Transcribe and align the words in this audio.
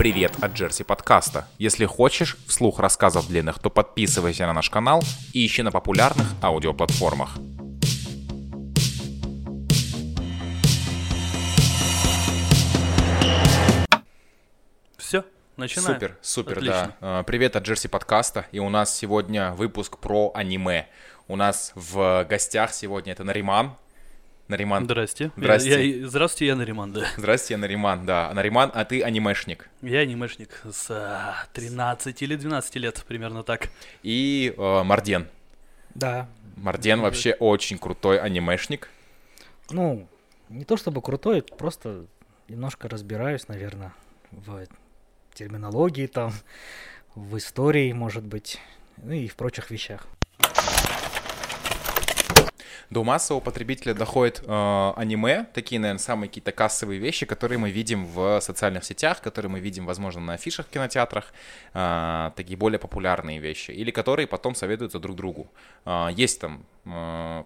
Привет 0.00 0.32
от 0.40 0.52
Джерси 0.54 0.82
подкаста. 0.82 1.46
Если 1.58 1.84
хочешь 1.84 2.38
вслух 2.46 2.78
рассказов 2.78 3.28
длинных, 3.28 3.58
то 3.58 3.68
подписывайся 3.68 4.46
на 4.46 4.54
наш 4.54 4.70
канал 4.70 5.02
и 5.34 5.44
ищи 5.44 5.60
на 5.60 5.70
популярных 5.70 6.26
аудиоплатформах. 6.42 7.36
Все, 14.96 15.22
начинаем. 15.58 15.92
Супер, 15.92 16.16
супер, 16.22 16.52
Отлично. 16.52 16.96
да. 17.02 17.22
Привет 17.24 17.56
от 17.56 17.64
Джерси 17.64 17.88
подкаста. 17.88 18.46
И 18.52 18.58
у 18.58 18.70
нас 18.70 18.96
сегодня 18.96 19.52
выпуск 19.52 19.98
про 19.98 20.32
аниме. 20.34 20.88
У 21.28 21.36
нас 21.36 21.72
в 21.74 22.24
гостях 22.26 22.72
сегодня 22.72 23.12
это 23.12 23.22
Нариман. 23.22 23.76
Нариман. 24.50 24.84
Здрасте. 24.84 25.30
Здрасте. 25.36 25.70
Я, 25.70 25.78
я- 25.78 26.08
здравствуйте, 26.08 26.46
я 26.46 26.56
Нариман, 26.56 26.92
да. 26.92 27.06
Здрасте, 27.16 27.54
я 27.54 27.58
Нариман, 27.58 28.04
да. 28.04 28.32
Нариман, 28.34 28.70
а 28.74 28.84
ты 28.84 29.02
анимешник. 29.02 29.70
Я 29.80 30.00
анимешник 30.00 30.60
с 30.70 30.90
а, 30.90 31.46
13 31.52 32.20
или 32.22 32.34
12 32.36 32.76
лет, 32.76 33.04
примерно 33.06 33.42
так. 33.44 33.68
И 34.02 34.52
э, 34.56 34.82
Марден. 34.82 35.28
Да. 35.94 36.28
Марден 36.56 37.00
вообще 37.00 37.32
очень 37.32 37.78
крутой 37.78 38.18
анимешник. 38.18 38.90
Ну, 39.70 40.08
не 40.48 40.64
то 40.64 40.76
чтобы 40.76 41.00
крутой, 41.00 41.42
просто 41.42 42.06
немножко 42.48 42.88
разбираюсь, 42.88 43.46
наверное, 43.48 43.92
в 44.32 44.66
терминологии 45.32 46.06
там, 46.08 46.32
в 47.14 47.36
истории, 47.36 47.92
может 47.92 48.24
быть, 48.24 48.58
ну 48.96 49.12
и 49.12 49.28
в 49.28 49.36
прочих 49.36 49.70
вещах. 49.70 50.06
До 52.90 53.04
массового 53.04 53.40
потребителя 53.40 53.94
доходит 53.94 54.42
э, 54.44 54.92
аниме, 54.96 55.46
такие, 55.54 55.80
наверное, 55.80 56.00
самые 56.00 56.28
какие-то 56.28 56.50
кассовые 56.50 56.98
вещи, 56.98 57.24
которые 57.24 57.56
мы 57.58 57.70
видим 57.70 58.04
в 58.04 58.40
социальных 58.40 58.84
сетях, 58.84 59.20
которые 59.20 59.48
мы 59.48 59.60
видим, 59.60 59.86
возможно, 59.86 60.20
на 60.20 60.32
афишах 60.32 60.66
в 60.66 60.70
кинотеатрах, 60.70 61.32
э, 61.72 62.30
такие 62.34 62.56
более 62.56 62.80
популярные 62.80 63.38
вещи, 63.38 63.70
или 63.70 63.92
которые 63.92 64.26
потом 64.26 64.56
советуются 64.56 64.98
друг 64.98 65.14
другу. 65.14 65.46
Э, 65.84 66.08
есть 66.12 66.40
там 66.40 66.64
э, 66.84 67.44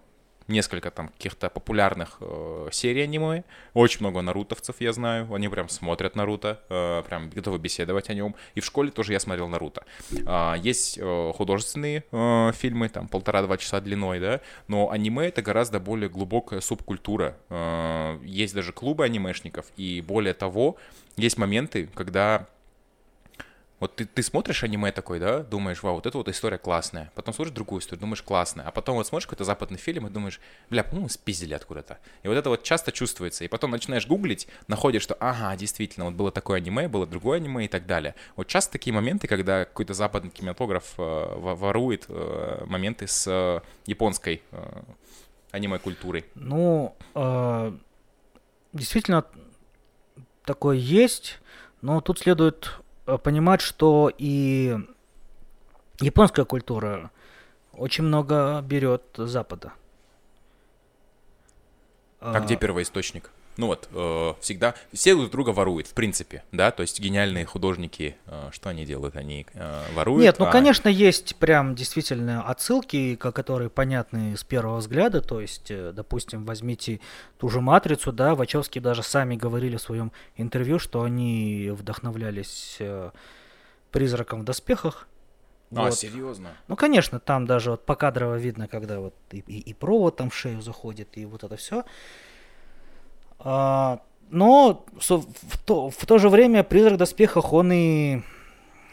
несколько 0.49 0.91
там 0.91 1.09
каких-то 1.09 1.49
популярных 1.49 2.19
э, 2.21 2.69
серий 2.73 3.03
аниме, 3.03 3.45
очень 3.73 4.01
много 4.01 4.21
нарутовцев, 4.23 4.77
я 4.81 4.93
знаю, 4.93 5.33
они 5.33 5.49
прям 5.49 5.69
смотрят 5.69 6.17
Наруто, 6.17 6.61
э, 6.69 7.03
прям 7.07 7.31
готовы 7.31 7.59
беседовать 7.59 8.11
о 8.11 8.15
нем, 8.15 8.35
и 8.55 8.61
в 8.61 8.65
школе 8.65 8.91
тоже 8.91 9.13
я 9.13 9.21
смотрел 9.21 9.49
Наруто. 9.49 9.85
А, 10.27 10.55
Есть 10.55 10.99
э, 11.01 11.33
художественные 11.35 12.05
э, 12.11 12.53
фильмы, 12.53 12.89
там 12.89 13.09
полтора-два 13.09 13.57
часа 13.57 13.81
длиной, 13.81 14.21
да, 14.21 14.41
но 14.69 14.91
аниме 14.91 15.29
это 15.29 15.43
гораздо 15.43 15.81
более 15.81 16.09
глубокая 16.09 16.61
субкультура. 16.61 17.37
Э, 17.49 18.19
Есть 18.25 18.55
даже 18.55 18.73
клубы 18.73 19.05
анимешников, 19.05 19.67
и 19.77 20.03
более 20.07 20.35
того, 20.35 20.77
есть 21.17 21.39
моменты, 21.39 21.89
когда 21.95 22.47
вот 23.85 23.97
ты, 23.97 24.07
ты 24.07 24.23
смотришь 24.23 24.65
аниме 24.65 24.93
такой, 24.93 25.21
да, 25.21 25.41
думаешь, 25.41 25.83
вау, 25.83 25.97
вот 25.97 26.07
эта 26.07 26.17
вот 26.17 26.29
история 26.31 26.57
классная. 26.57 27.13
Потом 27.15 27.35
смотришь 27.35 27.55
другую 27.55 27.83
историю, 27.83 28.01
думаешь, 28.01 28.23
классная. 28.23 28.65
А 28.67 28.71
потом 28.71 28.97
вот 28.97 29.07
смотришь 29.07 29.27
какой-то 29.27 29.45
западный 29.45 29.77
фильм 29.77 30.07
и 30.07 30.11
думаешь, 30.11 30.41
бля, 30.71 30.83
по-моему, 30.83 31.11
спиздили 31.11 31.53
откуда-то. 31.53 31.99
И 32.23 32.29
вот 32.29 32.35
это 32.35 32.49
вот 32.49 32.63
часто 32.63 32.93
чувствуется. 32.93 33.45
И 33.45 33.49
потом 33.49 33.73
начинаешь 33.73 34.07
гуглить, 34.07 34.49
находишь, 34.69 35.03
что, 35.03 35.15
ага, 35.21 35.55
действительно, 35.57 36.07
вот 36.07 36.15
было 36.15 36.33
такое 36.33 36.57
аниме, 36.57 36.89
было 36.89 37.07
другое 37.07 37.37
аниме 37.37 37.67
и 37.67 37.69
так 37.69 37.85
далее. 37.85 38.15
Вот 38.37 38.47
часто 38.47 38.73
такие 38.73 38.95
моменты, 38.95 39.27
когда 39.27 39.67
какой-то 39.67 39.93
западный 39.93 40.31
кинематограф 40.31 40.95
э, 40.97 41.03
во- 41.03 41.55
ворует 41.55 42.07
э, 42.09 42.65
моменты 42.65 43.07
с 43.07 43.27
э, 43.27 43.61
японской 43.85 44.41
э, 44.51 44.83
аниме-культурой. 45.51 46.25
Ну, 46.35 46.97
э, 47.15 47.77
действительно, 48.73 49.27
такое 50.47 50.79
есть, 50.79 51.39
но 51.83 52.01
тут 52.01 52.21
следует 52.21 52.81
понимать, 53.05 53.61
что 53.61 54.11
и 54.17 54.77
японская 56.01 56.45
культура 56.45 57.11
очень 57.73 58.05
много 58.05 58.61
берет 58.63 59.03
Запада. 59.17 59.73
А 62.21 62.41
где 62.41 62.57
первоисточник? 62.57 63.31
Ну 63.57 63.69
вот, 63.69 63.89
э, 63.93 64.35
всегда, 64.41 64.75
все 64.93 65.15
друг 65.15 65.31
друга 65.31 65.51
воруют, 65.51 65.87
в 65.87 65.95
принципе, 65.95 66.43
да, 66.51 66.73
то 66.73 66.81
есть 66.83 66.99
гениальные 66.99 67.45
художники, 67.47 68.17
э, 68.27 68.49
что 68.53 68.69
они 68.71 68.85
делают? 68.85 69.15
Они 69.17 69.47
э, 69.55 69.83
воруют? 69.95 70.23
Нет, 70.23 70.39
ну, 70.41 70.47
а- 70.47 70.51
конечно, 70.51 70.89
есть 70.89 71.37
прям 71.37 71.75
действительно 71.77 72.43
отсылки, 72.43 73.15
ко- 73.15 73.31
которые 73.31 73.71
понятны 73.71 74.37
с 74.37 74.43
первого 74.43 74.79
взгляда. 74.79 75.21
То 75.21 75.41
есть, 75.41 75.71
э, 75.71 75.93
допустим, 75.95 76.45
возьмите 76.45 77.01
ту 77.39 77.49
же 77.49 77.61
«Матрицу», 77.61 78.13
да, 78.13 78.35
Вачовски 78.35 78.81
даже 78.81 79.03
сами 79.05 79.37
говорили 79.37 79.77
в 79.77 79.81
своем 79.83 80.11
интервью, 80.37 80.79
что 80.81 81.03
они 81.03 81.71
вдохновлялись 81.73 82.77
э, 82.81 83.11
«Призраком 83.93 84.41
в 84.41 84.45
доспехах». 84.45 85.07
А, 85.71 85.83
Вот. 85.85 85.95
серьезно? 85.95 86.51
Ну, 86.69 86.77
конечно, 86.77 87.19
там 87.21 87.47
даже 87.47 87.71
вот 87.73 87.87
покадрово 87.87 88.35
видно, 88.37 88.69
когда 88.69 88.99
вот 89.01 89.15
и, 89.33 89.39
и- 89.47 89.61
и 89.61 89.75
провод 89.75 90.17
там 90.17 90.31
в 90.31 90.35
шею 90.37 90.61
заходит, 90.63 91.17
и 91.19 91.25
вот 91.25 91.45
это 91.45 91.57
все. 91.57 91.85
Но 93.45 94.85
со- 95.01 95.19
в, 95.19 95.59
то, 95.65 95.91
в 95.91 96.07
то 96.07 96.19
же 96.19 96.29
время 96.29 96.65
призрак 96.65 96.95
в 96.95 96.97
доспехах, 96.97 97.53
он 97.53 97.73
и 97.73 98.23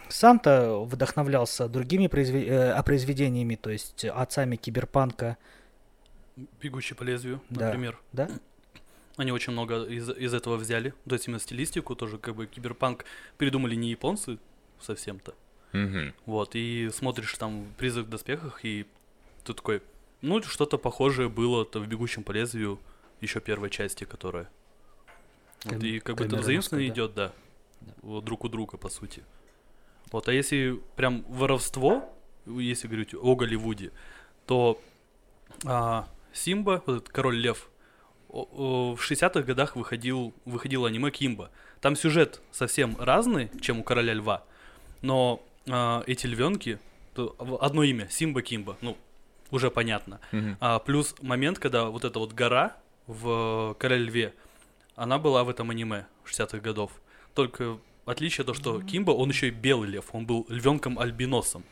сам-то 0.09 0.84
вдохновлялся 0.84 1.67
другими 1.69 2.07
произве- 2.07 2.45
э, 2.47 2.72
а, 2.73 2.84
произведениями, 2.84 3.56
то 3.56 3.69
есть 3.69 4.03
отцами 4.06 4.56
киберпанка, 4.57 5.38
Бегущий 6.62 6.95
по 6.95 7.03
лезвию, 7.03 7.41
Да. 7.50 7.67
например. 7.67 8.00
да? 8.13 8.29
Они 9.17 9.31
очень 9.31 9.51
много 9.53 9.84
из, 9.84 10.09
из 10.09 10.34
этого 10.34 10.56
взяли. 10.56 10.94
То 11.07 11.16
есть 11.16 11.28
именно 11.28 11.39
стилистику 11.39 11.95
тоже, 11.95 12.18
как 12.18 12.35
бы, 12.35 12.47
киберпанк 12.47 13.06
придумали 13.38 13.75
не 13.75 13.89
японцы 13.91 14.38
совсем-то. 14.79 15.33
Мгм. 15.73 16.13
Вот, 16.25 16.56
и 16.56 16.89
смотришь 16.94 17.33
там 17.38 17.66
«Призрак 17.78 18.06
в 18.07 18.09
доспехах», 18.09 18.63
и 18.66 18.85
ты 19.44 19.53
такой, 19.53 19.81
ну, 20.22 20.41
что-то 20.41 20.78
похожее 20.78 21.29
было 21.29 21.66
в 21.66 21.88
«Бегущем 21.88 22.23
по 22.23 22.31
лезвию» 22.31 22.79
еще 23.21 23.39
первой 23.39 23.69
части, 23.69 24.03
которая. 24.03 24.49
Вот, 25.63 25.73
Кам- 25.73 25.85
и 25.85 25.99
как 25.99 26.17
бы 26.17 26.23
это 26.23 26.31
камера 26.31 26.43
взаимственно 26.43 26.81
носка, 26.81 26.93
да. 26.93 26.93
идет, 26.93 27.13
да. 27.13 27.33
Вот 28.01 28.25
друг 28.25 28.43
у 28.43 28.49
друга, 28.49 28.77
по 28.77 28.89
сути. 28.89 29.23
Вот, 30.11 30.27
а 30.27 30.33
если 30.33 30.79
прям 30.95 31.23
воровство, 31.29 32.13
если 32.45 32.87
говорить 32.87 33.13
о 33.13 33.35
Голливуде, 33.35 33.91
то 34.45 34.81
а, 35.65 36.07
Симба, 36.33 36.83
вот 36.85 36.97
этот 36.97 37.09
король 37.09 37.37
лев, 37.37 37.69
в 38.29 38.97
60-х 38.97 39.41
годах 39.41 39.75
выходил, 39.75 40.33
выходило 40.45 40.88
аниме 40.88 41.11
Кимба. 41.11 41.51
Там 41.81 41.95
сюжет 41.95 42.41
совсем 42.51 42.95
разный, 42.99 43.49
чем 43.61 43.79
у 43.79 43.83
короля 43.83 44.13
льва, 44.13 44.43
но 45.01 45.43
а, 45.69 46.03
эти 46.07 46.27
львенки, 46.27 46.79
одно 47.15 47.83
имя, 47.83 48.07
Симба 48.09 48.41
Кимба, 48.41 48.77
ну, 48.81 48.97
уже 49.51 49.69
понятно. 49.69 50.19
Мгм. 50.31 50.57
А, 50.59 50.79
плюс 50.79 51.15
момент, 51.21 51.59
когда 51.59 51.85
вот 51.85 52.05
эта 52.05 52.19
вот 52.19 52.33
гора 52.33 52.77
в 53.11 53.75
Короле 53.79 54.03
Льве, 54.03 54.33
она 54.95 55.19
была 55.19 55.44
в 55.44 55.49
этом 55.49 55.69
аниме 55.69 56.07
60-х 56.25 56.59
годов. 56.59 56.91
Только 57.33 57.77
отличие 58.05 58.45
то, 58.45 58.53
что 58.53 58.81
Кимба, 58.81 59.11
он 59.11 59.29
еще 59.29 59.47
и 59.47 59.51
белый 59.51 59.89
лев, 59.89 60.05
он 60.13 60.25
был 60.25 60.45
львенком-альбиносом. 60.49 61.63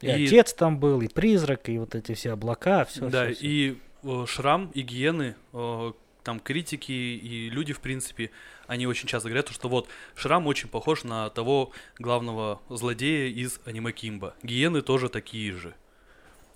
И, 0.00 0.10
отец 0.10 0.52
там 0.52 0.78
был, 0.78 1.00
и 1.00 1.08
призрак, 1.08 1.68
и 1.68 1.78
вот 1.78 1.94
эти 1.94 2.14
все 2.14 2.32
облака, 2.32 2.84
все. 2.84 3.08
да, 3.08 3.30
и 3.30 3.78
э, 4.02 4.24
Шрам, 4.26 4.70
и 4.74 4.82
Гиены, 4.82 5.34
э, 5.52 5.92
там 6.22 6.40
критики 6.40 6.92
и 6.92 7.48
люди, 7.48 7.72
в 7.72 7.80
принципе, 7.80 8.30
они 8.66 8.86
очень 8.86 9.08
часто 9.08 9.28
говорят, 9.28 9.48
что 9.48 9.68
вот 9.68 9.88
Шрам 10.14 10.46
очень 10.46 10.68
похож 10.68 11.04
на 11.04 11.30
того 11.30 11.72
главного 11.98 12.60
злодея 12.68 13.28
из 13.30 13.60
аниме 13.64 13.92
Кимба. 13.92 14.34
Гиены 14.42 14.82
тоже 14.82 15.08
такие 15.08 15.52
же. 15.52 15.74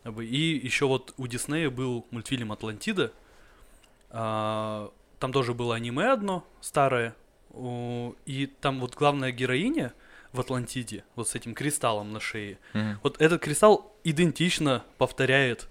И 0.04 0.60
еще 0.62 0.86
вот 0.86 1.14
у 1.16 1.26
Диснея 1.26 1.70
был 1.70 2.06
мультфильм 2.10 2.52
Атлантида. 2.52 3.12
А, 4.10 4.90
Там 5.18 5.32
тоже 5.32 5.54
было 5.54 5.74
аниме 5.74 6.12
одно, 6.12 6.44
старое. 6.60 7.14
И 7.54 8.50
там 8.60 8.78
вот 8.80 8.94
главная 8.94 9.32
героиня 9.32 9.92
в 10.32 10.40
Атлантиде, 10.40 11.04
вот 11.16 11.28
с 11.28 11.34
этим 11.34 11.54
кристаллом 11.54 12.12
на 12.12 12.20
шее, 12.20 12.58
Мгм. 12.74 13.00
вот 13.02 13.20
этот 13.20 13.40
кристалл 13.42 13.92
идентично 14.04 14.84
повторяет 14.98 15.68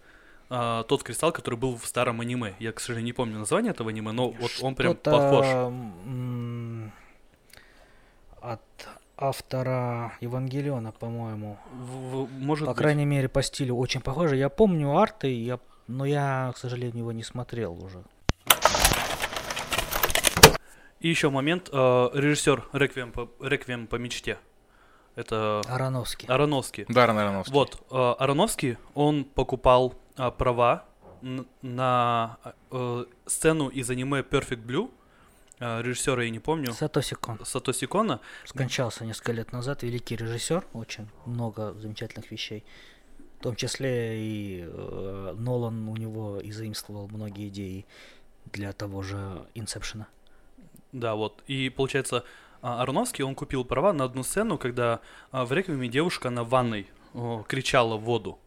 а, 0.49 0.83
тот 0.83 1.03
кристалл, 1.03 1.31
который 1.31 1.55
был 1.59 1.77
в 1.77 1.85
старом 1.85 2.21
аниме. 2.21 2.55
Я, 2.59 2.71
к 2.71 2.79
сожалению, 2.79 3.05
не 3.05 3.13
помню 3.13 3.37
название 3.39 3.71
этого 3.71 3.89
аниме, 3.91 4.11
но 4.13 4.29
вот 4.31 4.51
он 4.61 4.75
прям 4.75 4.95
похож. 4.95 5.45
От 8.41 8.61
автора 9.17 10.13
Евангелиона, 10.21 10.91
по-моему. 10.91 11.57
В- 11.73 12.29
может 12.31 12.65
По 12.67 12.73
быть. 12.73 12.77
крайней 12.81 13.05
мере, 13.05 13.27
по 13.27 13.41
стилю 13.41 13.75
очень 13.75 14.01
похоже. 14.01 14.35
Я 14.37 14.49
помню 14.49 14.95
арты, 14.97 15.27
я... 15.33 15.59
но 15.87 16.05
я, 16.05 16.51
к 16.55 16.57
сожалению, 16.57 16.99
его 16.99 17.11
не 17.11 17.23
смотрел 17.23 17.73
уже. 17.83 18.03
И 20.99 21.09
еще 21.09 21.29
момент. 21.29 21.69
э, 21.71 22.09
режиссер 22.13 22.69
Реквием 22.73 23.11
по, 23.11 23.29
Реквием 23.39 23.87
по 23.87 23.95
мечте. 23.97 24.37
Это 25.15 25.61
Ароновский. 25.67 26.27
Ароновский. 26.27 26.85
Даррен 26.87 27.17
Аронофски. 27.17 27.51
Вот, 27.51 27.81
э, 27.91 28.15
Ароновский, 28.19 28.77
он 28.93 29.23
покупал 29.23 29.95
а, 30.15 30.31
права 30.31 30.85
на 31.61 32.37
э, 32.71 33.05
сцену 33.25 33.69
из 33.69 33.89
аниме 33.89 34.19
Perfect 34.21 34.63
Blue, 34.63 34.91
режиссера 35.59 36.23
я 36.23 36.29
не 36.29 36.39
помню. 36.39 36.71
Сатоси 36.73 37.15
Кон. 37.15 37.39
Сатоси 37.43 37.87
Кона. 37.87 38.21
Скончался 38.45 39.05
несколько 39.05 39.31
лет 39.31 39.51
назад, 39.51 39.81
великий 39.81 40.15
режиссер, 40.15 40.67
очень 40.73 41.07
много 41.25 41.73
замечательных 41.73 42.29
вещей. 42.29 42.63
В 43.39 43.43
том 43.43 43.55
числе 43.55 44.19
и 44.19 44.65
э, 44.67 45.35
Нолан 45.37 45.87
у 45.89 45.95
него 45.95 46.39
и 46.39 46.51
заимствовал 46.51 47.07
многие 47.07 47.49
идеи 47.49 47.85
для 48.51 48.73
того 48.73 49.03
же 49.03 49.47
Инсепшена. 49.53 50.07
Да, 50.99 51.15
вот. 51.15 51.43
И 51.47 51.69
получается, 51.69 52.23
а, 52.61 52.81
Ароновский, 52.81 53.23
он 53.23 53.35
купил 53.35 53.63
права 53.63 53.93
на 53.93 54.03
одну 54.03 54.23
сцену, 54.23 54.57
когда 54.57 54.99
а, 55.31 55.45
в 55.45 55.53
«Реквиеме» 55.53 55.87
девушка 55.87 56.29
на 56.29 56.43
ванной 56.43 56.87
кричала 57.47 57.97
в 57.97 58.01
воду. 58.01 58.37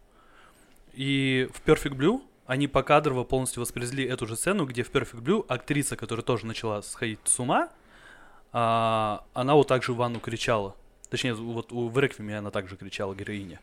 И 0.92 1.48
в 1.52 1.66
Perfect 1.66 1.96
Blue 1.96 2.22
они 2.46 2.66
покадрово 2.66 3.24
полностью 3.24 3.60
воспроизвели 3.60 4.04
эту 4.04 4.26
же 4.26 4.36
сцену, 4.36 4.66
где 4.66 4.82
в 4.82 4.90
Perfect 4.90 5.22
Blue 5.22 5.44
актриса, 5.48 5.96
которая 5.96 6.24
тоже 6.24 6.46
начала 6.46 6.82
сходить 6.82 7.20
с 7.24 7.38
ума, 7.38 7.70
а, 8.52 9.24
она 9.32 9.54
вот 9.54 9.68
так 9.68 9.82
же 9.82 9.92
в 9.92 9.96
ванну 9.96 10.20
кричала. 10.20 10.74
Точнее, 11.08 11.34
вот 11.34 11.70
в 11.70 11.98
«Реквиеме» 11.98 12.38
она 12.38 12.50
также 12.50 12.76
кричала, 12.76 13.14
героиня. 13.14 13.60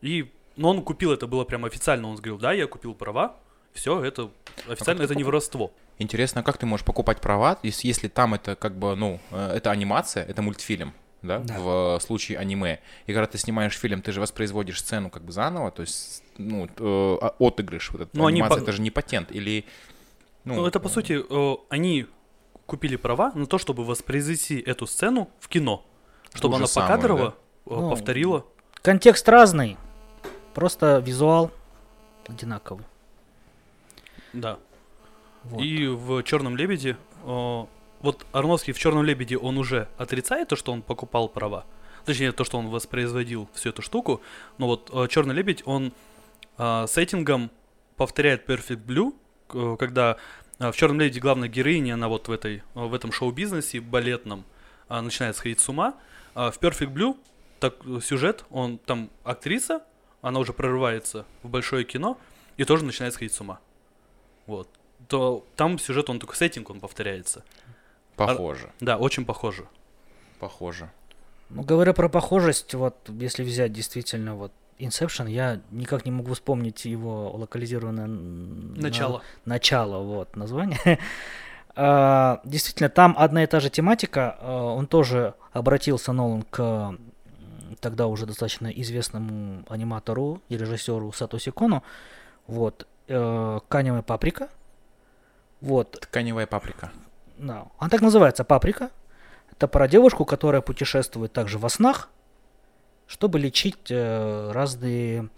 И, 0.00 0.30
но 0.56 0.70
он 0.70 0.82
купил 0.82 1.12
это, 1.12 1.26
было 1.26 1.44
прям 1.44 1.64
официально, 1.64 2.08
он 2.08 2.16
говорил, 2.16 2.38
да, 2.38 2.52
я 2.52 2.66
купил 2.66 2.94
права, 2.94 3.36
все, 3.72 4.02
это 4.02 4.30
официально, 4.68 5.02
как 5.02 5.10
это 5.10 5.16
не 5.16 5.24
воровство. 5.24 5.72
Интересно, 5.98 6.42
как 6.42 6.58
ты 6.58 6.66
можешь 6.66 6.84
покупать 6.84 7.20
права, 7.20 7.58
если, 7.62 7.86
если 7.86 8.08
там 8.08 8.34
это 8.34 8.56
как 8.56 8.76
бы, 8.76 8.96
ну, 8.96 9.20
э, 9.30 9.56
это 9.56 9.70
анимация, 9.70 10.24
это 10.24 10.42
мультфильм, 10.42 10.92
да, 11.22 11.38
Да. 11.38 11.54
в 11.58 12.00
случае 12.00 12.38
аниме. 12.38 12.80
И 13.06 13.12
когда 13.12 13.26
ты 13.26 13.38
снимаешь 13.38 13.78
фильм, 13.78 14.02
ты 14.02 14.10
же 14.12 14.20
воспроизводишь 14.20 14.80
сцену 14.80 15.08
как 15.10 15.22
бы 15.24 15.30
заново, 15.32 15.70
то 15.70 15.82
есть, 15.82 16.22
ну, 16.36 16.66
э, 16.66 16.68
а- 17.20 17.34
отыгрыш, 17.38 17.92
вот 17.92 18.00
эта 18.02 18.10
Ну, 18.12 18.26
они 18.26 18.40
анимация, 18.40 18.58
по- 18.58 18.62
это 18.64 18.72
же 18.72 18.82
не 18.82 18.90
патент, 18.90 19.30
или... 19.30 19.64
Ну, 20.44 20.66
это 20.66 20.80
по 20.80 20.88
э, 20.88 20.90
сути, 20.90 21.22
э, 21.28 21.56
они 21.70 22.06
купили 22.66 22.96
права 22.96 23.30
на 23.34 23.46
то, 23.46 23.58
чтобы 23.58 23.84
воспроизвести 23.84 24.58
эту 24.60 24.86
сцену 24.86 25.30
в 25.38 25.48
кино. 25.48 25.84
Чтобы 26.34 26.56
она 26.56 26.66
самую, 26.66 26.90
покадрово 26.90 27.34
э, 27.66 27.70
Ну, 27.70 27.90
повторила. 27.90 28.44
Контекст 28.82 29.28
разный, 29.28 29.76
просто 30.54 30.98
визуал 30.98 31.50
одинаковый. 32.26 32.84
Да. 34.32 34.58
Вот. 35.44 35.62
И 35.62 35.86
в 35.86 36.22
Черном 36.22 36.56
лебеде. 36.56 36.96
э, 37.24 37.64
вот 38.00 38.26
Арновский 38.32 38.72
в 38.72 38.78
Черном 38.78 39.04
лебеде 39.04 39.36
он 39.38 39.56
уже 39.58 39.88
отрицает 39.96 40.48
то, 40.48 40.56
что 40.56 40.72
он 40.72 40.82
покупал 40.82 41.28
права. 41.28 41.64
Точнее, 42.04 42.32
то, 42.32 42.44
что 42.44 42.58
он 42.58 42.68
воспроизводил 42.68 43.48
всю 43.54 43.70
эту 43.70 43.80
штуку. 43.82 44.20
Но 44.58 44.66
вот 44.66 45.10
Черный 45.10 45.34
лебедь, 45.34 45.62
он 45.64 45.92
э, 46.58 46.86
сеттингом 46.88 47.50
повторяет 47.96 48.48
Perfect 48.48 48.84
Blue, 48.84 49.14
к- 49.46 49.76
когда 49.78 50.18
э, 50.58 50.70
в 50.70 50.76
Черном 50.76 51.00
лебеде 51.00 51.20
главная 51.20 51.48
героиня, 51.48 51.94
она 51.94 52.08
вот 52.08 52.28
в, 52.28 52.32
этой, 52.32 52.56
э, 52.56 52.62
в 52.74 52.92
этом 52.92 53.10
шоу-бизнесе 53.12 53.80
балетном 53.80 54.44
начинает 54.90 55.34
сходить 55.36 55.60
с 55.60 55.68
ума. 55.70 55.94
А 56.34 56.50
в 56.50 56.58
Perfect 56.58 56.92
Blue 56.92 57.16
так, 57.58 57.76
э, 57.86 58.00
сюжет, 58.02 58.44
он 58.50 58.76
там 58.78 59.08
актриса, 59.24 59.82
она 60.20 60.40
уже 60.40 60.52
прорывается 60.52 61.24
в 61.42 61.48
большое 61.48 61.84
кино 61.84 62.18
и 62.58 62.64
тоже 62.64 62.84
начинает 62.84 63.14
сходить 63.14 63.32
с 63.32 63.40
ума. 63.40 63.60
Вот. 64.46 64.68
То 65.08 65.44
там 65.56 65.78
сюжет, 65.78 66.08
он 66.10 66.18
такой 66.18 66.36
сеттинг, 66.36 66.70
он 66.70 66.80
повторяется. 66.80 67.44
Похоже, 68.16 68.70
Да, 68.80 68.96
очень 68.96 69.24
похоже. 69.24 69.66
похоже. 70.38 70.90
Ну, 71.50 71.62
говоря 71.62 71.92
про 71.92 72.08
похожесть, 72.08 72.74
вот 72.74 72.96
если 73.08 73.42
взять 73.44 73.72
действительно 73.72 74.34
вот 74.34 74.52
Inception, 74.78 75.30
я 75.30 75.60
никак 75.70 76.04
не 76.04 76.10
могу 76.10 76.34
вспомнить 76.34 76.84
его 76.84 77.30
локализированное 77.36 78.06
Начало. 78.06 79.18
на- 79.44 79.54
начало, 79.54 80.02
вот 80.02 80.36
название. 80.36 80.98
А, 81.76 82.40
Действительно, 82.44 82.88
там 82.88 83.16
одна 83.18 83.42
и 83.42 83.46
та 83.48 83.58
же 83.58 83.68
тематика. 83.68 84.36
а, 84.40 84.62
Он 84.74 84.86
тоже 84.86 85.34
обратился 85.52 86.12
Нолан 86.12 86.42
к 86.42 86.94
тогда 87.80 88.06
уже 88.06 88.26
достаточно 88.26 88.68
известному 88.68 89.64
аниматору 89.68 90.40
и 90.48 90.56
режиссеру 90.56 91.10
Сатоси 91.12 91.50
Кону. 91.50 91.82
Вот. 92.46 92.86
э, 93.08 93.58
К 93.68 93.74
аниме 93.74 94.02
Паприка. 94.02 94.48
Вот. 95.64 95.92
Тканевая 95.92 96.46
паприка. 96.46 96.92
Да. 97.38 97.68
Она 97.78 97.88
так 97.88 98.02
называется 98.02 98.44
«Паприка». 98.44 98.90
Это 99.50 99.66
про 99.66 99.88
девушку, 99.88 100.26
которая 100.26 100.60
путешествует 100.60 101.32
также 101.32 101.58
во 101.58 101.70
снах, 101.70 102.10
чтобы 103.06 103.38
лечить 103.38 103.90
э, 103.90 104.50
разные 104.52 105.30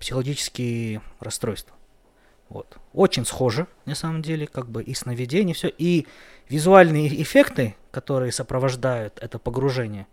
психологические 0.00 1.02
расстройства. 1.20 1.76
Вот. 2.48 2.78
Очень 2.94 3.26
схоже, 3.26 3.66
на 3.84 3.94
самом 3.94 4.22
деле, 4.22 4.46
как 4.46 4.70
бы 4.70 4.82
и 4.82 4.94
сновидение, 4.94 5.54
все. 5.54 5.68
И 5.68 6.06
визуальные 6.48 7.20
эффекты, 7.20 7.76
которые 7.90 8.32
сопровождают 8.32 9.18
это 9.20 9.38
погружение, 9.38 10.06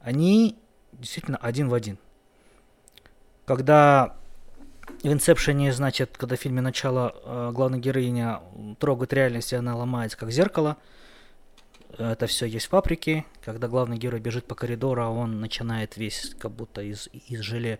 они 0.00 0.56
действительно 0.92 1.38
один 1.38 1.68
в 1.68 1.74
один. 1.74 1.98
Когда 3.46 4.16
в 5.02 5.06
«Инсепшене», 5.06 5.72
значит, 5.72 6.16
когда 6.16 6.36
в 6.36 6.40
фильме 6.40 6.60
«Начало» 6.60 7.14
э, 7.24 7.50
главная 7.52 7.78
героиня 7.78 8.40
трогает 8.78 9.12
реальность, 9.12 9.52
и 9.52 9.56
она 9.56 9.76
ломается, 9.76 10.16
как 10.16 10.30
зеркало, 10.30 10.76
это 11.96 12.26
все 12.26 12.46
есть 12.46 12.66
в 12.66 12.70
паприке. 12.70 13.24
Когда 13.44 13.68
главный 13.68 13.96
герой 13.96 14.20
бежит 14.20 14.44
по 14.46 14.54
коридору, 14.54 15.02
а 15.02 15.08
он 15.08 15.40
начинает 15.40 15.96
весь 15.96 16.34
как 16.38 16.52
будто 16.52 16.82
из, 16.82 17.08
из 17.12 17.40
желе 17.40 17.78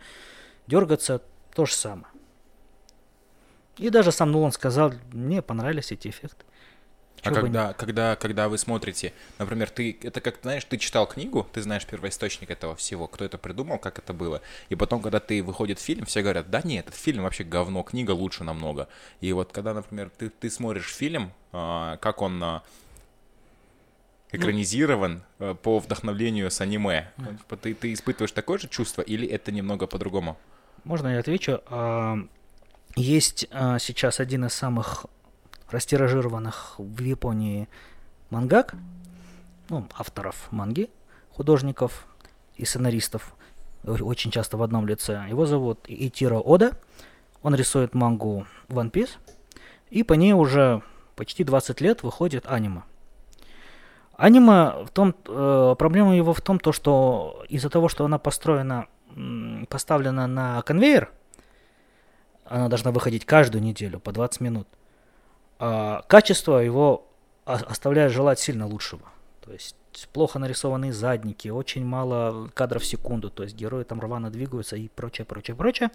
дергаться, 0.67 1.23
то 1.55 1.67
же 1.67 1.75
самое. 1.75 2.09
И 3.77 3.91
даже 3.91 4.11
сам 4.11 4.33
Нолан 4.33 4.53
сказал, 4.53 4.93
мне 5.13 5.41
понравились 5.41 5.93
эти 5.93 6.09
эффекты. 6.09 6.45
А 7.23 7.31
когда, 7.31 7.73
когда, 7.73 8.17
когда 8.17 8.49
вы 8.49 8.59
смотрите, 8.59 9.13
например, 9.39 9.71
ты, 9.71 9.99
это 10.03 10.21
как, 10.21 10.37
знаешь, 10.43 10.65
ты 10.65 10.79
читал 10.79 11.07
книгу, 11.07 11.47
ты 11.53 11.63
знаешь 11.63 11.87
первоисточник 11.87 12.51
этого 12.51 12.77
всего, 12.77 13.07
кто 13.07 13.25
это 13.25 13.39
придумал, 13.39 13.79
как 13.79 13.99
это 13.99 14.13
было, 14.13 14.41
и 14.69 14.75
потом, 14.75 15.03
когда 15.03 15.21
ты 15.21 15.43
выходит 15.43 15.81
фильм, 15.81 16.05
все 16.05 16.23
говорят, 16.23 16.51
да 16.51 16.63
нет, 16.65 16.89
этот 16.89 17.01
фильм 17.01 17.25
вообще 17.25 17.45
говно, 17.45 17.83
книга 17.83 18.13
лучше 18.13 18.45
намного. 18.45 18.89
И 19.21 19.33
вот 19.33 19.53
когда, 19.53 19.75
например, 19.75 20.11
ты, 20.17 20.31
ты 20.31 20.51
смотришь 20.51 20.95
фильм, 20.95 21.33
а, 21.53 21.97
как 21.99 22.23
он 22.23 22.43
а, 22.43 22.63
экранизирован 24.31 25.23
а, 25.39 25.55
по 25.55 25.79
вдохновлению 25.79 26.51
с 26.51 26.61
аниме, 26.61 27.11
ну, 27.17 27.35
типа, 27.35 27.57
ты, 27.57 27.75
ты 27.75 27.93
испытываешь 27.93 28.33
такое 28.33 28.59
же 28.59 28.69
чувство, 28.69 29.03
или 29.03 29.27
это 29.27 29.53
немного 29.53 29.87
по-другому? 29.87 30.39
Можно 30.85 31.09
я 31.09 31.21
отвечу? 31.21 31.61
А, 31.67 32.19
Есть 32.97 33.49
сейчас 33.51 34.21
один 34.21 34.47
из 34.47 34.55
самых 34.55 35.07
растиражированных 35.71 36.75
в 36.79 37.01
Японии 37.03 37.69
мангак, 38.31 38.75
ну, 39.69 39.87
авторов 39.95 40.49
манги, 40.51 40.91
художников 41.31 42.07
и 42.57 42.65
сценаристов, 42.65 43.35
о- 43.85 44.03
очень 44.05 44.31
часто 44.31 44.57
в 44.57 44.63
одном 44.63 44.87
лице. 44.87 45.25
Его 45.29 45.47
зовут 45.47 45.81
Итиро 45.87 46.39
Ода. 46.39 46.73
Он 47.43 47.55
рисует 47.55 47.95
мангу 47.95 48.47
One 48.69 48.91
Piece, 48.91 49.11
и 49.91 50.03
по 50.03 50.15
ней 50.15 50.33
уже 50.33 50.83
почти 51.15 51.45
20 51.45 51.81
лет 51.81 52.03
выходит 52.03 52.47
аниме. 52.47 52.83
Аниме 54.17 54.85
в 54.85 54.91
том, 54.93 55.15
э, 55.27 55.75
проблема 55.79 56.17
его 56.17 56.33
в 56.33 56.41
том, 56.41 56.59
то, 56.59 56.73
что 56.73 57.45
из-за 57.49 57.71
того, 57.71 57.89
что 57.89 58.05
она 58.05 58.19
построена, 58.19 58.87
поставлена 59.69 60.27
на 60.27 60.61
конвейер, 60.63 61.11
она 62.45 62.69
должна 62.69 62.91
выходить 62.91 63.25
каждую 63.25 63.63
неделю 63.63 64.01
по 64.01 64.11
20 64.11 64.41
минут, 64.41 64.67
а 65.59 66.03
качество 66.09 66.59
его 66.59 67.07
оставляет 67.45 68.13
желать 68.13 68.39
сильно 68.39 68.67
лучшего. 68.67 69.03
То 69.45 69.53
есть 69.53 69.75
плохо 70.13 70.39
нарисованные 70.39 70.93
задники, 70.93 71.49
очень 71.49 71.85
мало 71.85 72.49
кадров 72.55 72.83
в 72.83 72.87
секунду, 72.87 73.31
то 73.31 73.43
есть 73.43 73.57
герои 73.57 73.85
там 73.85 74.01
рвано 74.01 74.31
двигаются 74.31 74.77
и 74.77 74.89
прочее, 74.89 75.25
прочее, 75.25 75.57
прочее. 75.57 75.91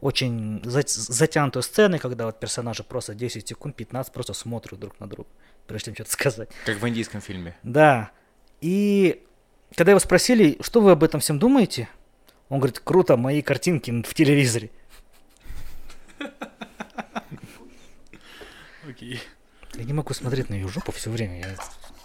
Очень 0.00 0.60
зат- 0.64 0.88
затянутые 0.88 1.62
сцены, 1.62 1.98
когда 1.98 2.26
вот 2.26 2.40
персонажи 2.40 2.82
просто 2.82 3.14
10 3.14 3.48
секунд, 3.48 3.76
15 3.76 4.12
просто 4.12 4.34
смотрят 4.34 4.78
друг 4.78 4.98
на 5.00 5.08
друга, 5.08 5.28
прежде 5.66 5.86
чем 5.86 5.94
что-то 5.94 6.10
сказать. 6.12 6.48
Как 6.64 6.78
в 6.78 6.88
индийском 6.88 7.20
фильме. 7.20 7.56
Да. 7.62 8.10
И 8.60 9.24
когда 9.74 9.92
его 9.92 10.00
спросили, 10.00 10.58
что 10.60 10.80
вы 10.80 10.90
об 10.92 11.04
этом 11.04 11.20
всем 11.20 11.38
думаете, 11.38 11.88
он 12.48 12.58
говорит, 12.58 12.80
круто, 12.80 13.16
мои 13.16 13.42
картинки 13.42 14.02
в 14.02 14.14
телевизоре. 14.14 14.70
Окей. 18.88 19.20
Я 19.74 19.84
не 19.84 19.92
могу 19.92 20.14
смотреть 20.14 20.48
на 20.50 20.54
ее 20.54 20.68
жопу 20.68 20.92
все 20.92 21.10
время. 21.10 21.38
Я... 21.40 21.54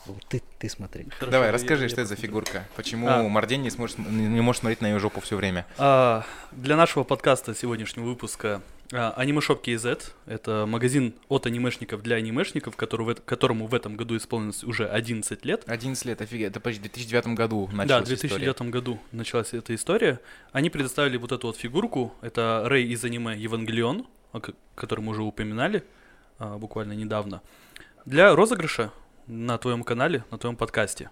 Вот 0.08 0.24
Ты, 0.30 0.42
ты 0.58 0.68
смотри. 0.68 1.06
Хорошо, 1.12 1.32
Давай, 1.32 1.48
я- 1.50 1.54
расскажи, 1.54 1.84
я 1.84 1.90
что 1.90 2.02
это 2.02 2.10
за 2.10 2.16
фигурка? 2.16 2.68
Почему 2.76 3.08
А. 3.08 3.22
Марден 3.30 3.62
не, 3.62 3.70
сможет, 3.70 4.00
не 4.00 4.42
может 4.42 4.62
смотреть 4.62 4.82
на 4.82 4.88
ее 4.88 5.00
жопу 5.00 5.22
все 5.22 5.36
время? 5.36 5.66
А, 5.78 6.26
для 6.52 6.76
нашего 6.76 7.04
подкаста 7.04 7.54
сегодняшнего 7.54 8.06
выпуска 8.06 8.64
а, 8.92 9.12
анимешоп 9.16 9.66
KZ— 9.66 10.02
это 10.26 10.66
магазин 10.68 11.14
от 11.30 11.46
анимешников 11.46 12.02
для 12.02 12.16
анимешников, 12.16 12.76
который 12.76 13.14
которому 13.16 13.68
в 13.68 13.76
этом 13.76 13.96
году 13.96 14.18
исполнилось 14.18 14.64
уже 14.64 14.90
11 14.90 15.46
лет. 15.46 15.64
11 15.68 16.04
лет, 16.06 16.20
офигеть, 16.22 16.48
это 16.50 16.60
почти 16.60 16.80
в 16.80 16.84
2009 16.84 17.28
году 17.36 17.70
началась 17.72 17.88
Да, 18.10 18.16
в 18.16 18.18
история. 18.18 18.30
2009 18.54 18.62
году 18.74 19.00
началась 19.12 19.54
эта 19.54 19.76
история. 19.76 20.20
Они 20.52 20.72
предоставили 20.72 21.18
вот 21.18 21.32
эту 21.32 21.46
вот 21.48 21.58
фигурку. 21.58 22.16
Это 22.22 22.64
Рэй 22.66 22.88
из 22.88 23.04
аниме 23.06 23.38
Евангелион, 23.38 24.08
о 24.34 24.40
ко- 24.40 24.54
который 24.76 25.02
мы 25.02 25.12
уже 25.12 25.22
упоминали 25.22 25.84
а, 26.42 26.58
буквально 26.58 26.94
недавно. 26.94 27.44
Для 28.06 28.36
розыгрыша 28.36 28.92
на 29.28 29.60
твоем 29.60 29.84
канале, 29.84 30.26
на 30.32 30.40
твоем 30.40 30.56
подкасте. 30.56 31.12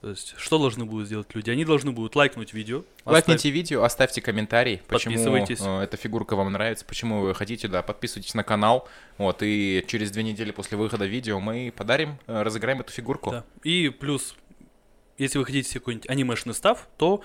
То 0.00 0.10
есть, 0.10 0.34
что 0.36 0.58
должны 0.58 0.84
будут 0.84 1.06
сделать 1.06 1.32
люди? 1.32 1.50
Они 1.50 1.64
должны 1.64 1.92
будут 1.92 2.16
лайкнуть 2.16 2.52
видео. 2.52 2.82
Лайкните 3.04 3.50
видео, 3.50 3.84
оставьте 3.84 4.20
комментарий, 4.20 4.82
почему 4.88 5.16
э, 5.16 5.82
эта 5.84 5.96
фигурка 5.96 6.34
вам 6.34 6.50
нравится, 6.52 6.84
почему 6.84 7.20
вы 7.20 7.34
хотите, 7.36 7.68
да, 7.68 7.82
подписывайтесь 7.82 8.34
на 8.34 8.42
канал, 8.42 8.88
вот, 9.16 9.42
и 9.42 9.84
через 9.86 10.10
две 10.10 10.24
недели 10.24 10.50
после 10.50 10.76
выхода 10.76 11.06
видео 11.06 11.38
мы 11.38 11.72
подарим, 11.76 12.18
э, 12.26 12.42
разыграем 12.42 12.80
эту 12.80 12.92
фигурку. 12.92 13.30
Да. 13.30 13.44
И 13.62 13.90
плюс, 13.90 14.34
если 15.18 15.38
вы 15.38 15.44
хотите 15.44 15.68
себе 15.68 15.80
какой-нибудь 15.80 16.10
анимешный 16.10 16.54
став, 16.54 16.88
то 16.96 17.22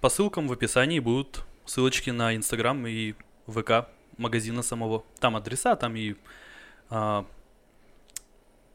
по 0.00 0.08
ссылкам 0.08 0.48
в 0.48 0.52
описании 0.52 0.98
будут 0.98 1.44
ссылочки 1.66 2.10
на 2.10 2.34
Инстаграм 2.34 2.84
и 2.84 3.14
ВК 3.46 3.86
магазина 4.16 4.62
самого. 4.62 5.04
Там 5.20 5.36
адреса, 5.36 5.76
там 5.76 5.96
и 5.96 6.16
а, 6.90 7.24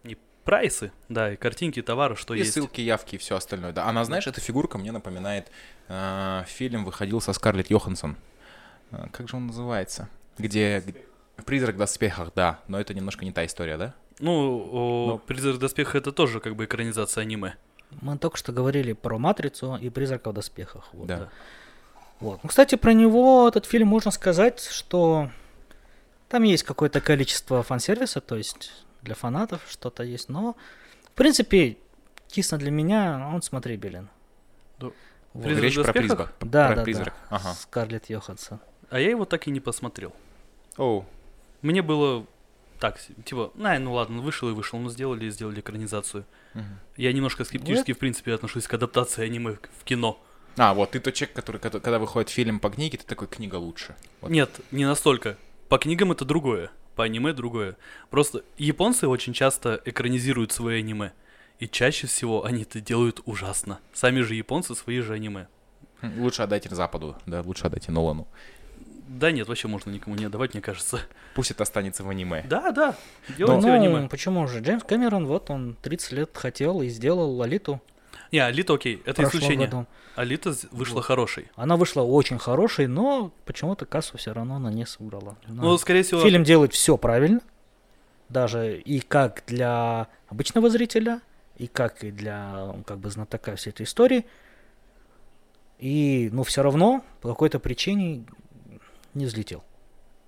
не 0.04 0.18
прайсы, 0.44 0.92
да, 1.10 1.34
и 1.34 1.36
картинки 1.36 1.82
товара, 1.82 2.16
что 2.16 2.34
и 2.34 2.40
есть. 2.40 2.54
ссылки, 2.54 2.82
явки 2.82 3.16
и 3.16 3.18
все 3.18 3.36
остальное, 3.36 3.72
да. 3.72 3.86
Она, 3.86 4.04
знаешь, 4.06 4.28
эта 4.28 4.42
фигурка 4.42 4.78
мне 4.78 4.92
напоминает, 4.92 5.50
э, 5.88 6.44
фильм 6.48 6.86
выходил 6.86 7.22
со 7.22 7.34
Скарлетт 7.34 7.70
Йоханссон. 7.70 8.16
Э, 8.92 9.08
как 9.12 9.30
же 9.30 9.38
он 9.38 9.48
называется? 9.48 10.10
Где... 10.38 10.84
Призрак 11.46 11.76
в 11.76 11.78
доспехах, 11.80 12.32
да, 12.36 12.60
но 12.68 12.80
это 12.80 12.94
немножко 12.94 13.26
не 13.26 13.32
та 13.32 13.44
история, 13.46 13.78
да? 13.78 13.96
Ну, 14.20 14.70
о, 14.72 15.08
Ну. 15.08 15.18
«Призрак 15.18 15.58
доспеха» 15.58 15.98
это 15.98 16.12
тоже 16.12 16.40
как 16.40 16.56
бы 16.56 16.66
экранизация 16.66 17.24
аниме. 17.24 17.56
Мы 18.02 18.18
только 18.20 18.38
что 18.38 18.52
говорили 18.52 18.94
про 18.94 19.18
«Матрицу» 19.18 19.76
и 19.76 19.90
«Призрака 19.90 20.30
в 20.30 20.34
доспехах». 20.34 20.90
Вот, 20.94 21.08
Да. 21.08 21.18
да. 21.18 21.30
Вот. 22.20 22.40
Ну, 22.44 22.50
кстати, 22.50 22.76
про 22.76 22.94
него 22.94 23.48
этот 23.48 23.66
фильм 23.66 23.88
можно 23.88 24.12
сказать, 24.12 24.62
что 24.62 25.30
там 26.34 26.42
есть 26.42 26.64
какое-то 26.64 27.00
количество 27.00 27.62
фан-сервиса, 27.62 28.20
то 28.20 28.36
есть 28.36 28.72
для 29.04 29.14
фанатов 29.14 29.62
что-то 29.70 30.02
есть, 30.02 30.30
но, 30.30 30.58
в 31.04 31.12
принципе, 31.12 31.78
чисто 32.28 32.58
для 32.58 32.72
меня 32.72 33.30
он 33.32 33.44
смотрибелен. 33.44 34.10
Да. 34.80 34.88
Вот. 35.34 35.44
«Призрак 35.44 35.64
Речь 35.64 35.76
про 35.76 35.84
доспехах»? 35.84 36.08
призрак. 36.08 36.36
Да, 36.42 36.68
про 36.70 36.76
да, 36.76 36.84
призрак. 36.84 37.14
да. 37.30 37.36
Ага. 37.36 37.54
Скарлетт 37.54 38.10
Йоханссон. 38.10 38.60
А 38.90 39.00
я 39.00 39.12
его 39.12 39.26
так 39.26 39.48
и 39.48 39.52
не 39.52 39.60
посмотрел. 39.60 40.12
Оу, 40.78 41.06
Мне 41.62 41.84
было 41.84 42.26
так, 42.80 43.00
типа, 43.26 43.52
на, 43.54 43.78
ну 43.78 43.94
ладно, 43.94 44.20
вышел 44.20 44.50
и 44.50 44.54
вышел, 44.54 44.80
ну 44.80 44.90
сделали 44.90 45.26
и 45.26 45.30
сделали 45.30 45.60
экранизацию. 45.60 46.26
Мгм. 46.56 46.80
Я 46.98 47.14
немножко 47.14 47.44
скептически, 47.44 47.94
в 47.94 48.00
принципе, 48.00 48.34
отношусь 48.34 48.66
к 48.66 48.74
адаптации 48.74 49.24
аниме 49.24 49.60
в 49.80 49.84
кино. 49.84 50.20
А, 50.58 50.74
вот 50.74 50.92
ты 50.92 51.00
тот 51.00 51.14
человек, 51.14 51.36
который, 51.36 51.62
когда 51.62 51.80
когда 51.80 52.00
выходит 52.00 52.30
фильм 52.30 52.60
по 52.60 52.72
книге, 52.72 52.98
ты 52.98 53.06
такой, 53.06 53.28
книга 53.28 53.58
лучше. 53.58 53.96
Вот. 54.22 54.32
Нет, 54.32 54.50
не 54.72 54.86
настолько. 54.86 55.38
По 55.70 55.78
книгам 55.78 56.12
это 56.12 56.26
другое, 56.26 56.72
по 56.96 57.04
аниме 57.04 57.34
другое. 57.34 57.78
Просто 58.10 58.44
японцы 58.58 59.08
очень 59.08 59.34
часто 59.34 59.82
экранизируют 59.86 60.52
свои 60.52 60.80
аниме. 60.80 61.12
И 61.60 61.68
чаще 61.68 62.08
всего 62.08 62.46
они 62.46 62.64
это 62.64 62.82
делают 62.82 63.22
ужасно. 63.26 63.80
Сами 63.94 64.22
же 64.22 64.36
японцы 64.36 64.76
свои 64.76 65.00
же 65.00 65.14
аниме. 65.14 65.48
Хм, 66.02 66.22
Лучше 66.22 66.42
отдайте 66.44 66.74
Западу, 66.74 67.16
да, 67.26 67.42
лучше 67.42 67.66
отдайте 67.68 67.92
Нолану. 67.92 68.28
Да 69.08 69.32
нет, 69.32 69.48
вообще 69.48 69.68
можно 69.68 69.90
никому 69.92 70.16
не 70.16 70.26
отдавать, 70.26 70.54
мне 70.54 70.62
кажется. 70.62 71.00
Пусть 71.36 71.52
это 71.52 71.64
останется 71.64 72.04
в 72.04 72.10
аниме. 72.10 72.44
Да, 72.50 72.72
да, 72.72 72.96
Ну, 73.30 73.36
делайте 73.38 73.70
аниме. 73.72 74.10
почему 74.10 74.48
же? 74.48 74.60
Джеймс 74.60 74.84
Кэмерон, 74.84 75.28
вот 75.28 75.50
он 75.50 75.76
30 75.82 76.12
лет 76.14 76.32
хотел 76.38 76.82
и 76.82 76.88
сделал 76.90 77.32
Лолиту 77.36 77.82
Не, 78.34 78.40
Алита 78.40 78.74
окей, 78.74 79.00
это 79.06 79.24
исключение. 79.26 79.68
году. 79.68 79.86
Алита 80.16 80.56
вышла 80.72 80.96
Вот. 80.96 81.06
хорошей. 81.06 81.52
Она 81.56 81.78
вышла 81.78 82.02
очень 82.02 82.40
хорошей, 82.40 82.88
но 82.88 83.32
почему-то 83.46 83.86
кассу 83.86 84.18
все 84.18 84.34
равно 84.34 84.56
она 84.56 84.72
не 84.72 84.88
собрала. 84.88 85.38
Ну, 85.48 85.62
Но 85.62 85.78
скорее 85.78 86.02
всего, 86.02 86.20
Фильм 86.22 86.44
делает 86.44 86.74
все 86.74 86.98
правильно, 86.98 87.42
даже 88.30 88.80
и 88.80 89.02
как 89.02 89.44
для 89.46 90.08
обычного 90.30 90.72
зрителя, 90.72 91.22
и 91.58 91.68
как 91.68 92.04
и 92.04 92.10
для 92.10 92.74
как 92.88 92.98
бы 92.98 93.12
знатока 93.12 93.56
всей 93.56 93.70
этой 93.70 93.84
истории. 93.84 94.26
И, 95.78 96.30
ну, 96.32 96.42
все 96.42 96.64
равно 96.64 97.06
по 97.22 97.30
какой-то 97.30 97.60
причине 97.60 98.26
не 99.14 99.26
взлетел. 99.28 99.64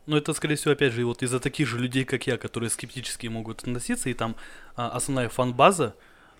Ну, 0.05 0.15
это, 0.15 0.31
скорее 0.33 0.57
всего, 0.57 0.73
опять 0.73 0.93
же, 0.93 1.03
вот 1.07 1.23
из-за 1.23 1.39
таких 1.39 1.67
же 1.67 1.79
людей, 1.79 2.05
как 2.05 2.27
я, 2.27 2.37
которые 2.37 2.69
скептически 2.69 3.25
могут 3.25 3.61
относиться, 3.61 4.09
и 4.09 4.13
там 4.13 4.35
а, 4.75 4.91
основная 4.91 5.27
фан-база 5.29 5.95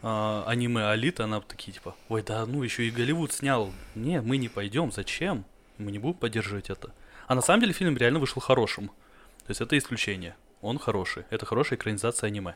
а, 0.07 0.43
аниме 0.45 0.91
Алита, 0.91 1.23
она 1.23 1.41
такие, 1.41 1.73
типа, 1.73 1.95
ой, 2.09 2.21
да, 2.21 2.45
ну, 2.45 2.61
еще 2.61 2.83
и 2.83 2.91
Голливуд 2.91 3.33
снял. 3.33 3.71
Не, 3.95 4.21
мы 4.21 4.37
не 4.37 4.49
пойдем, 4.49 4.91
зачем? 4.91 5.45
Мы 5.79 5.91
не 5.91 5.97
будем 5.97 6.13
поддерживать 6.13 6.69
это. 6.69 6.91
А 7.25 7.33
на 7.33 7.41
самом 7.41 7.61
деле 7.61 7.73
фильм 7.73 7.97
реально 7.97 8.19
вышел 8.19 8.39
хорошим. 8.39 8.89
То 8.89 9.49
есть 9.49 9.61
это 9.61 9.75
исключение. 9.75 10.35
Он 10.61 10.77
хороший. 10.77 11.23
Это 11.31 11.47
хорошая 11.47 11.79
экранизация 11.79 12.27
аниме. 12.27 12.53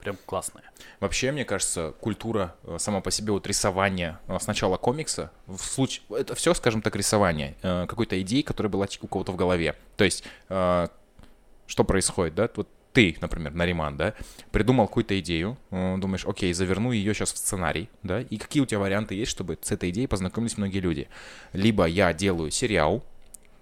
Прям 0.00 0.16
классная. 0.24 0.64
Вообще, 1.00 1.32
мне 1.32 1.44
кажется, 1.44 1.92
культура 2.00 2.54
э, 2.62 2.78
сама 2.78 3.02
по 3.02 3.10
себе, 3.10 3.32
вот 3.32 3.46
рисование 3.46 4.18
э, 4.26 4.38
сначала 4.40 4.78
комикса, 4.78 5.30
в 5.46 5.58
случае, 5.58 6.02
это 6.10 6.34
все, 6.34 6.54
скажем 6.54 6.80
так, 6.80 6.96
рисование 6.96 7.56
э, 7.60 7.84
какой-то 7.86 8.18
идеи, 8.22 8.40
которая 8.40 8.70
была 8.70 8.86
у 9.02 9.06
кого-то 9.06 9.32
в 9.32 9.36
голове. 9.36 9.76
То 9.98 10.04
есть, 10.04 10.24
что 10.48 11.84
происходит, 11.84 12.34
да? 12.36 12.48
Вот 12.54 12.68
ты, 12.96 13.14
например, 13.20 13.52
Нариман, 13.52 13.98
да, 13.98 14.14
придумал 14.52 14.86
какую-то 14.86 15.20
идею, 15.20 15.58
э, 15.70 15.98
думаешь, 15.98 16.24
окей, 16.24 16.50
заверну 16.54 16.92
ее 16.92 17.12
сейчас 17.12 17.30
в 17.30 17.36
сценарий, 17.36 17.90
да, 18.02 18.22
и 18.22 18.38
какие 18.38 18.62
у 18.62 18.66
тебя 18.66 18.78
варианты 18.78 19.14
есть, 19.14 19.30
чтобы 19.30 19.58
с 19.60 19.70
этой 19.70 19.90
идеей 19.90 20.06
познакомились 20.06 20.56
многие 20.56 20.78
люди? 20.78 21.06
Либо 21.52 21.84
я 21.84 22.14
делаю 22.14 22.50
сериал, 22.50 23.04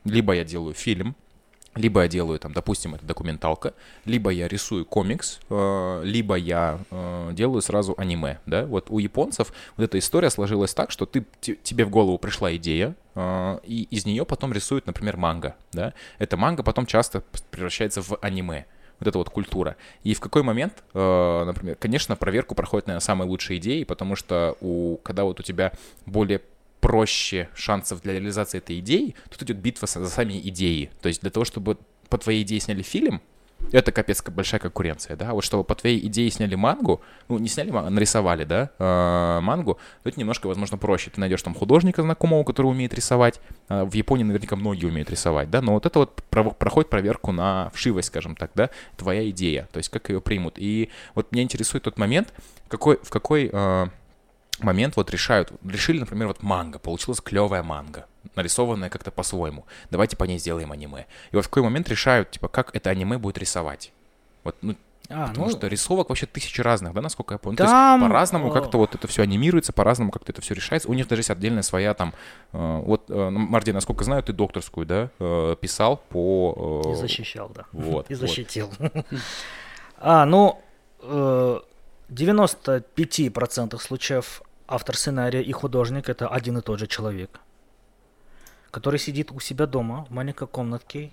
либо 0.04 0.34
я 0.34 0.44
делаю 0.44 0.72
фильм, 0.72 1.16
либо 1.74 2.02
я 2.02 2.08
делаю, 2.08 2.38
там, 2.38 2.52
допустим, 2.52 2.94
это 2.94 3.04
документалка, 3.04 3.74
либо 4.04 4.30
я 4.30 4.46
рисую 4.46 4.84
комикс, 4.84 5.40
э, 5.50 6.02
либо 6.04 6.36
я 6.36 6.78
э, 6.92 7.30
делаю 7.32 7.60
сразу 7.60 7.96
аниме, 7.98 8.38
да. 8.46 8.66
Вот 8.66 8.86
у 8.88 9.00
японцев 9.00 9.52
вот 9.76 9.82
эта 9.82 9.98
история 9.98 10.30
сложилась 10.30 10.74
так, 10.74 10.92
что 10.92 11.06
ты, 11.06 11.26
те- 11.40 11.56
тебе 11.56 11.84
в 11.84 11.90
голову 11.90 12.18
пришла 12.18 12.54
идея, 12.54 12.94
и 13.16 13.88
из 13.90 14.06
нее 14.06 14.24
потом 14.24 14.52
рисуют, 14.52 14.86
например, 14.86 15.16
манга, 15.16 15.56
да. 15.72 15.92
Эта 16.20 16.36
манга 16.36 16.62
потом 16.62 16.86
часто 16.86 17.24
превращается 17.50 18.00
в 18.00 18.16
аниме. 18.22 18.66
Вот 19.00 19.08
эта 19.08 19.18
вот 19.18 19.30
культура. 19.30 19.76
И 20.02 20.14
в 20.14 20.20
какой 20.20 20.42
момент, 20.42 20.84
э, 20.94 21.44
например, 21.44 21.76
конечно, 21.76 22.16
проверку 22.16 22.54
проходят, 22.54 22.86
наверное, 22.86 23.04
самые 23.04 23.28
лучшие 23.28 23.58
идеи, 23.58 23.84
потому 23.84 24.16
что 24.16 24.56
у, 24.60 24.96
когда 25.02 25.24
вот 25.24 25.40
у 25.40 25.42
тебя 25.42 25.72
более 26.06 26.40
проще 26.80 27.48
шансов 27.54 28.02
для 28.02 28.12
реализации 28.12 28.58
этой 28.58 28.78
идеи, 28.80 29.14
тут 29.30 29.42
идет 29.42 29.56
битва 29.56 29.88
за 29.88 30.08
сами 30.08 30.38
идеи. 30.48 30.90
То 31.00 31.08
есть 31.08 31.22
для 31.22 31.30
того, 31.30 31.44
чтобы 31.44 31.78
по 32.08 32.18
твоей 32.18 32.42
идее 32.42 32.60
сняли 32.60 32.82
фильм, 32.82 33.22
это 33.72 33.92
капец 33.92 34.22
как 34.22 34.34
большая 34.34 34.60
конкуренция, 34.60 35.16
да. 35.16 35.32
Вот 35.32 35.44
чтобы 35.44 35.64
по 35.64 35.74
твоей 35.74 36.04
идее 36.06 36.30
сняли 36.30 36.54
мангу, 36.54 37.02
ну 37.28 37.38
не 37.38 37.48
сняли, 37.48 37.70
а 37.74 37.90
нарисовали, 37.90 38.44
да, 38.44 38.70
э, 38.78 39.40
мангу, 39.40 39.78
то 40.02 40.08
это 40.08 40.18
немножко, 40.18 40.46
возможно, 40.46 40.78
проще. 40.78 41.10
Ты 41.10 41.20
найдешь 41.20 41.42
там 41.42 41.54
художника 41.54 42.02
знакомого, 42.02 42.44
который 42.44 42.66
умеет 42.66 42.94
рисовать. 42.94 43.40
А 43.68 43.84
В 43.84 43.92
Японии 43.94 44.24
наверняка 44.24 44.56
многие 44.56 44.86
умеют 44.86 45.10
рисовать, 45.10 45.50
да. 45.50 45.60
Но 45.60 45.72
вот 45.72 45.86
это 45.86 45.98
вот 46.00 46.22
про- 46.30 46.50
проходит 46.50 46.90
проверку 46.90 47.32
на 47.32 47.70
вшивость, 47.74 48.08
скажем 48.08 48.36
так, 48.36 48.50
да, 48.54 48.70
твоя 48.96 49.28
идея, 49.30 49.68
то 49.72 49.78
есть 49.78 49.88
как 49.88 50.08
ее 50.08 50.20
примут. 50.20 50.54
И 50.58 50.90
вот 51.14 51.32
меня 51.32 51.42
интересует 51.42 51.84
тот 51.84 51.98
момент, 51.98 52.32
какой, 52.68 52.98
в 53.02 53.10
какой 53.10 53.50
э, 53.52 53.86
момент 54.60 54.96
вот 54.96 55.10
решают, 55.10 55.52
решили, 55.64 55.98
например, 56.00 56.28
вот 56.28 56.42
манга, 56.42 56.78
получилась 56.78 57.20
клевая 57.20 57.62
манга, 57.62 58.06
нарисованная 58.34 58.90
как-то 58.90 59.10
по-своему, 59.10 59.66
давайте 59.90 60.16
по 60.16 60.24
ней 60.24 60.38
сделаем 60.38 60.72
аниме. 60.72 61.06
И 61.32 61.36
вот 61.36 61.44
в 61.44 61.48
какой 61.48 61.62
момент 61.62 61.88
решают, 61.88 62.30
типа, 62.30 62.48
как 62.48 62.74
это 62.74 62.90
аниме 62.90 63.18
будет 63.18 63.38
рисовать. 63.38 63.92
Вот, 64.42 64.56
ну, 64.62 64.74
А, 65.10 65.28
потому 65.28 65.46
ну, 65.46 65.52
что 65.52 65.66
рисовок 65.66 66.08
вообще 66.08 66.26
тысячи 66.26 66.60
разных, 66.60 66.94
да, 66.94 67.02
насколько 67.02 67.34
я 67.34 67.38
понял. 67.38 67.56
То 67.56 67.64
Там, 67.64 68.00
есть 68.00 68.10
по-разному 68.10 68.50
как-то 68.50 68.78
вот 68.78 68.94
это 68.94 69.06
все 69.06 69.22
анимируется, 69.22 69.72
по-разному 69.72 70.10
как-то 70.10 70.32
это 70.32 70.40
все 70.40 70.54
решается. 70.54 70.88
У 70.88 70.94
них 70.94 71.08
даже 71.08 71.20
есть 71.20 71.30
отдельная 71.30 71.62
своя 71.62 71.94
там, 71.94 72.14
э, 72.52 72.82
вот, 72.84 73.10
э, 73.10 73.30
Марди, 73.30 73.72
насколько 73.72 74.04
знаю, 74.04 74.22
ты 74.22 74.32
докторскую, 74.32 74.86
да, 74.86 75.10
э, 75.18 75.56
писал 75.60 75.98
по... 76.08 76.82
э, 76.86 76.92
и 76.92 76.94
защищал, 76.94 77.50
да. 77.54 77.64
Вот, 77.72 78.06
И 78.10 78.14
вот. 78.14 78.20
защитил. 78.20 78.70
А, 80.06 80.26
ну, 80.26 80.60
э, 81.00 81.60
95% 82.10 83.78
случаев 83.80 84.42
автор 84.66 84.96
сценария 84.96 85.42
и 85.42 85.52
художник 85.52 86.08
это 86.08 86.28
один 86.28 86.58
и 86.58 86.60
тот 86.60 86.78
же 86.78 86.86
человек, 86.86 87.40
который 88.74 88.98
сидит 88.98 89.30
у 89.30 89.38
себя 89.38 89.66
дома 89.66 90.04
в 90.06 90.10
маленькой 90.10 90.48
комнатке, 90.48 91.12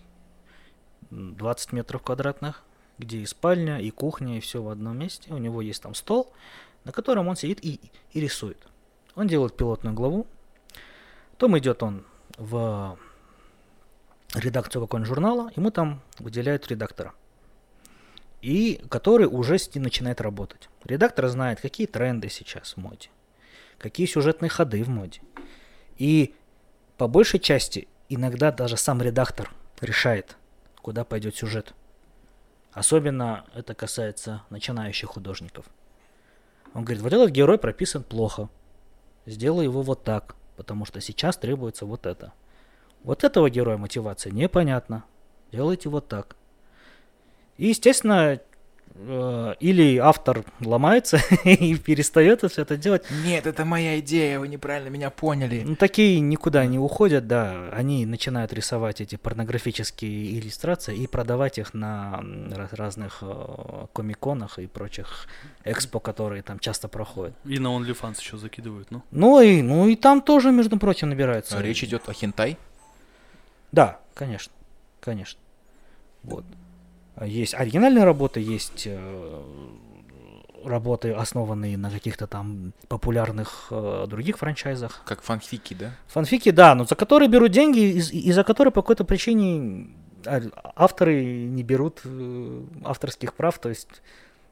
м, 1.11 1.35
20 1.35 1.73
метров 1.73 2.01
квадратных, 2.01 2.63
где 2.97 3.19
и 3.19 3.25
спальня, 3.27 3.77
и 3.77 3.91
кухня, 3.91 4.37
и 4.37 4.39
все 4.39 4.63
в 4.63 4.69
одном 4.69 4.97
месте. 4.97 5.31
У 5.31 5.37
него 5.37 5.61
есть 5.61 5.83
там 5.83 5.93
стол, 5.93 6.33
на 6.85 6.91
котором 6.91 7.27
он 7.27 7.35
сидит 7.35 7.63
и, 7.63 7.79
и 8.13 8.19
рисует. 8.19 8.57
Он 9.13 9.27
делает 9.27 9.55
пилотную 9.55 9.95
главу, 9.95 10.25
потом 11.33 11.55
идет 11.59 11.83
он 11.83 12.03
в 12.37 12.97
редакцию 14.33 14.81
какого-нибудь 14.81 15.07
журнала, 15.07 15.51
ему 15.55 15.69
там 15.69 16.01
выделяют 16.17 16.67
редактора. 16.67 17.13
И 18.41 18.83
который 18.89 19.27
уже 19.27 19.59
с 19.59 19.75
ним 19.75 19.83
начинает 19.83 20.19
работать. 20.19 20.67
Редактор 20.83 21.27
знает, 21.27 21.61
какие 21.61 21.85
тренды 21.85 22.27
сейчас 22.29 22.73
в 22.73 22.77
моде, 22.77 23.09
какие 23.77 24.07
сюжетные 24.07 24.49
ходы 24.49 24.83
в 24.83 24.89
моде. 24.89 25.21
И 25.99 26.33
по 27.01 27.07
большей 27.07 27.39
части 27.39 27.87
иногда 28.09 28.51
даже 28.51 28.77
сам 28.77 29.01
редактор 29.01 29.49
решает, 29.79 30.37
куда 30.83 31.03
пойдет 31.03 31.35
сюжет. 31.35 31.73
Особенно 32.73 33.43
это 33.55 33.73
касается 33.73 34.43
начинающих 34.51 35.09
художников. 35.09 35.65
Он 36.75 36.83
говорит, 36.83 37.01
вот 37.01 37.11
этот 37.11 37.31
герой 37.31 37.57
прописан 37.57 38.03
плохо. 38.03 38.49
Сделай 39.25 39.63
его 39.63 39.81
вот 39.81 40.03
так, 40.03 40.35
потому 40.57 40.85
что 40.85 41.01
сейчас 41.01 41.37
требуется 41.37 41.87
вот 41.87 42.05
это. 42.05 42.33
Вот 43.01 43.23
этого 43.23 43.49
героя 43.49 43.77
мотивация 43.77 44.31
непонятна. 44.31 45.03
Делайте 45.51 45.89
вот 45.89 46.07
так. 46.07 46.35
И, 47.57 47.69
естественно, 47.69 48.39
или 49.59 49.97
автор 49.97 50.43
ломается 50.59 51.19
и 51.43 51.75
перестает 51.75 52.43
все 52.51 52.61
это 52.61 52.77
делать. 52.77 53.03
Нет, 53.25 53.47
это 53.47 53.65
моя 53.65 53.99
идея, 53.99 54.39
вы 54.39 54.47
неправильно 54.47 54.89
меня 54.89 55.09
поняли. 55.09 55.63
Ну, 55.65 55.75
такие 55.75 56.19
никуда 56.19 56.65
не 56.65 56.79
уходят, 56.79 57.27
да. 57.27 57.69
Они 57.71 58.05
начинают 58.05 58.53
рисовать 58.53 59.01
эти 59.01 59.15
порнографические 59.15 60.39
иллюстрации 60.39 60.95
и 60.97 61.07
продавать 61.07 61.57
их 61.57 61.73
на 61.73 62.23
разных 62.71 63.19
э, 63.21 63.85
комиконах 63.93 64.59
и 64.59 64.67
прочих 64.67 65.27
экспо, 65.63 65.99
которые 65.99 66.43
там 66.43 66.59
часто 66.59 66.87
проходят. 66.87 67.33
И 67.45 67.59
на 67.59 67.67
OnlyFans 67.67 68.19
еще 68.19 68.37
закидывают, 68.37 68.91
ну. 68.91 69.03
Ну 69.11 69.41
и, 69.41 69.61
ну 69.61 69.87
и 69.87 69.95
там 69.95 70.21
тоже, 70.21 70.51
между 70.51 70.77
прочим, 70.77 71.09
набирается. 71.09 71.57
А 71.57 71.61
Речь 71.61 71.83
идет 71.83 72.07
о 72.07 72.13
хентай. 72.13 72.57
Да, 73.71 73.99
конечно, 74.13 74.51
конечно. 74.99 75.39
Вот. 76.23 76.45
Есть 77.19 77.53
оригинальные 77.53 78.03
работы, 78.03 78.39
есть 78.39 78.83
э, 78.85 79.41
работы, 80.63 81.11
основанные 81.11 81.77
на 81.77 81.89
каких-то 81.89 82.27
там 82.27 82.73
популярных 82.87 83.67
э, 83.71 84.05
других 84.07 84.37
франчайзах. 84.37 85.01
Как 85.05 85.21
фанфики, 85.21 85.73
да? 85.73 85.91
Фанфики, 86.07 86.51
да, 86.51 86.75
но 86.75 86.85
за 86.85 86.95
которые 86.95 87.29
берут 87.29 87.51
деньги, 87.51 87.79
и 87.79 88.31
за 88.31 88.43
которые 88.43 88.71
по 88.71 88.81
какой-то 88.81 89.03
причине 89.03 89.89
а, 90.25 90.41
авторы 90.75 91.23
не 91.23 91.63
берут 91.63 92.01
э, 92.05 92.63
авторских 92.83 93.33
прав, 93.33 93.59
то 93.59 93.69
есть 93.69 94.01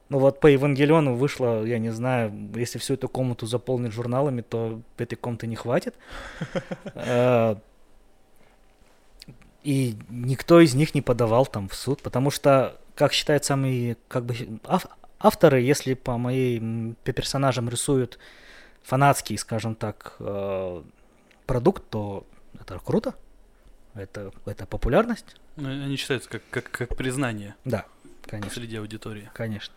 ну 0.08 0.18
вот 0.18 0.40
по 0.40 0.48
Евангелиону 0.48 1.14
вышло, 1.14 1.64
я 1.64 1.78
не 1.78 1.90
знаю, 1.90 2.32
если 2.56 2.78
всю 2.78 2.94
эту 2.94 3.08
комнату 3.08 3.46
заполнить 3.46 3.92
журналами, 3.92 4.42
то 4.42 4.80
этой 4.98 5.14
комнаты 5.14 5.46
не 5.46 5.56
хватит. 5.56 5.94
И 9.62 9.96
никто 10.08 10.60
из 10.60 10.74
них 10.74 10.94
не 10.94 11.02
подавал 11.02 11.46
там 11.46 11.68
в 11.68 11.74
суд, 11.74 12.00
потому 12.02 12.30
что, 12.30 12.80
как 12.94 13.12
считают 13.12 13.44
самые 13.44 13.96
как 14.08 14.24
бы 14.24 14.34
ав- 14.64 14.86
авторы, 15.18 15.60
если 15.60 15.94
по 15.94 16.16
моей 16.16 16.58
м, 16.58 16.96
по 17.04 17.12
персонажам 17.12 17.68
рисуют 17.68 18.18
фанатский, 18.82 19.36
скажем 19.36 19.74
так, 19.74 20.16
э, 20.20 20.82
продукт, 21.46 21.82
то 21.90 22.26
это 22.58 22.78
круто. 22.78 23.14
Это, 23.94 24.32
это 24.46 24.66
популярность. 24.66 25.36
Ну, 25.56 25.68
Они 25.68 25.96
считаются 25.96 26.30
как, 26.30 26.42
как, 26.50 26.70
как 26.70 26.96
признание 26.96 27.54
Да, 27.64 27.84
конечно, 28.22 28.50
среди 28.54 28.76
аудитории. 28.76 29.30
конечно. 29.34 29.74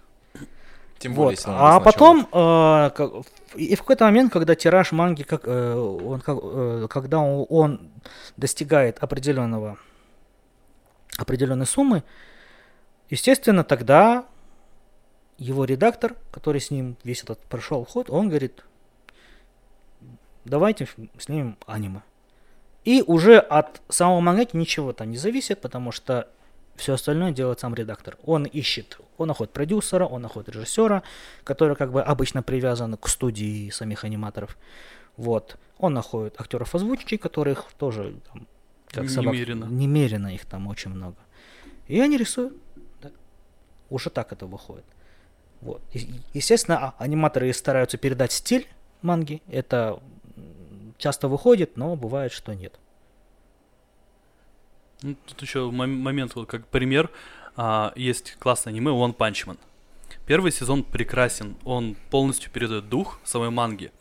Тем 0.99 1.13
более, 1.13 1.29
Вот. 1.29 1.31
если 1.31 1.49
А 1.51 1.79
потом, 1.79 2.27
э, 2.31 2.89
как- 2.95 3.11
и 3.55 3.75
в 3.75 3.79
какой-то 3.79 4.05
момент, 4.05 4.31
когда 4.31 4.55
тираж 4.55 4.91
манги, 4.91 5.23
как, 5.23 5.41
э, 5.45 5.73
он, 5.75 6.21
как, 6.21 6.37
э, 6.41 6.87
когда 6.89 7.19
он, 7.19 7.45
он 7.49 7.91
достигает 8.37 8.99
определенного, 8.99 9.77
определенной 11.17 11.65
суммы, 11.65 12.03
естественно, 13.09 13.63
тогда 13.63 14.25
его 15.37 15.65
редактор, 15.65 16.15
который 16.31 16.61
с 16.61 16.71
ним 16.71 16.95
весь 17.03 17.23
этот 17.23 17.39
прошел 17.39 17.85
ход, 17.85 18.09
он 18.09 18.29
говорит, 18.29 18.63
давайте 20.45 20.87
снимем 21.19 21.57
аниме. 21.65 22.01
И 22.85 23.03
уже 23.05 23.37
от 23.39 23.81
самого 23.89 24.19
мангаки 24.19 24.55
ничего 24.55 24.93
там 24.93 25.11
не 25.11 25.17
зависит, 25.17 25.61
потому 25.61 25.91
что 25.91 26.27
все 26.75 26.93
остальное 26.93 27.31
делает 27.31 27.59
сам 27.59 27.73
редактор. 27.75 28.17
Он 28.25 28.45
ищет, 28.45 28.97
он 29.17 29.27
находит 29.27 29.53
продюсера, 29.53 30.05
он 30.05 30.21
находит 30.21 30.49
режиссера, 30.55 31.03
который 31.43 31.75
как 31.75 31.91
бы 31.91 32.01
обычно 32.01 32.41
привязан 32.43 32.97
к 32.97 33.07
студии 33.07 33.69
самих 33.69 34.03
аниматоров. 34.03 34.57
Вот. 35.17 35.57
Он 35.77 35.93
находит 35.93 36.39
актеров 36.41 36.73
озвучки, 36.75 37.17
которых 37.17 37.65
тоже 37.77 38.15
там, 38.31 38.47
как 38.87 39.09
собак- 39.09 39.33
Немерено. 39.33 39.65
немерено 39.65 40.33
их 40.33 40.45
там 40.45 40.67
очень 40.67 40.91
много. 40.91 41.15
И 41.87 41.99
они 41.99 42.17
рисуют. 42.17 42.53
да. 43.01 43.11
Уже 43.89 44.09
так 44.09 44.31
это 44.33 44.45
выходит. 44.47 44.85
Вот. 45.61 45.81
И- 45.93 46.09
Естественно, 46.33 46.77
а- 46.79 46.95
аниматоры 47.03 47.53
стараются 47.53 47.97
передать 47.97 48.31
стиль 48.31 48.67
манги. 49.01 49.41
Это 49.47 49.99
часто 50.97 51.27
выходит, 51.27 51.77
но 51.77 51.95
бывает, 51.95 52.31
что 52.31 52.53
нет. 52.53 52.79
Ну, 55.03 55.15
тут 55.27 55.41
еще 55.41 55.69
мом- 55.69 55.97
момент, 56.01 56.33
вот 56.35 56.47
как 56.49 56.65
пример, 56.67 57.09
а, 57.55 57.93
есть 57.95 58.35
классное 58.39 58.71
аниме 58.73 58.91
One 58.91 59.15
Punch 59.15 59.45
Man. 59.45 59.57
Первый 60.25 60.51
сезон 60.51 60.83
прекрасен, 60.83 61.55
он 61.65 61.95
полностью 62.09 62.49
передает 62.51 62.89
дух 62.89 63.19
самой 63.23 63.49
манги. 63.51 63.91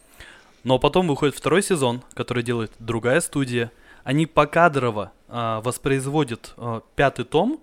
Но 0.64 0.78
потом 0.78 1.08
выходит 1.08 1.34
второй 1.34 1.62
сезон, 1.62 2.02
который 2.14 2.42
делает 2.44 2.72
другая 2.78 3.20
студия. 3.20 3.70
Они 4.04 4.26
покадрово 4.26 5.12
а, 5.28 5.60
воспроизводят 5.60 6.54
а, 6.56 6.82
пятый 6.94 7.24
том 7.24 7.60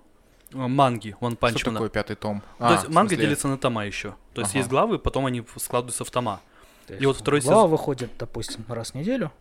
а, 0.54 0.68
манги 0.68 1.16
One 1.22 1.38
Punch 1.38 1.58
Что 1.60 1.70
Man. 1.70 1.74
такое 1.74 1.90
пятый 1.90 2.16
том? 2.18 2.42
То 2.58 2.68
А, 2.68 2.72
есть 2.74 2.86
в 2.86 2.92
манга 2.92 3.10
смысле, 3.12 3.26
делится 3.26 3.48
на 3.48 3.58
тома 3.58 3.86
еще. 3.86 4.16
То 4.34 4.42
есть 4.42 4.52
Ага. 4.52 4.60
есть 4.60 4.70
главы, 4.70 5.00
потом 5.00 5.26
они 5.26 5.44
складываются 5.56 6.04
в 6.04 6.12
тома. 6.12 6.42
То 6.88 6.96
И 6.96 7.06
вот 7.06 7.18
второй 7.18 7.40
глава 7.42 7.62
сезон- 7.64 7.70
выходит, 7.72 8.10
допустим, 8.20 8.66
раз 8.68 8.92
в 8.92 8.96
неделю, 8.96 9.32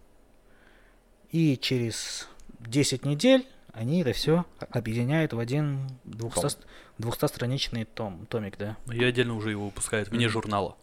и 1.33 1.57
через 1.57 2.29
10 2.61 3.05
недель 3.05 3.47
они 3.79 4.03
это 4.03 4.13
все 4.13 4.45
объединяют 4.59 5.33
в 5.33 5.39
один 5.39 5.89
200, 6.05 6.59
200-страничный 6.99 7.85
том, 7.85 8.27
томик, 8.27 8.59
да. 8.59 8.77
И 8.93 9.03
отдельно 9.03 9.37
уже 9.37 9.51
его 9.51 9.67
выпускают 9.67 10.09
вне 10.09 10.29
журнала. 10.29 10.77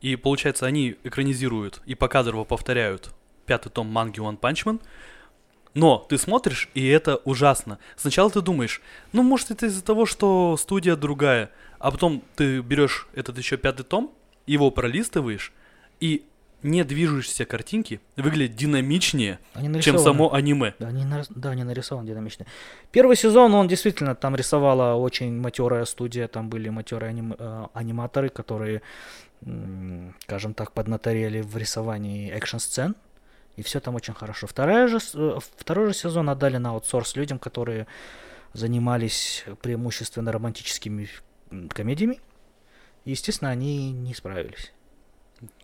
И 0.00 0.14
получается, 0.14 0.66
они 0.66 0.96
экранизируют 1.02 1.82
и 1.84 1.96
покадрово 1.96 2.44
повторяют 2.44 3.12
пятый 3.46 3.70
том 3.70 3.88
манги 3.88 4.20
One 4.20 4.38
Punch 4.38 4.64
Man. 4.64 4.80
Но 5.74 5.98
ты 6.08 6.16
смотришь, 6.16 6.68
и 6.74 6.86
это 6.86 7.16
ужасно. 7.24 7.78
Сначала 7.96 8.30
ты 8.30 8.40
думаешь, 8.40 8.80
ну, 9.12 9.22
может, 9.22 9.50
это 9.50 9.66
из-за 9.66 9.82
того, 9.82 10.06
что 10.06 10.56
студия 10.56 10.94
другая. 10.94 11.50
А 11.78 11.90
потом 11.90 12.22
ты 12.36 12.60
берешь 12.60 13.08
этот 13.14 13.36
еще 13.38 13.56
пятый 13.56 13.82
том, 13.82 14.12
его 14.46 14.70
пролистываешь, 14.70 15.52
и 16.00 16.24
не 16.62 16.84
движущиеся 16.84 17.44
картинки 17.44 18.00
выглядят 18.16 18.56
динамичнее, 18.56 19.38
чем 19.80 19.98
само 19.98 20.34
аниме. 20.34 20.74
Да, 20.78 20.88
они, 20.88 21.04
нар- 21.04 21.26
да, 21.30 21.50
они 21.50 21.64
нарисованы 21.64 22.06
динамично. 22.06 22.46
Первый 22.90 23.16
сезон, 23.16 23.54
он 23.54 23.68
действительно 23.68 24.14
там 24.14 24.34
рисовала 24.34 24.94
очень 24.94 25.38
матерая 25.40 25.84
студия, 25.84 26.26
там 26.28 26.48
были 26.48 26.68
матерые 26.68 27.10
аним- 27.10 27.36
э, 27.38 27.66
аниматоры, 27.74 28.28
которые, 28.28 28.82
скажем 30.22 30.54
так, 30.54 30.72
поднаторели 30.72 31.40
в 31.40 31.56
рисовании 31.56 32.30
экшн-сцен. 32.30 32.96
И 33.56 33.62
все 33.62 33.80
там 33.80 33.94
очень 33.94 34.14
хорошо. 34.14 34.46
Вторая 34.46 34.88
же, 34.88 34.98
э, 35.14 35.38
второй 35.56 35.88
же 35.88 35.94
сезон 35.94 36.28
отдали 36.30 36.58
на 36.58 36.70
аутсорс 36.70 37.16
людям, 37.16 37.38
которые 37.38 37.86
занимались 38.52 39.44
преимущественно 39.62 40.32
романтическими 40.32 41.08
комедиями. 41.70 42.20
И, 43.04 43.10
естественно, 43.10 43.50
они 43.50 43.92
не 43.92 44.14
справились 44.14 44.72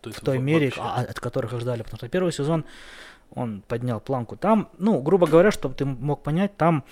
То 0.01 0.11
есть 0.11 0.21
в 0.21 0.25
той 0.25 0.39
мере, 0.39 0.73
а- 0.79 1.01
от 1.03 1.21
которых 1.21 1.53
их 1.53 1.61
ждали. 1.61 1.83
Потому 1.83 1.99
что 1.99 2.09
первый 2.09 2.33
сезон 2.33 2.65
он 3.35 3.63
поднял 3.67 4.01
планку. 4.01 4.37
Там, 4.37 4.69
ну, 4.79 5.01
грубо 5.01 5.27
говоря, 5.27 5.51
чтобы 5.51 5.75
ты 5.75 5.85
мог 5.85 6.23
понять, 6.23 6.57
там 6.57 6.85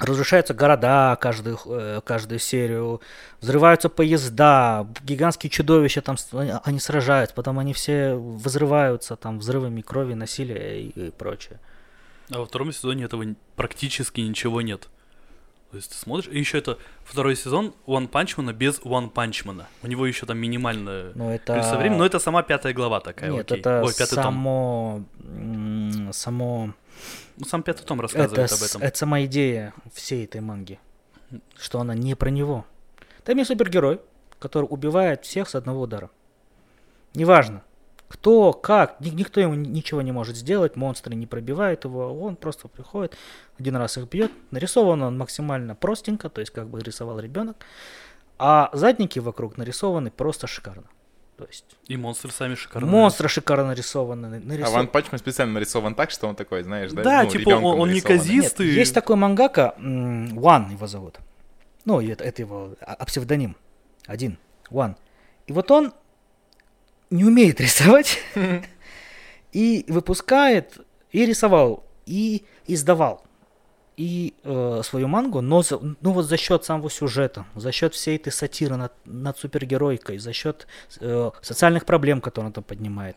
разрушаются 0.00 0.54
города 0.54 1.16
каждую, 1.20 1.58
э, 1.66 2.00
каждую 2.04 2.38
серию, 2.38 3.00
взрываются 3.40 3.88
поезда, 3.88 4.86
гигантские 5.04 5.50
чудовища 5.50 6.00
там, 6.00 6.16
они- 6.64 6.80
сражаются, 6.80 7.34
потом 7.36 7.58
они 7.58 7.72
все 7.72 8.14
взрываются 8.14 9.16
там 9.16 9.38
взрывами 9.38 9.80
крови, 9.82 10.14
насилия 10.14 10.80
и, 10.82 10.88
и 10.88 11.10
прочее. 11.10 11.60
А 12.30 12.38
во 12.38 12.46
втором 12.46 12.72
сезоне 12.72 13.04
этого 13.04 13.24
практически 13.56 14.20
ничего 14.22 14.62
нет. 14.62 14.88
То 15.72 15.76
есть 15.78 15.90
ты 15.90 15.96
смотришь, 15.96 16.28
и 16.30 16.38
еще 16.38 16.58
это 16.58 16.78
второй 17.02 17.34
сезон 17.34 17.74
One 17.86 18.08
Punch 18.08 18.36
Man 18.36 18.52
без 18.52 18.78
One 18.80 19.10
Punch 19.10 19.44
Man. 19.46 19.64
У 19.82 19.86
него 19.86 20.06
еще 20.06 20.26
там 20.26 20.36
минимальное 20.36 21.12
Но 21.14 21.32
это... 21.34 21.54
количество 21.54 21.78
времени, 21.78 21.98
но 21.98 22.04
это 22.06 22.18
сама 22.18 22.42
пятая 22.42 22.74
глава 22.74 23.00
такая. 23.00 23.30
Нет, 23.30 23.50
окей. 23.50 23.60
это 23.60 23.82
Ой, 23.82 23.92
пятый 23.96 24.14
том. 24.16 24.22
само... 24.24 25.02
м, 25.24 26.10
само 26.12 26.74
Ну, 27.38 27.44
сам 27.46 27.62
пятый 27.62 27.84
том 27.84 27.98
это, 27.98 28.02
рассказывает 28.02 28.52
об 28.52 28.58
с- 28.58 28.62
этом. 28.70 28.82
это 28.82 28.98
сама 28.98 29.24
идея 29.24 29.72
всей 29.94 30.24
этой 30.26 30.42
манги. 30.42 30.78
Что 31.58 31.80
она 31.80 31.94
не 31.94 32.14
про 32.16 32.28
него. 32.28 32.66
Там 33.24 33.38
есть 33.38 33.48
супергерой, 33.48 33.98
который 34.38 34.66
убивает 34.68 35.24
всех 35.24 35.48
с 35.48 35.54
одного 35.54 35.80
удара. 35.80 36.10
Неважно, 37.14 37.62
кто, 38.12 38.52
как, 38.52 39.00
ни- 39.00 39.08
никто 39.10 39.40
ему 39.40 39.54
ничего 39.54 40.02
не 40.02 40.12
может 40.12 40.36
сделать, 40.36 40.76
монстры 40.76 41.14
не 41.14 41.26
пробивают 41.26 41.84
его, 41.84 42.12
он 42.22 42.36
просто 42.36 42.68
приходит, 42.68 43.16
один 43.58 43.76
раз 43.76 43.96
их 43.96 44.08
бьет. 44.08 44.30
Нарисован 44.50 45.02
он 45.02 45.16
максимально 45.16 45.74
простенько, 45.74 46.28
то 46.28 46.40
есть 46.42 46.52
как 46.52 46.68
бы 46.68 46.80
рисовал 46.80 47.18
ребенок. 47.20 47.56
А 48.38 48.68
задники 48.74 49.18
вокруг 49.18 49.56
нарисованы 49.56 50.10
просто 50.10 50.46
шикарно. 50.46 50.84
То 51.38 51.46
есть 51.46 51.64
И 51.88 51.96
монстры 51.96 52.30
сами 52.30 52.54
шикарные. 52.54 52.90
монстры 52.90 53.28
шикарно 53.28 53.68
нарисованы. 53.68 54.26
А 54.26 54.28
нарисованы. 54.40 54.76
One 54.76 54.88
Punch 54.88 55.07
Man 55.07 55.18
специально 55.18 55.54
нарисован 55.54 55.94
так, 55.94 56.10
что 56.10 56.28
он 56.28 56.36
такой, 56.36 56.62
знаешь, 56.62 56.92
да? 56.92 57.02
Да, 57.02 57.22
ну, 57.22 57.30
типа 57.30 57.48
он- 57.48 57.64
он 57.80 57.88
нарисован. 57.88 58.16
неказист. 58.16 58.58
Нет, 58.58 58.68
есть 58.68 58.94
такой 58.94 59.16
мангака, 59.16 59.74
Ван 59.78 60.70
его 60.70 60.86
зовут. 60.86 61.18
Ну, 61.86 62.00
это, 62.00 62.22
это 62.24 62.42
его 62.42 62.74
а, 62.80 62.92
а, 62.94 63.04
псевдоним. 63.06 63.56
Один. 64.06 64.36
Ван. 64.70 64.96
И 65.46 65.52
вот 65.52 65.70
он 65.70 65.92
не 67.12 67.24
умеет 67.24 67.60
рисовать 67.60 68.18
и 69.52 69.84
выпускает, 69.88 70.78
и 71.12 71.26
рисовал, 71.26 71.84
и 72.06 72.44
издавал 72.66 73.24
и 73.96 74.34
э, 74.42 74.80
свою 74.84 75.06
мангу, 75.06 75.42
но 75.42 75.62
за, 75.62 75.78
ну 75.78 76.12
вот 76.12 76.24
за 76.24 76.36
счет 76.36 76.64
самого 76.64 76.90
сюжета, 76.90 77.44
за 77.54 77.72
счет 77.72 77.94
всей 77.94 78.16
этой 78.16 78.32
сатиры 78.32 78.76
над, 78.76 78.92
над 79.04 79.38
супергеройкой, 79.38 80.18
за 80.18 80.32
счет 80.32 80.66
э, 81.00 81.30
социальных 81.42 81.84
проблем, 81.84 82.20
которые 82.20 82.48
он 82.48 82.52
там 82.52 82.64
поднимает 82.64 83.16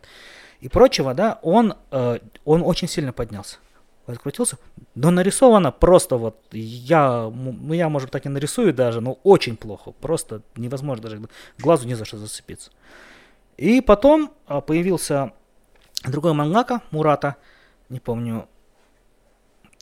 и 0.60 0.70
прочего, 0.70 1.14
да, 1.14 1.40
он, 1.42 1.76
э, 1.92 2.20
он 2.44 2.62
очень 2.62 2.88
сильно 2.88 3.14
поднялся. 3.14 3.58
Открутился, 4.06 4.58
но 4.94 5.10
нарисовано 5.10 5.72
просто 5.72 6.18
вот, 6.18 6.38
я, 6.52 7.32
ну 7.34 7.74
я, 7.74 7.90
может, 7.90 8.12
так 8.12 8.26
и 8.28 8.30
нарисую 8.30 8.72
даже, 8.72 9.02
но 9.02 9.14
очень 9.24 9.58
плохо, 9.58 9.92
просто 9.92 10.42
невозможно 10.56 11.04
даже 11.04 11.22
глазу 11.58 11.88
не 11.88 11.96
за 11.96 12.06
что 12.06 12.18
зацепиться. 12.18 12.70
И 13.58 13.82
потом 13.82 14.34
э, 14.48 14.62
появился 14.62 15.34
другой 16.04 16.34
мангака, 16.34 16.82
Мурата, 16.92 17.38
не 17.90 18.00
помню 18.00 18.48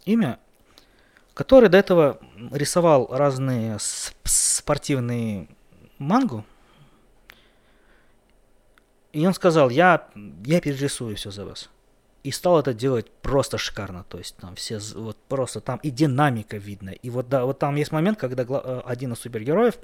имя, 0.06 0.40
который 1.34 1.70
до 1.70 1.78
этого 1.78 2.20
рисовал 2.52 3.08
разные 3.12 3.78
спортивные 4.24 5.48
мангу. 5.98 6.46
И 9.12 9.26
он 9.26 9.34
сказал, 9.34 9.70
я, 9.70 10.08
я 10.46 10.60
перерисую 10.60 11.16
все 11.16 11.32
за 11.32 11.46
вас. 11.46 11.70
И 12.24 12.32
стал 12.32 12.60
это 12.60 12.74
делать 12.74 13.12
просто 13.22 13.58
шикарно. 13.58 14.06
То 14.08 14.18
есть 14.18 14.38
там 14.38 14.56
все, 14.56 14.80
вот 14.96 15.18
просто 15.28 15.62
там 15.62 15.80
и 15.84 15.92
динамика 15.92 16.58
видно. 16.58 16.90
И 16.90 17.10
вот, 17.10 17.30
да, 17.30 17.46
вот 17.46 17.60
там 17.60 17.76
есть 17.76 17.92
момент, 17.92 18.18
когда 18.18 18.44
э, 18.44 18.82
один 18.86 19.14
из 19.14 19.20
супергероев, 19.20 19.78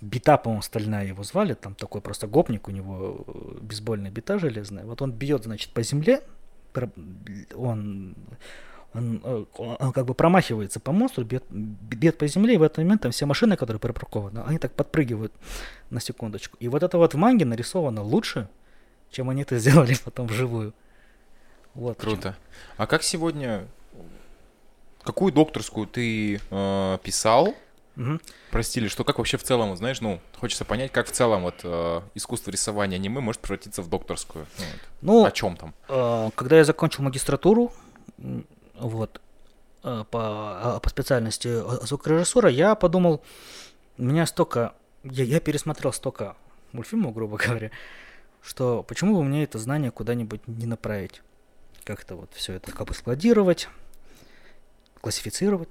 бита, 0.00 0.36
по-моему, 0.36 0.62
стальная 0.62 1.06
его 1.06 1.22
звали, 1.22 1.54
там 1.54 1.74
такой 1.74 2.00
просто 2.00 2.26
гопник, 2.26 2.68
у 2.68 2.70
него 2.70 3.24
э, 3.26 3.58
бейсбольная 3.60 4.10
бита 4.10 4.38
железная. 4.38 4.84
Вот 4.84 5.02
он 5.02 5.12
бьет, 5.12 5.44
значит, 5.44 5.72
по 5.72 5.82
земле, 5.82 6.22
он 7.54 8.16
он, 8.94 9.20
э, 9.24 9.44
он 9.56 9.92
как 9.92 10.04
бы 10.04 10.14
промахивается 10.14 10.78
по 10.78 10.92
монстру, 10.92 11.24
бьет, 11.24 11.44
бьет 11.50 12.18
по 12.18 12.26
земле, 12.26 12.54
и 12.54 12.56
в 12.58 12.62
этот 12.62 12.78
момент 12.78 13.02
там 13.02 13.12
все 13.12 13.26
машины, 13.26 13.56
которые 13.56 13.80
припаркованы, 13.80 14.40
они 14.40 14.58
так 14.58 14.72
подпрыгивают 14.72 15.32
на 15.90 16.00
секундочку. 16.00 16.56
И 16.60 16.68
вот 16.68 16.82
это 16.82 16.98
вот 16.98 17.14
в 17.14 17.16
манге 17.16 17.44
нарисовано 17.44 18.02
лучше, 18.02 18.48
чем 19.10 19.30
они 19.30 19.42
это 19.42 19.58
сделали 19.60 19.96
потом 20.04 20.26
вживую. 20.26 20.74
Вот 21.74 21.98
Круто. 21.98 22.36
А 22.76 22.86
как 22.86 23.02
сегодня, 23.02 23.66
какую 25.02 25.32
докторскую 25.32 25.86
ты 25.86 26.38
э, 26.50 26.98
писал? 27.02 27.54
Угу. 27.96 28.20
Простили, 28.50 28.88
что 28.88 29.04
как 29.04 29.18
вообще 29.18 29.36
в 29.36 29.42
целом, 29.42 29.76
знаешь, 29.76 30.00
ну, 30.00 30.20
хочется 30.38 30.64
понять, 30.64 30.92
как 30.92 31.08
в 31.08 31.12
целом 31.12 31.42
вот 31.42 31.60
э, 31.62 32.00
искусство 32.14 32.50
рисования 32.50 32.96
аниме 32.96 33.20
может 33.20 33.40
превратиться 33.42 33.82
в 33.82 33.88
докторскую. 33.88 34.46
Ну, 34.58 34.64
вот. 35.12 35.22
ну 35.22 35.24
о 35.26 35.30
чем 35.30 35.56
там? 35.56 35.74
Э, 35.88 36.30
когда 36.34 36.56
я 36.56 36.64
закончил 36.64 37.02
магистратуру, 37.02 37.72
вот, 38.74 39.20
э, 39.84 40.04
по, 40.10 40.20
а, 40.20 40.80
по 40.80 40.88
специальности 40.88 41.48
э, 41.48 41.86
звукорежиссура, 41.86 42.48
я 42.48 42.74
подумал, 42.74 43.22
у 43.98 44.02
меня 44.02 44.26
столько, 44.26 44.74
я, 45.04 45.24
я 45.24 45.40
пересмотрел 45.40 45.92
столько 45.92 46.36
мультфильмов, 46.72 47.12
грубо 47.12 47.36
говоря, 47.44 47.70
что 48.42 48.82
почему 48.82 49.16
бы 49.16 49.24
мне 49.24 49.44
это 49.44 49.58
знание 49.58 49.90
куда-нибудь 49.90 50.46
не 50.48 50.66
направить? 50.66 51.22
Как-то 51.84 52.14
вот 52.14 52.32
все 52.32 52.54
это 52.54 52.72
как 52.72 52.86
бы 52.86 52.94
складировать, 52.94 53.68
классифицировать. 55.00 55.68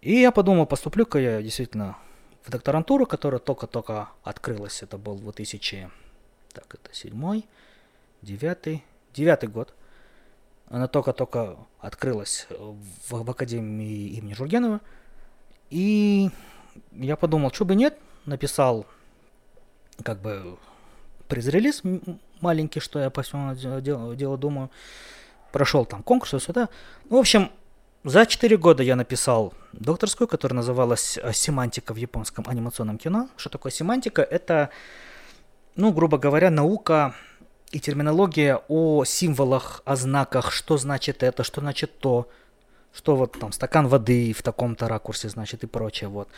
И 0.00 0.14
я 0.20 0.30
подумал, 0.30 0.66
поступлю-ка 0.66 1.18
я 1.18 1.42
действительно 1.42 1.96
в 2.42 2.50
докторантуру, 2.50 3.06
которая 3.06 3.38
только-только 3.38 4.08
открылась. 4.22 4.82
Это 4.82 4.96
был 4.96 5.16
2000, 5.16 5.90
так, 6.52 6.74
это 6.74 6.94
седьмой, 6.94 7.44
девятый, 8.22 8.82
девятый 9.12 9.48
год. 9.48 9.74
Она 10.68 10.86
только-только 10.86 11.56
открылась 11.80 12.46
в, 12.50 13.24
в 13.24 13.30
Академии 13.30 14.08
имени 14.16 14.34
Жургенова. 14.34 14.80
И 15.68 16.30
я 16.92 17.16
подумал, 17.16 17.52
что 17.52 17.64
бы 17.64 17.74
нет, 17.74 17.98
написал 18.24 18.86
как 20.02 20.20
бы 20.20 20.56
пресс-релиз 21.28 21.82
маленький, 22.40 22.80
что 22.80 23.00
я 23.00 23.10
по 23.10 23.22
всему 23.22 23.54
делу, 23.80 24.14
делу 24.14 24.38
думаю. 24.38 24.70
Прошел 25.52 25.84
там 25.84 26.02
конкурс, 26.02 26.34
все 26.34 26.52
это. 26.52 26.68
Ну, 27.08 27.16
в 27.16 27.20
общем, 27.20 27.50
за 28.02 28.24
4 28.24 28.56
года 28.56 28.82
я 28.82 28.96
написал 28.96 29.52
докторскую, 29.74 30.26
которая 30.26 30.56
называлась 30.56 31.18
«Семантика 31.34 31.92
в 31.92 31.98
японском 31.98 32.46
анимационном 32.48 32.96
кино». 32.96 33.28
Что 33.36 33.50
такое 33.50 33.70
семантика? 33.70 34.22
Это, 34.22 34.70
ну, 35.76 35.92
грубо 35.92 36.16
говоря, 36.16 36.50
наука 36.50 37.14
и 37.72 37.78
терминология 37.78 38.62
о 38.68 39.04
символах, 39.04 39.82
о 39.84 39.96
знаках, 39.96 40.50
что 40.50 40.78
значит 40.78 41.22
это, 41.22 41.44
что 41.44 41.60
значит 41.60 41.98
то, 41.98 42.26
что 42.94 43.16
вот 43.16 43.38
там 43.38 43.52
стакан 43.52 43.86
воды 43.86 44.32
в 44.32 44.42
таком-то 44.42 44.88
ракурсе 44.88 45.28
значит 45.28 45.62
и 45.62 45.66
прочее 45.66 46.08
вот. 46.08 46.30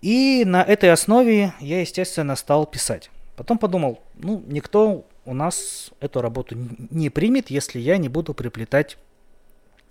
И 0.00 0.44
на 0.46 0.62
этой 0.62 0.92
основе 0.92 1.52
я, 1.58 1.80
естественно, 1.80 2.36
стал 2.36 2.64
писать. 2.64 3.10
Потом 3.34 3.58
подумал, 3.58 4.04
ну, 4.14 4.40
никто 4.46 5.04
у 5.24 5.34
нас 5.34 5.90
эту 5.98 6.22
работу 6.22 6.56
не 6.90 7.10
примет, 7.10 7.50
если 7.50 7.80
я 7.80 7.96
не 7.96 8.08
буду 8.08 8.34
приплетать 8.34 8.98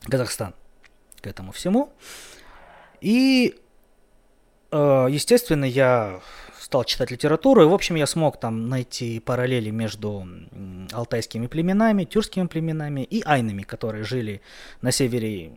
Казахстан 0.08 0.54
к 1.20 1.28
этому 1.28 1.52
всему. 1.52 1.92
И, 3.02 3.56
э, 4.72 5.08
естественно, 5.10 5.66
я 5.66 6.22
стал 6.60 6.84
читать 6.84 7.12
литературу, 7.12 7.64
и, 7.64 7.66
в 7.66 7.74
общем, 7.74 7.96
я 7.96 8.06
смог 8.06 8.40
там 8.40 8.70
найти 8.70 9.20
параллели 9.20 9.72
между 9.72 10.28
алтайскими 10.92 11.48
племенами, 11.48 12.04
тюркскими 12.04 12.48
племенами 12.48 13.02
и 13.02 13.24
айнами, 13.26 13.64
которые 13.64 14.04
жили 14.04 14.42
на 14.82 14.92
севере 14.92 15.54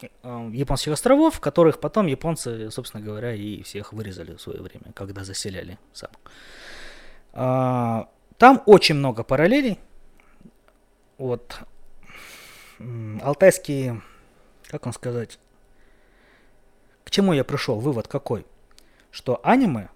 э, 0.00 0.50
японских 0.52 0.92
островов, 0.92 1.40
которых 1.40 1.80
потом 1.80 2.06
японцы, 2.06 2.70
собственно 2.70 3.02
говоря, 3.02 3.34
и 3.34 3.62
всех 3.62 3.92
вырезали 3.92 4.34
в 4.34 4.40
свое 4.40 4.60
время, 4.60 4.92
когда 4.94 5.24
заселяли 5.24 5.78
сам. 5.92 6.10
А, 7.32 8.08
там 8.38 8.62
очень 8.66 8.96
много 8.96 9.24
параллелей. 9.24 9.78
Вот 11.18 11.58
алтайские, 13.22 14.02
как 14.72 14.86
вам 14.86 14.94
сказать, 14.94 15.38
к 17.04 17.10
чему 17.10 17.34
я 17.34 17.44
пришел? 17.44 17.78
Вывод 17.78 18.08
какой? 18.08 18.46
Что 19.10 19.38
аниме 19.44 19.90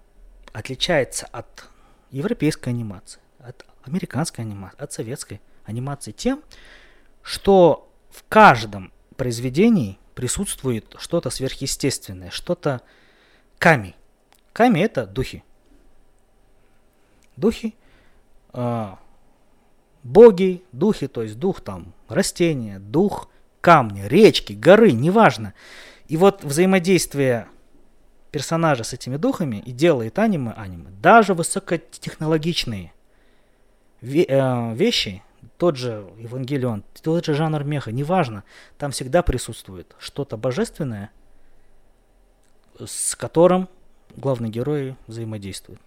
отличается 0.53 1.25
от 1.31 1.67
европейской 2.11 2.69
анимации, 2.69 3.19
от 3.39 3.65
американской 3.83 4.45
анимации, 4.45 4.77
от 4.79 4.93
советской 4.93 5.41
анимации 5.65 6.11
тем, 6.11 6.43
что 7.23 7.91
в 8.11 8.23
каждом 8.29 8.93
произведении 9.15 9.97
присутствует 10.13 10.95
что-то 10.99 11.31
сверхъестественное, 11.31 12.29
что-то 12.29 12.81
ками. 13.57 13.95
Ками 14.53 14.81
это 14.81 15.07
духи. 15.07 15.43
Духи, 17.35 17.73
э, 18.53 18.95
боги, 20.03 20.63
духи, 20.71 21.07
то 21.07 21.23
есть 21.23 21.39
дух 21.39 21.61
там 21.61 21.93
растения, 22.07 22.77
дух 22.77 23.27
камня, 23.61 24.07
речки, 24.07 24.53
горы, 24.53 24.91
неважно. 24.91 25.53
И 26.07 26.17
вот 26.17 26.43
взаимодействие 26.43 27.47
персонажа 28.31 28.83
с 28.83 28.93
этими 28.93 29.17
духами 29.17 29.57
и 29.65 29.71
делает 29.71 30.19
аниме 30.19 30.51
аниме. 30.51 30.89
Даже 31.01 31.33
высокотехнологичные 31.33 32.93
э, 34.01 34.73
вещи, 34.75 35.23
тот 35.57 35.75
же 35.75 36.07
Евангелион, 36.17 36.83
тот 37.01 37.25
же 37.25 37.33
жанр 37.33 37.63
меха, 37.63 37.91
неважно, 37.91 38.43
там 38.77 38.91
всегда 38.91 39.23
присутствует 39.23 39.95
что-то 39.97 40.37
божественное, 40.37 41.09
с 42.79 43.15
которым 43.15 43.69
главный 44.15 44.49
герой 44.49 44.95
взаимодействует. 45.07 45.79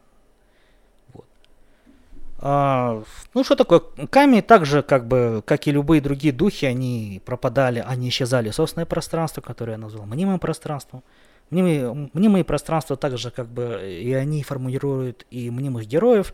А, 2.42 3.02
ну, 3.34 3.44
что 3.44 3.54
такое? 3.54 3.80
Ками 3.80 4.40
так 4.40 4.64
же, 4.64 4.82
как 4.82 5.06
бы, 5.06 5.42
как 5.44 5.66
и 5.66 5.72
любые 5.72 6.00
другие 6.00 6.32
духи, 6.32 6.64
они 6.64 7.20
пропадали, 7.26 7.84
они 7.86 8.08
исчезали 8.08 8.50
собственное 8.50 8.86
пространство, 8.86 9.42
которое 9.42 9.72
я 9.72 9.78
назвал 9.78 10.06
мнимым 10.06 10.38
пространством. 10.38 11.02
Мнимые, 11.50 12.10
мнимые 12.14 12.44
пространства 12.44 12.96
также 12.96 13.30
как 13.30 13.46
бы 13.46 13.80
и 13.82 14.12
они 14.14 14.42
формулируют 14.42 15.26
и 15.30 15.50
мнимых 15.50 15.86
героев. 15.86 16.32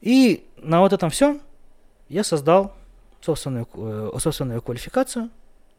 И 0.00 0.46
на 0.58 0.80
вот 0.80 0.92
этом 0.92 1.10
все 1.10 1.40
я 2.08 2.22
создал 2.22 2.72
собственную, 3.20 3.66
э, 3.74 4.18
собственную 4.20 4.62
квалификацию, 4.62 5.30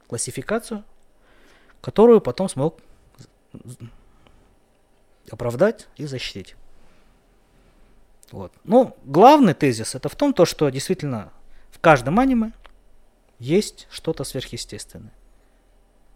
классификацию, 0.08 0.84
которую 1.80 2.20
потом 2.20 2.50
смог 2.50 2.80
оправдать 5.32 5.88
и 5.96 6.06
защитить. 6.06 6.56
Вот. 8.32 8.54
Ну, 8.64 8.96
главный 9.04 9.54
тезис 9.54 9.96
это 9.96 10.10
в 10.10 10.16
том, 10.16 10.34
то, 10.34 10.46
что 10.46 10.70
действительно 10.70 11.32
в 11.72 11.80
каждом 11.80 12.20
аниме 12.20 12.52
есть 13.40 13.88
что-то 13.90 14.24
сверхъестественное. 14.24 15.14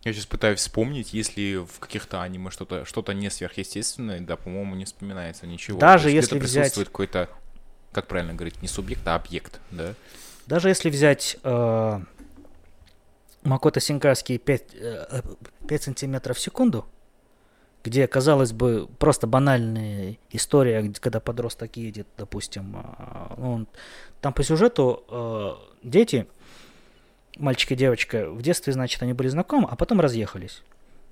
Я 0.04 0.14
сейчас 0.14 0.26
пытаюсь 0.26 0.60
вспомнить, 0.60 1.14
если 1.14 1.58
в 1.64 1.80
каких-то 1.80 2.24
аниме 2.24 2.50
что-то 2.50 2.86
что 2.86 3.04
не 3.14 3.30
сверхъестественное, 3.30 4.20
да, 4.20 4.36
по-моему, 4.36 4.76
не 4.76 4.86
вспоминается 4.86 5.46
ничего. 5.46 5.80
Даже 5.80 6.10
если 6.10 6.40
взять... 6.40 6.74
какой-то 6.74 7.30
как 7.92 8.08
правильно 8.08 8.34
говорить, 8.34 8.62
не 8.62 8.68
субъект, 8.68 9.06
а 9.08 9.16
объект, 9.16 9.60
да. 9.72 9.94
Даже 10.48 10.70
если 10.70 10.90
взять 10.90 11.38
э, 11.44 12.00
Макото 13.44 13.80
Синкаски 13.80 14.38
5, 14.38 14.64
э, 14.74 15.22
5 15.68 15.84
сантиметров 15.84 16.38
в 16.38 16.40
секунду, 16.40 16.86
где, 17.84 18.08
казалось 18.08 18.52
бы, 18.52 18.88
просто 19.00 19.28
банальная 19.28 20.18
история, 20.32 20.92
когда 21.00 21.20
подросток 21.20 21.78
едет, 21.78 22.08
допустим, 22.18 22.76
а, 22.76 23.34
он, 23.38 23.68
там 24.22 24.34
по 24.34 24.44
сюжету 24.44 25.04
э, 25.10 25.54
дети, 25.84 26.28
мальчик 27.38 27.72
и 27.72 27.76
девочка, 27.76 28.30
в 28.30 28.42
детстве, 28.42 28.74
значит, 28.74 29.02
они 29.02 29.14
были 29.14 29.28
знакомы, 29.30 29.68
а 29.70 29.76
потом 29.76 30.00
разъехались. 30.00 30.62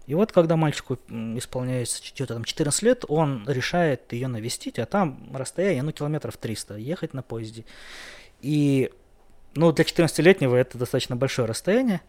И 0.06 0.16
вот, 0.16 0.32
когда 0.32 0.56
мальчику 0.56 0.98
исполняется 1.38 2.04
что-то 2.04 2.34
там 2.34 2.44
14 2.44 2.82
лет, 2.82 3.06
он 3.08 3.48
решает 3.48 4.12
ее 4.12 4.28
навестить, 4.28 4.80
а 4.80 4.86
там 4.86 5.30
расстояние, 5.34 5.84
ну, 5.84 5.92
километров 5.92 6.36
300, 6.38 6.78
ехать 6.78 7.14
на 7.14 7.22
поезде. 7.22 7.64
И, 8.42 8.92
ну, 9.54 9.72
для 9.72 9.86
14-летнего 9.86 10.56
это 10.56 10.80
достаточно 10.80 11.16
большое 11.16 11.48
расстояние. 11.48 12.02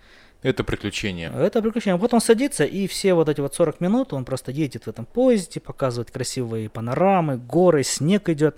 Это 0.42 0.64
приключение. 0.64 1.30
Это 1.34 1.60
приключение. 1.60 1.96
Вот 2.00 2.14
он 2.14 2.20
садится, 2.20 2.64
и 2.64 2.86
все 2.86 3.12
вот 3.14 3.28
эти 3.28 3.40
вот 3.40 3.54
40 3.54 3.80
минут 3.80 4.12
он 4.12 4.24
просто 4.24 4.50
едет 4.50 4.84
в 4.86 4.88
этом 4.88 5.04
поезде, 5.04 5.60
показывает 5.60 6.10
красивые 6.10 6.68
панорамы, 6.70 7.36
горы, 7.36 7.82
снег 7.84 8.28
идет. 8.30 8.56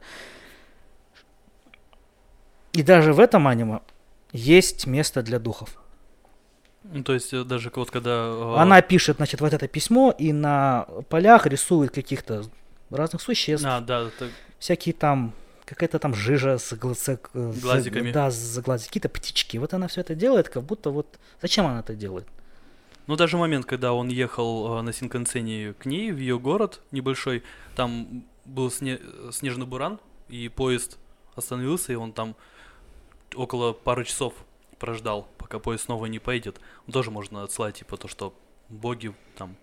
И 2.72 2.82
даже 2.82 3.12
в 3.12 3.20
этом 3.20 3.46
аниме 3.48 3.80
есть 4.32 4.86
место 4.86 5.22
для 5.22 5.38
духов. 5.38 5.76
Ну, 6.84 7.02
то 7.04 7.12
есть, 7.14 7.32
э, 7.32 7.44
даже 7.44 7.70
вот 7.74 7.90
когда... 7.90 8.10
э, 8.10 8.54
Она 8.58 8.80
пишет, 8.82 9.16
значит, 9.16 9.40
вот 9.40 9.52
это 9.52 9.68
письмо, 9.68 10.14
и 10.18 10.32
на 10.32 10.86
полях 11.08 11.46
рисует 11.46 11.90
каких-то 11.92 12.44
разных 12.90 13.22
существ, 13.22 13.64
А, 13.68 13.80
да, 13.80 14.02
это- 14.08 14.30
всякие 14.58 14.92
там, 14.94 15.32
какая-то 15.64 15.98
там 15.98 16.14
жижа 16.14 16.58
с, 16.58 16.72
э, 16.72 16.76
Глазиками. 17.34 18.12
да, 18.12 18.30
с 18.30 18.58
глаз, 18.60 18.86
какие-то 18.86 19.08
птички. 19.08 19.56
Вот 19.58 19.74
она 19.74 19.88
все 19.88 20.00
это 20.00 20.14
делает, 20.14 20.48
как 20.48 20.62
будто 20.64 20.90
вот... 20.90 21.18
Зачем 21.40 21.66
она 21.66 21.80
это 21.80 21.94
делает? 21.94 22.26
Ну, 23.06 23.16
даже 23.16 23.36
момент, 23.36 23.66
когда 23.66 23.92
он 23.92 24.08
ехал 24.08 24.78
э, 24.78 24.82
на 24.82 24.92
Синкансене 24.92 25.74
к 25.74 25.86
ней, 25.86 26.12
в 26.12 26.18
ее 26.18 26.38
город 26.38 26.80
небольшой, 26.92 27.42
там 27.74 28.24
был 28.44 28.68
сне- 28.68 29.00
снежный 29.32 29.66
буран, 29.66 29.98
и 30.28 30.48
поезд 30.48 30.98
остановился, 31.34 31.92
и 31.92 31.96
он 31.96 32.12
там 32.12 32.36
около 33.34 33.72
пары 33.72 34.04
часов 34.04 34.34
прождал, 34.78 35.28
пока 35.38 35.58
поезд 35.58 35.84
снова 35.84 36.06
не 36.06 36.18
поедет. 36.18 36.60
Он 36.86 36.92
тоже 36.92 37.10
можно 37.10 37.42
отслать, 37.42 37.78
типа, 37.78 37.96
то, 37.96 38.08
что 38.08 38.34
боги 38.68 39.14
там 39.36 39.56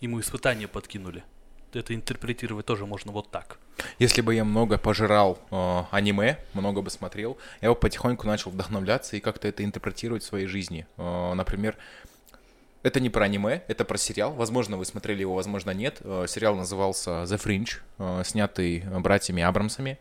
ему 0.00 0.20
испытания 0.20 0.68
подкинули. 0.68 1.24
Это 1.72 1.94
интерпретировать 1.94 2.66
тоже 2.66 2.86
можно 2.86 3.12
вот 3.12 3.30
так. 3.30 3.58
Если 3.98 4.20
бы 4.20 4.34
я 4.34 4.44
много 4.44 4.78
пожирал 4.78 5.38
э, 5.50 5.82
аниме, 5.90 6.38
много 6.54 6.82
бы 6.82 6.90
смотрел, 6.90 7.36
я 7.60 7.70
бы 7.70 7.74
потихоньку 7.74 8.26
начал 8.26 8.50
вдохновляться 8.50 9.16
и 9.16 9.20
как-то 9.20 9.48
это 9.48 9.64
интерпретировать 9.64 10.22
в 10.22 10.26
своей 10.26 10.46
жизни. 10.46 10.86
Э, 10.96 11.32
например, 11.34 11.76
это 12.82 13.00
не 13.00 13.10
про 13.10 13.24
аниме, 13.24 13.62
это 13.68 13.84
про 13.84 13.98
сериал. 13.98 14.32
Возможно, 14.32 14.76
вы 14.76 14.84
смотрели 14.84 15.20
его, 15.20 15.34
возможно, 15.34 15.72
нет. 15.72 15.98
Э, 16.02 16.26
сериал 16.28 16.54
назывался 16.54 17.24
The 17.24 17.42
Fringe, 17.42 17.80
э, 17.98 18.22
снятый 18.24 18.84
братьями 19.00 19.42
Абрамсами. 19.42 19.98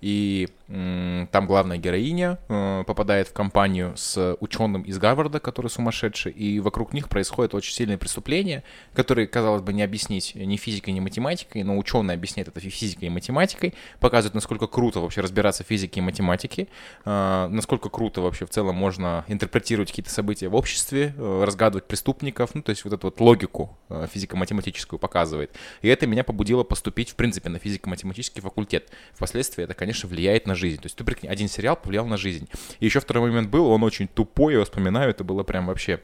И 0.00 0.48
там 0.66 1.46
главная 1.46 1.76
героиня 1.76 2.38
э, 2.48 2.84
попадает 2.86 3.28
в 3.28 3.32
компанию 3.34 3.92
с 3.96 4.34
ученым 4.40 4.82
из 4.82 4.98
Гарварда, 4.98 5.38
который 5.38 5.68
сумасшедший, 5.68 6.32
и 6.32 6.58
вокруг 6.58 6.94
них 6.94 7.10
происходит 7.10 7.54
очень 7.54 7.74
сильное 7.74 7.98
преступление, 7.98 8.64
которые, 8.94 9.26
казалось 9.26 9.60
бы, 9.60 9.74
не 9.74 9.82
объяснить 9.82 10.34
ни 10.34 10.56
физикой, 10.56 10.94
ни 10.94 11.00
математикой, 11.00 11.64
но 11.64 11.76
ученый 11.76 12.14
объясняет 12.14 12.48
это 12.48 12.60
фи- 12.60 12.70
физикой 12.70 13.08
и 13.08 13.10
математикой, 13.10 13.74
показывает, 14.00 14.34
насколько 14.34 14.66
круто 14.66 15.00
вообще 15.00 15.20
разбираться 15.20 15.64
в 15.64 15.66
физике 15.66 16.00
и 16.00 16.02
математике, 16.02 16.68
э, 17.04 17.48
насколько 17.50 17.90
круто 17.90 18.22
вообще 18.22 18.46
в 18.46 18.50
целом 18.50 18.74
можно 18.74 19.24
интерпретировать 19.28 19.90
какие-то 19.90 20.10
события 20.10 20.48
в 20.48 20.54
обществе, 20.54 21.14
э, 21.16 21.44
разгадывать 21.44 21.86
преступников, 21.86 22.54
ну, 22.54 22.62
то 22.62 22.70
есть 22.70 22.84
вот 22.84 22.94
эту 22.94 23.08
вот 23.08 23.20
логику 23.20 23.76
физико-математическую 24.12 24.98
показывает. 24.98 25.54
И 25.82 25.88
это 25.88 26.06
меня 26.06 26.24
побудило 26.24 26.64
поступить, 26.64 27.10
в 27.10 27.16
принципе, 27.16 27.50
на 27.50 27.58
физико-математический 27.58 28.40
факультет. 28.40 28.90
Впоследствии 29.12 29.62
это, 29.64 29.74
конечно, 29.84 30.08
влияет 30.08 30.46
на 30.46 30.54
жизнь. 30.54 30.80
То 30.80 30.86
есть 30.86 30.96
ты 30.96 31.04
прикинь, 31.04 31.28
один 31.28 31.48
сериал 31.48 31.76
повлиял 31.76 32.06
на 32.06 32.16
жизнь. 32.16 32.48
И 32.80 32.84
еще 32.86 33.00
второй 33.00 33.28
момент 33.30 33.50
был, 33.50 33.68
он 33.70 33.82
очень 33.82 34.08
тупой, 34.08 34.54
я 34.54 34.64
вспоминаю, 34.64 35.10
это 35.10 35.24
было 35.24 35.42
прям 35.42 35.66
вообще... 35.66 36.00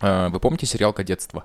Э, 0.00 0.28
Вы 0.28 0.40
помните 0.40 0.66
сериал 0.66 0.92
«Кадетство»? 0.92 1.44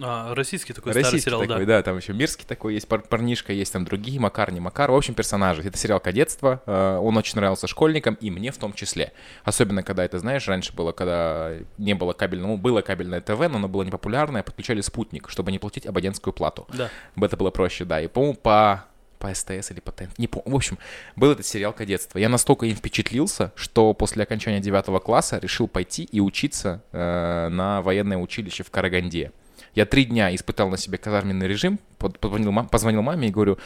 А, 0.00 0.34
российский 0.34 0.72
такой 0.72 0.92
старый 0.92 1.04
Российский 1.04 1.30
сериал, 1.30 1.42
такой, 1.42 1.66
да. 1.66 1.76
да. 1.76 1.82
там 1.82 1.96
еще 1.96 2.12
Мирский 2.12 2.44
такой 2.44 2.74
есть, 2.74 2.88
пар- 2.88 3.02
парнишка 3.02 3.52
есть, 3.52 3.72
там 3.72 3.84
другие, 3.84 4.18
Макар, 4.18 4.50
не 4.50 4.58
Макар, 4.58 4.90
в 4.90 4.94
общем, 4.96 5.14
персонажи. 5.14 5.62
Это 5.62 5.78
сериал 5.78 6.00
«Кадетство», 6.00 6.62
э, 6.66 6.98
он 7.00 7.16
очень 7.16 7.36
нравился 7.36 7.68
школьникам, 7.68 8.14
и 8.14 8.30
мне 8.30 8.50
в 8.50 8.58
том 8.58 8.72
числе. 8.72 9.12
Особенно, 9.44 9.84
когда 9.84 10.04
это, 10.04 10.18
знаешь, 10.18 10.48
раньше 10.48 10.72
было, 10.72 10.90
когда 10.90 11.52
не 11.78 11.94
было 11.94 12.12
кабельного, 12.12 12.52
ну, 12.52 12.56
было 12.56 12.80
кабельное 12.80 13.20
ТВ, 13.20 13.38
но 13.38 13.56
оно 13.56 13.68
было 13.68 13.84
непопулярное, 13.84 14.42
подключали 14.42 14.80
спутник, 14.80 15.30
чтобы 15.30 15.52
не 15.52 15.60
платить 15.60 15.86
абонентскую 15.86 16.34
плату. 16.34 16.66
Да. 16.72 16.90
Это 17.14 17.36
было 17.36 17.50
проще, 17.50 17.84
да. 17.84 18.00
И, 18.00 18.08
по-моему, 18.08 18.34
по 18.34 18.86
по 19.24 19.34
СТС 19.34 19.70
или 19.70 19.80
по 19.80 19.90
ТНТ, 19.90 20.18
не 20.18 20.26
помню. 20.26 20.52
В 20.52 20.54
общем, 20.54 20.78
был 21.16 21.32
этот 21.32 21.46
сериал 21.46 21.72
«Кадетство». 21.72 22.18
Я 22.18 22.28
настолько 22.28 22.66
им 22.66 22.76
впечатлился, 22.76 23.52
что 23.56 23.94
после 23.94 24.22
окончания 24.22 24.60
девятого 24.60 24.98
класса 24.98 25.38
решил 25.38 25.66
пойти 25.66 26.04
и 26.04 26.20
учиться 26.20 26.82
э, 26.92 27.48
на 27.48 27.80
военное 27.80 28.18
училище 28.18 28.64
в 28.64 28.70
Караганде. 28.70 29.32
Я 29.74 29.86
три 29.86 30.04
дня 30.04 30.34
испытал 30.34 30.68
на 30.68 30.76
себе 30.76 30.98
казарменный 30.98 31.48
режим, 31.48 31.78
позвонил, 31.96 32.52
позвонил 32.66 33.00
маме 33.00 33.28
и 33.28 33.30
говорю, 33.30 33.58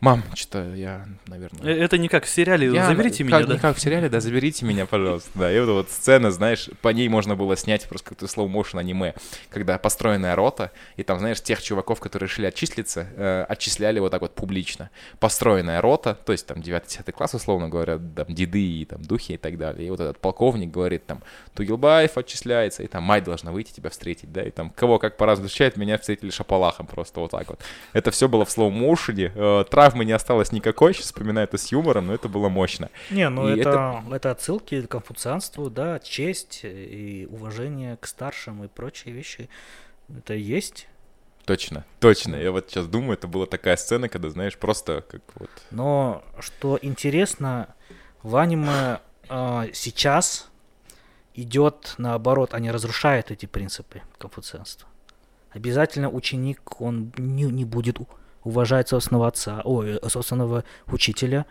мам, 0.00 0.22
что-то 0.34 0.74
я, 0.74 1.06
наверное... 1.26 1.74
Э, 1.74 1.84
Это 1.84 1.98
не 1.98 2.08
как 2.08 2.24
в 2.24 2.28
сериале 2.28 2.72
Я- 2.72 2.86
«Заберите 2.86 3.24
как, 3.24 3.26
меня», 3.26 3.46
да? 3.46 3.54
не 3.54 3.58
как 3.58 3.76
в 3.76 3.80
сериале, 3.80 4.08
да, 4.08 4.20
заберите 4.20 4.64
меня, 4.64 4.86
пожалуйста. 4.86 5.30
Да, 5.34 5.52
и 5.52 5.60
вот, 5.60 5.68
вот 5.68 5.90
сцена, 5.90 6.30
знаешь, 6.30 6.68
по 6.80 6.88
ней 6.88 7.08
можно 7.08 7.36
было 7.36 7.56
снять 7.56 7.86
просто 7.88 8.10
как-то 8.10 8.26
слоу-моушен 8.26 8.78
аниме, 8.78 9.14
когда 9.50 9.78
построенная 9.78 10.34
рота, 10.34 10.72
и 10.96 11.02
там, 11.02 11.18
знаешь, 11.18 11.40
тех 11.42 11.62
чуваков, 11.62 12.00
которые 12.00 12.28
решили 12.28 12.46
отчислиться, 12.46 13.06
э, 13.16 13.44
отчисляли 13.48 13.98
вот 14.00 14.10
так 14.10 14.22
вот 14.22 14.34
публично. 14.34 14.90
Построенная 15.18 15.80
рота, 15.80 16.14
то 16.14 16.32
есть 16.32 16.46
там 16.46 16.58
9-10 16.58 17.12
класс, 17.12 17.34
условно 17.34 17.68
говоря, 17.68 17.98
там 17.98 18.26
деды 18.28 18.62
и 18.62 18.84
там 18.84 19.02
духи 19.02 19.32
и 19.32 19.36
так 19.36 19.58
далее. 19.58 19.86
И 19.86 19.90
вот 19.90 20.00
этот 20.00 20.18
полковник 20.18 20.70
говорит 20.70 21.06
там, 21.06 21.22
Тугилбаев 21.54 22.16
отчисляется, 22.16 22.82
и 22.82 22.86
там 22.86 23.02
мать 23.02 23.24
должна 23.24 23.52
выйти 23.52 23.72
тебя 23.72 23.90
встретить, 23.90 24.32
да, 24.32 24.42
и 24.42 24.50
там 24.50 24.70
кого 24.70 24.98
как 24.98 25.16
по-разному 25.16 25.48
встречает, 25.48 25.76
меня 25.76 25.98
встретили 25.98 26.30
шапалахом 26.30 26.86
просто 26.86 27.20
вот 27.20 27.30
так 27.32 27.48
вот. 27.48 27.60
Это 27.92 28.10
все 28.10 28.28
было 28.28 28.44
в 28.44 28.50
слоу-моушене, 28.50 29.32
э, 29.34 29.64
травмы 29.90 30.04
не 30.04 30.12
осталось 30.12 30.52
никакой, 30.52 30.94
сейчас 30.94 31.06
вспоминаю 31.06 31.46
это 31.46 31.58
с 31.58 31.72
юмором, 31.72 32.06
но 32.06 32.14
это 32.14 32.28
было 32.28 32.48
мощно. 32.48 32.90
Не, 33.10 33.28
ну 33.28 33.48
И 33.48 33.60
это, 33.60 34.02
это... 34.10 34.30
отсылки 34.30 34.82
к 34.82 34.88
конфуцианству, 34.88 35.68
да, 35.68 35.98
честь 35.98 36.60
и 36.62 37.26
уважение 37.30 37.96
к 37.96 38.06
старшим 38.06 38.64
и 38.64 38.68
прочие 38.68 39.12
вещи. 39.14 39.48
Это 40.16 40.34
есть. 40.34 40.88
Точно, 41.44 41.84
точно. 41.98 42.36
Я 42.36 42.52
вот 42.52 42.70
сейчас 42.70 42.86
думаю, 42.86 43.14
это 43.14 43.26
была 43.26 43.46
такая 43.46 43.76
сцена, 43.76 44.08
когда, 44.08 44.30
знаешь, 44.30 44.56
просто 44.56 45.04
как 45.08 45.22
вот... 45.34 45.50
Но 45.70 46.22
что 46.38 46.78
интересно, 46.80 47.74
в 48.22 48.36
аниме 48.36 49.00
а, 49.28 49.66
сейчас 49.72 50.48
идет 51.34 51.94
наоборот, 51.98 52.54
они 52.54 52.70
разрушают 52.70 53.30
эти 53.30 53.46
принципы 53.46 54.02
конфуцианства. 54.18 54.88
Обязательно 55.50 56.08
ученик, 56.08 56.80
он 56.80 57.12
не, 57.16 57.44
не 57.44 57.64
будет 57.64 57.98
у- 58.44 58.48
уважать 58.48 58.88
собственного 58.88 59.28
отца, 59.28 59.60
ой, 59.64 59.98
э, 60.02 60.08
собственного 60.08 60.64
учителя, 60.86 61.46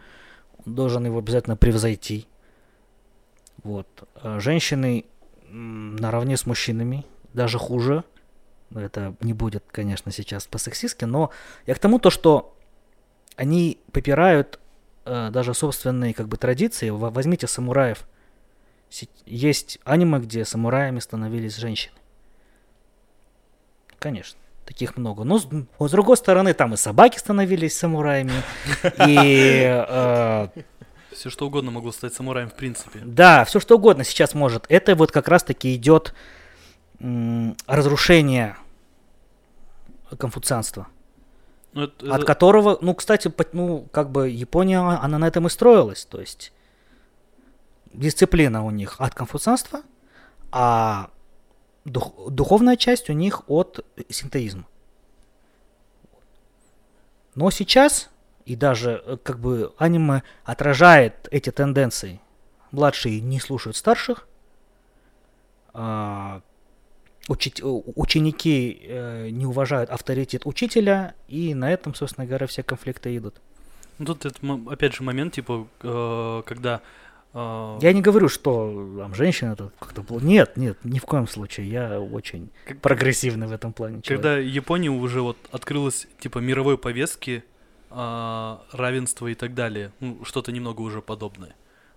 он 0.65 0.75
должен 0.75 1.05
его 1.05 1.19
обязательно 1.19 1.55
превзойти. 1.57 2.27
Вот. 3.63 3.87
А 4.15 4.39
Женщины 4.39 5.05
наравне 5.49 6.37
с 6.37 6.45
мужчинами, 6.45 7.05
даже 7.33 7.57
хуже. 7.57 8.03
Это 8.73 9.15
не 9.21 9.33
будет, 9.33 9.63
конечно, 9.71 10.11
сейчас 10.11 10.45
по-сексистски, 10.47 11.05
но 11.05 11.31
я 11.65 11.73
к 11.75 11.79
тому, 11.79 11.97
то, 11.99 12.09
что 12.11 12.55
они 13.35 13.79
попирают 13.91 14.59
э, 15.05 15.29
даже 15.31 15.53
собственные 15.55 16.13
как 16.13 16.27
бы 16.27 16.37
традиции. 16.37 16.89
Во- 16.91 17.09
Возьмите 17.09 17.47
самураев. 17.47 18.07
Есть 19.25 19.79
аниме, 19.85 20.19
где 20.19 20.45
самураями 20.45 20.99
становились 20.99 21.55
женщины. 21.55 21.95
Конечно, 23.97 24.39
таких 24.69 24.97
много. 24.97 25.23
Но 25.23 25.39
с, 25.39 25.47
но 25.51 25.87
с 25.87 25.91
другой 25.91 26.15
стороны, 26.15 26.53
там 26.53 26.75
и 26.75 26.77
собаки 26.77 27.17
становились 27.17 27.75
самураями. 27.75 28.31
И 29.07 29.63
э, 29.67 30.47
Все 31.11 31.29
что 31.31 31.47
угодно 31.47 31.71
могло 31.71 31.91
стать 31.91 32.13
самураем 32.13 32.49
в 32.49 32.53
принципе. 32.53 32.99
да, 33.03 33.43
все 33.45 33.59
что 33.59 33.77
угодно 33.77 34.03
сейчас 34.03 34.35
может. 34.35 34.65
Это 34.69 34.95
вот 34.95 35.11
как 35.11 35.27
раз-таки 35.27 35.73
идет 35.75 36.13
разрушение 37.67 38.55
конфуцианства. 40.17 40.87
Ну, 41.73 41.83
это- 41.83 42.05
От 42.13 42.17
это- 42.17 42.25
которого, 42.25 42.77
ну, 42.81 42.93
кстати, 42.93 43.31
ну, 43.53 43.87
как 43.91 44.09
бы 44.11 44.29
Япония, 44.29 44.79
она 44.79 45.17
на 45.17 45.27
этом 45.27 45.47
и 45.47 45.49
строилась, 45.49 46.05
то 46.05 46.19
есть 46.19 46.51
дисциплина 47.93 48.63
у 48.63 48.71
них 48.71 48.95
от 48.99 49.13
конфуцианства, 49.15 49.81
а 50.51 51.09
дух- 51.85 52.29
духовная 52.29 52.75
часть 52.75 53.09
у 53.09 53.13
них 53.13 53.43
от 53.47 53.85
синтоизма. 54.09 54.65
Но 57.35 57.51
сейчас 57.51 58.09
и 58.45 58.55
даже 58.55 59.03
э, 59.05 59.17
как 59.21 59.39
бы 59.39 59.73
аниме 59.77 60.23
отражает 60.43 61.27
эти 61.31 61.51
тенденции. 61.51 62.19
Младшие 62.71 63.21
не 63.21 63.39
слушают 63.39 63.77
старших, 63.77 64.27
а, 65.73 66.41
учить, 67.27 67.61
ученики 67.63 68.81
э, 68.83 69.29
не 69.29 69.45
уважают 69.45 69.89
авторитет 69.89 70.45
учителя, 70.45 71.13
и 71.27 71.53
на 71.53 71.71
этом, 71.71 71.93
собственно 71.93 72.25
говоря, 72.25 72.47
все 72.47 72.63
конфликты 72.63 73.15
идут. 73.15 73.35
Ну, 73.99 74.05
тут 74.05 74.25
это, 74.25 74.39
опять 74.67 74.95
же, 74.95 75.03
момент, 75.03 75.33
типа, 75.33 75.67
э, 75.81 76.43
когда... 76.45 76.81
Э... 77.39 77.79
Я 77.81 77.93
не 77.93 78.01
говорю, 78.01 78.27
что 78.29 78.97
там 78.97 79.15
женщина 79.15 79.55
тут 79.55 79.73
как-то... 79.79 80.03
Нет, 80.21 80.57
нет, 80.57 80.77
ни 80.83 80.99
в 80.99 81.05
коем 81.05 81.27
случае. 81.27 81.69
Я 81.69 81.99
очень 81.99 82.49
как... 82.65 82.81
прогрессивный 82.81 83.47
в 83.47 83.51
этом 83.51 83.73
плане. 83.73 84.01
Человек. 84.01 84.23
Когда 84.23 84.37
Япония 84.37 84.89
уже 84.89 85.21
вот 85.21 85.37
открылась, 85.51 86.07
типа, 86.19 86.39
мировой 86.39 86.77
повестки, 86.77 87.43
э, 87.91 88.57
равенства 88.71 89.27
и 89.27 89.35
так 89.35 89.53
далее, 89.53 89.91
ну, 89.99 90.23
что-то 90.25 90.51
немного 90.51 90.81
уже 90.81 91.01
подобное 91.01 91.55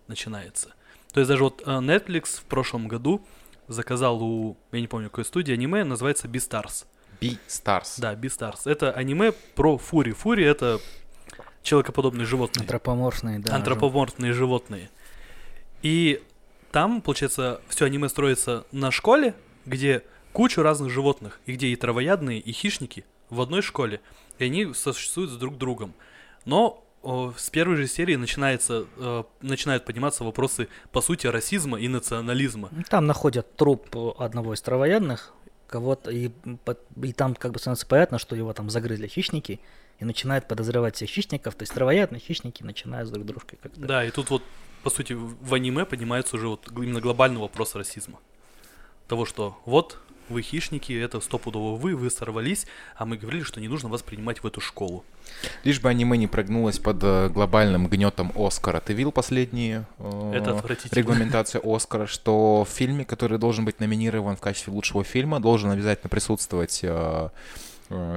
начинается. 0.08 0.68
То 1.12 1.20
есть 1.20 1.28
даже 1.28 1.44
вот 1.44 1.62
э, 1.66 1.70
Netflix 1.70 2.40
в 2.40 2.44
прошлом 2.44 2.88
году 2.88 3.24
заказал 3.68 4.22
у, 4.22 4.56
я 4.72 4.80
не 4.80 4.88
помню, 4.88 5.08
какой 5.10 5.24
студии 5.24 5.52
аниме, 5.52 5.84
называется 5.84 6.28
Beastars. 6.28 6.86
Beastars. 7.20 7.98
Да, 7.98 8.14
Beastars. 8.14 8.60
Это 8.64 8.92
аниме 8.92 9.32
про 9.54 9.78
фури. 9.78 10.12
Фури— 10.12 10.44
это 10.46 10.80
человекоподобные 11.62 12.26
животные. 12.26 12.62
Антропоморфные, 12.62 13.38
да. 13.38 13.54
Антропоморфные 13.54 14.32
животные. 14.32 14.90
И 15.82 16.22
там, 16.70 17.02
получается, 17.02 17.60
все 17.68 17.86
аниме 17.86 18.08
строится 18.08 18.64
на 18.72 18.90
школе, 18.90 19.34
где 19.66 20.02
куча 20.32 20.62
разных 20.62 20.90
животных, 20.90 21.40
и 21.46 21.52
где 21.52 21.68
и 21.68 21.76
травоядные, 21.76 22.40
и 22.40 22.52
хищники 22.52 23.04
в 23.28 23.40
одной 23.40 23.62
школе, 23.62 24.00
и 24.38 24.44
они 24.44 24.72
существуют 24.74 25.30
с 25.30 25.36
друг 25.36 25.58
другом. 25.58 25.94
Но 26.44 26.84
о, 27.02 27.32
с 27.36 27.50
первой 27.50 27.76
же 27.76 27.86
серии 27.86 28.16
начинается, 28.16 28.86
э, 28.96 29.24
начинают 29.40 29.84
подниматься 29.84 30.24
вопросы, 30.24 30.68
по 30.92 31.00
сути, 31.00 31.26
расизма 31.26 31.80
и 31.80 31.88
национализма. 31.88 32.70
Там 32.88 33.06
находят 33.06 33.56
труп 33.56 33.96
одного 34.18 34.54
из 34.54 34.60
травоядных, 34.60 35.34
кого-то, 35.66 36.10
и, 36.10 36.30
и 37.02 37.12
там 37.12 37.34
как 37.34 37.52
бы 37.52 37.58
становится 37.58 37.86
понятно, 37.86 38.18
что 38.18 38.36
его 38.36 38.52
там 38.52 38.70
загрызли 38.70 39.08
хищники, 39.08 39.60
и 39.98 40.04
начинают 40.04 40.48
подозревать 40.48 40.96
всех 40.96 41.08
хищников, 41.10 41.54
то 41.54 41.62
есть 41.62 41.72
травоядные 41.72 42.20
хищники 42.20 42.62
начинают 42.62 43.08
с 43.08 43.10
друг 43.10 43.24
дружкой 43.24 43.58
как-то. 43.62 43.80
Да, 43.80 44.04
и 44.04 44.10
тут 44.10 44.30
вот, 44.30 44.42
по 44.82 44.90
сути, 44.90 45.12
в 45.14 45.54
аниме 45.54 45.84
поднимается 45.84 46.36
уже 46.36 46.48
вот 46.48 46.68
именно 46.76 47.00
глобальный 47.00 47.40
вопрос 47.40 47.74
расизма. 47.74 48.18
Того, 49.08 49.24
что 49.24 49.58
вот 49.64 49.98
вы 50.28 50.42
хищники, 50.42 50.92
это 50.92 51.20
стопудово 51.20 51.76
вы, 51.76 51.94
вы 51.94 52.10
сорвались, 52.10 52.66
а 52.96 53.04
мы 53.04 53.16
говорили, 53.16 53.42
что 53.42 53.60
не 53.60 53.68
нужно 53.68 53.88
вас 53.88 54.02
принимать 54.02 54.42
в 54.42 54.46
эту 54.46 54.60
школу. 54.60 55.04
Лишь 55.64 55.80
бы 55.80 55.88
аниме 55.88 56.16
не 56.16 56.26
прогнулось 56.26 56.78
под 56.78 57.02
э, 57.02 57.28
глобальным 57.28 57.86
гнетом 57.88 58.32
Оскара. 58.34 58.80
Ты 58.80 58.92
видел 58.92 59.12
последние 59.12 59.86
э, 59.98 60.32
это 60.34 60.62
регламентацию 60.92 61.62
Оскара, 61.64 62.06
что 62.06 62.64
в 62.64 62.72
фильме, 62.72 63.04
который 63.04 63.38
должен 63.38 63.64
быть 63.64 63.80
номинирован 63.80 64.36
в 64.36 64.40
качестве 64.40 64.72
лучшего 64.72 65.04
фильма, 65.04 65.40
должен 65.40 65.70
обязательно 65.70 66.08
присутствовать 66.08 66.80
э 66.82 67.28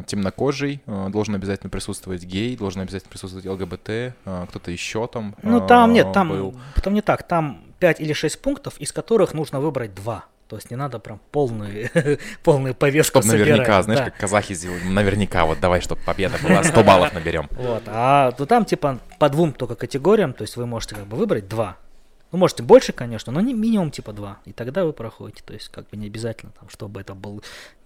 темнокожий, 0.07 0.81
э, 0.85 1.07
должен 1.09 1.35
обязательно 1.35 1.69
присутствовать 1.69 2.23
гей, 2.23 2.55
должен 2.55 2.81
обязательно 2.81 3.09
присутствовать 3.11 3.45
ЛГБТ, 3.45 3.89
э, 3.89 4.13
кто-то 4.49 4.71
еще 4.71 5.07
там. 5.07 5.35
Ну 5.41 5.65
там 5.65 5.93
нет, 5.93 6.11
там, 6.13 6.29
был. 6.29 6.55
там 6.83 6.93
не 6.93 7.01
так, 7.01 7.27
там 7.27 7.61
5 7.79 8.01
или 8.01 8.13
6 8.13 8.41
пунктов, 8.41 8.77
из 8.79 8.91
которых 8.91 9.33
нужно 9.33 9.59
выбрать 9.59 9.93
2. 9.95 10.25
То 10.47 10.57
есть 10.57 10.69
не 10.69 10.77
надо 10.77 10.99
прям 10.99 11.19
полную, 11.31 11.89
полную 12.43 12.75
повестку 12.75 13.21
Чтобы 13.21 13.37
наверняка, 13.37 13.81
знаешь, 13.81 13.99
да. 13.99 14.05
как 14.05 14.17
казахи 14.17 14.53
сделали, 14.53 14.83
наверняка, 14.83 15.45
вот 15.45 15.59
давай, 15.59 15.81
чтобы 15.81 16.01
победа 16.01 16.35
была, 16.43 16.63
100 16.63 16.83
баллов 16.83 17.13
наберем. 17.13 17.49
Вот, 17.51 17.83
а 17.87 18.31
то 18.31 18.45
там 18.45 18.65
типа 18.65 18.99
по 19.17 19.29
двум 19.29 19.53
только 19.53 19.75
категориям, 19.75 20.33
то 20.33 20.43
есть 20.43 20.55
вы 20.55 20.67
можете 20.67 20.95
как 20.95 21.07
бы 21.07 21.17
выбрать 21.17 21.47
два. 21.47 21.77
Ну, 22.31 22.39
можете 22.39 22.63
больше, 22.63 22.91
конечно, 22.91 23.31
но 23.31 23.39
не 23.39 23.53
минимум 23.53 23.91
типа 23.91 24.11
два. 24.11 24.39
И 24.45 24.51
тогда 24.51 24.83
вы 24.83 24.91
проходите. 24.91 25.41
То 25.45 25.53
есть 25.53 25.69
как 25.69 25.89
бы 25.89 25.95
не 25.95 26.07
обязательно, 26.07 26.51
там, 26.59 26.69
чтобы 26.69 26.99
это 26.99 27.15
был, 27.15 27.41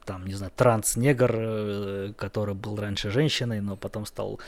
там, 0.09 0.25
не 0.25 0.33
знаю, 0.33 0.51
транс-негр, 0.55 1.31
э, 1.35 2.13
который 2.17 2.55
был 2.55 2.75
раньше 2.75 3.11
женщиной, 3.11 3.61
но 3.61 3.75
потом 3.75 4.07
стал 4.07 4.39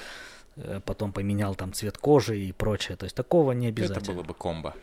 э, 0.56 0.80
потом 0.84 1.12
поменял 1.12 1.54
там 1.54 1.71
цвет 1.71 2.00
кожи 2.00 2.39
и 2.39 2.52
прочее. 2.52 2.97
То 2.97 3.04
есть 3.04 3.15
такого 3.15 3.52
не 3.52 3.67
обязательно. 3.67 4.04
Это 4.04 4.12
было 4.12 4.24
бы 4.24 4.34
комбо. 4.34 4.74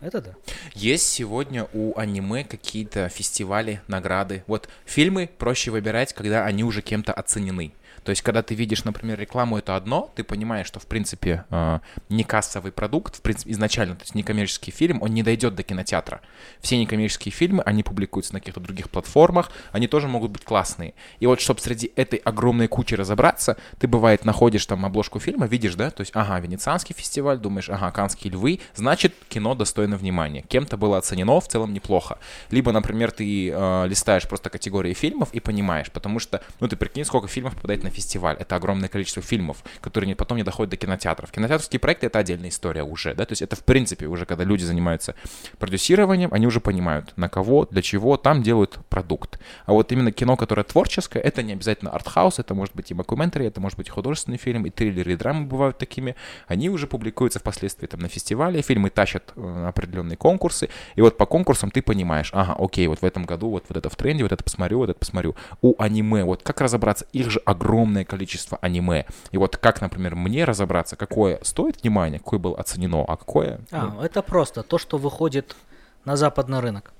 Это 0.00 0.20
да. 0.20 0.34
Есть 0.74 1.08
сегодня 1.08 1.68
у 1.72 1.96
аниме 1.96 2.42
какие-то 2.42 3.08
фестивали, 3.08 3.80
награды. 3.86 4.42
Вот 4.48 4.68
фильмы 4.84 5.30
проще 5.38 5.70
выбирать, 5.70 6.12
когда 6.12 6.44
они 6.44 6.64
уже 6.64 6.82
кем-то 6.82 7.12
оценены. 7.12 7.72
То 8.06 8.10
есть, 8.10 8.22
когда 8.22 8.40
ты 8.40 8.54
видишь, 8.54 8.84
например, 8.84 9.18
рекламу, 9.18 9.58
это 9.58 9.74
одно, 9.74 10.12
ты 10.14 10.22
понимаешь, 10.22 10.68
что, 10.68 10.78
в 10.78 10.86
принципе, 10.86 11.44
э, 11.50 11.80
не 12.08 12.22
кассовый 12.22 12.70
продукт, 12.70 13.16
в 13.16 13.20
принципе, 13.20 13.50
изначально, 13.50 13.96
то 13.96 14.02
есть 14.02 14.14
некоммерческий 14.14 14.72
фильм, 14.72 15.02
он 15.02 15.12
не 15.12 15.24
дойдет 15.24 15.56
до 15.56 15.64
кинотеатра. 15.64 16.20
Все 16.60 16.78
некоммерческие 16.78 17.32
фильмы, 17.32 17.64
они 17.64 17.82
публикуются 17.82 18.32
на 18.32 18.38
каких-то 18.38 18.60
других 18.60 18.90
платформах, 18.90 19.50
они 19.72 19.88
тоже 19.88 20.06
могут 20.06 20.30
быть 20.30 20.44
классные. 20.44 20.94
И 21.18 21.26
вот, 21.26 21.40
чтобы 21.40 21.58
среди 21.58 21.90
этой 21.96 22.20
огромной 22.20 22.68
кучи 22.68 22.94
разобраться, 22.94 23.56
ты, 23.80 23.88
бывает, 23.88 24.24
находишь 24.24 24.64
там 24.66 24.86
обложку 24.86 25.18
фильма, 25.18 25.46
видишь, 25.48 25.74
да, 25.74 25.90
то 25.90 26.02
есть, 26.02 26.12
ага, 26.14 26.38
Венецианский 26.38 26.94
фестиваль, 26.94 27.38
думаешь, 27.38 27.68
ага, 27.70 27.90
Канские 27.90 28.32
львы, 28.32 28.60
значит, 28.76 29.16
кино 29.28 29.56
достойно 29.56 29.96
внимания. 29.96 30.42
Кем-то 30.42 30.76
было 30.76 30.98
оценено 30.98 31.40
в 31.40 31.48
целом 31.48 31.72
неплохо. 31.72 32.20
Либо, 32.52 32.70
например, 32.70 33.10
ты 33.10 33.50
э, 33.50 33.86
листаешь 33.88 34.28
просто 34.28 34.48
категории 34.48 34.92
фильмов 34.92 35.30
и 35.32 35.40
понимаешь, 35.40 35.90
потому 35.90 36.20
что, 36.20 36.40
ну, 36.60 36.68
ты 36.68 36.76
прикинь, 36.76 37.04
сколько 37.04 37.26
фильмов 37.26 37.56
попадает 37.56 37.82
на 37.82 37.95
фестиваль. 37.96 38.36
Это 38.38 38.56
огромное 38.56 38.88
количество 38.88 39.22
фильмов, 39.22 39.64
которые 39.80 40.14
потом 40.14 40.36
не 40.36 40.44
доходят 40.44 40.70
до 40.70 40.76
кинотеатров. 40.76 41.32
Кинотеатрские 41.32 41.80
проекты— 41.80 42.06
это 42.08 42.18
отдельная 42.18 42.50
история 42.50 42.82
уже, 42.82 43.14
да, 43.14 43.24
то 43.24 43.32
есть 43.32 43.42
это 43.42 43.56
в 43.56 43.64
принципе 43.64 44.06
уже, 44.06 44.26
когда 44.26 44.44
люди 44.44 44.64
занимаются 44.64 45.14
продюсированием, 45.58 46.28
они 46.32 46.46
уже 46.46 46.60
понимают, 46.60 47.16
на 47.16 47.28
кого, 47.28 47.66
для 47.66 47.82
чего, 47.82 48.16
там 48.16 48.42
делают 48.42 48.78
продукт. 48.88 49.38
А 49.64 49.72
вот 49.72 49.92
именно 49.92 50.12
кино, 50.12 50.36
которое 50.36 50.62
творческое, 50.62 51.20
это 51.20 51.42
не 51.42 51.54
обязательно 51.54 51.90
артхаус, 51.90 52.38
это 52.38 52.54
может 52.54 52.74
быть 52.74 52.90
и 52.90 52.94
мокументари, 52.94 53.46
это 53.46 53.60
может 53.60 53.78
быть 53.78 53.88
и 53.88 53.90
художественный 53.90 54.38
фильм, 54.38 54.66
и 54.66 54.70
триллеры, 54.70 55.12
и 55.12 55.16
драмы 55.16 55.46
бывают 55.46 55.78
такими. 55.78 56.14
Они 56.46 56.68
уже 56.68 56.86
публикуются 56.86 57.38
впоследствии 57.38 57.86
там 57.86 58.00
на 58.00 58.08
фестивале, 58.08 58.62
фильмы 58.62 58.90
тащат 58.90 59.32
э, 59.36 59.66
определенные 59.68 60.16
конкурсы, 60.16 60.68
и 60.94 61.00
вот 61.00 61.16
по 61.16 61.26
конкурсам 61.26 61.70
ты 61.70 61.82
понимаешь, 61.82 62.30
ага, 62.32 62.56
окей, 62.58 62.86
вот 62.88 63.00
в 63.00 63.04
этом 63.04 63.24
году 63.24 63.50
вот, 63.50 63.64
вот 63.68 63.78
это 63.78 63.88
в 63.88 63.96
тренде, 63.96 64.22
вот 64.22 64.32
это 64.32 64.44
посмотрю, 64.44 64.78
вот 64.78 64.90
это 64.90 64.98
посмотрю. 64.98 65.34
У 65.62 65.74
аниме, 65.78 66.24
вот 66.24 66.42
как 66.42 66.60
разобраться, 66.60 67.06
их 67.12 67.30
же 67.30 67.40
огромное 67.44 67.85
количество 68.04 68.36
количество 68.36 68.58
аниме. 68.60 69.06
И 69.32 69.38
вот 69.38 69.56
как, 69.56 69.80
например, 69.80 70.14
мне 70.14 70.44
разобраться, 70.44 70.96
какое 70.96 71.38
стоит 71.42 71.82
внимание, 71.82 72.18
какое 72.18 72.38
было 72.38 72.58
оценено, 72.58 73.04
а 73.06 73.16
какое... 73.16 73.60
А, 73.70 73.86
ну... 73.86 74.00
это 74.02 74.22
просто 74.22 74.62
то, 74.62 74.78
что 74.78 74.98
выходит 74.98 75.56
на 76.04 76.16
западный 76.16 76.60
рынок. 76.60 76.92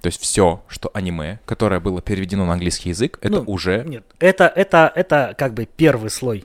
То 0.00 0.08
есть 0.08 0.20
все, 0.20 0.62
что 0.68 0.90
аниме, 0.92 1.38
которое 1.46 1.80
было 1.80 2.02
переведено 2.02 2.44
на 2.44 2.52
английский 2.52 2.90
язык, 2.90 3.18
это 3.22 3.40
ну, 3.40 3.44
уже... 3.46 3.84
Нет, 3.84 4.04
это, 4.18 4.46
это, 4.46 4.92
это 4.94 5.34
как 5.38 5.54
бы 5.54 5.66
первый 5.66 6.10
слой 6.10 6.44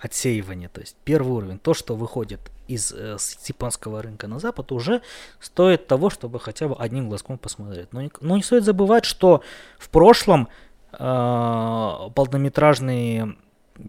отсеивания, 0.00 0.68
то 0.68 0.80
есть 0.80 0.96
первый 1.04 1.32
уровень. 1.32 1.58
То, 1.58 1.74
что 1.74 1.96
выходит 1.96 2.40
из 2.66 2.92
э, 2.92 3.16
с 3.18 3.48
японского 3.48 4.02
рынка 4.02 4.26
на 4.26 4.38
запад, 4.38 4.72
уже 4.72 5.02
стоит 5.40 5.86
того, 5.86 6.10
чтобы 6.10 6.40
хотя 6.40 6.68
бы 6.68 6.76
одним 6.78 7.08
глазком 7.08 7.36
посмотреть. 7.36 7.92
Но 7.92 8.02
не, 8.02 8.10
но 8.20 8.36
не 8.36 8.42
стоит 8.42 8.64
забывать, 8.64 9.04
что 9.04 9.42
в 9.78 9.88
прошлом 9.90 10.48
полнометражный 10.90 13.36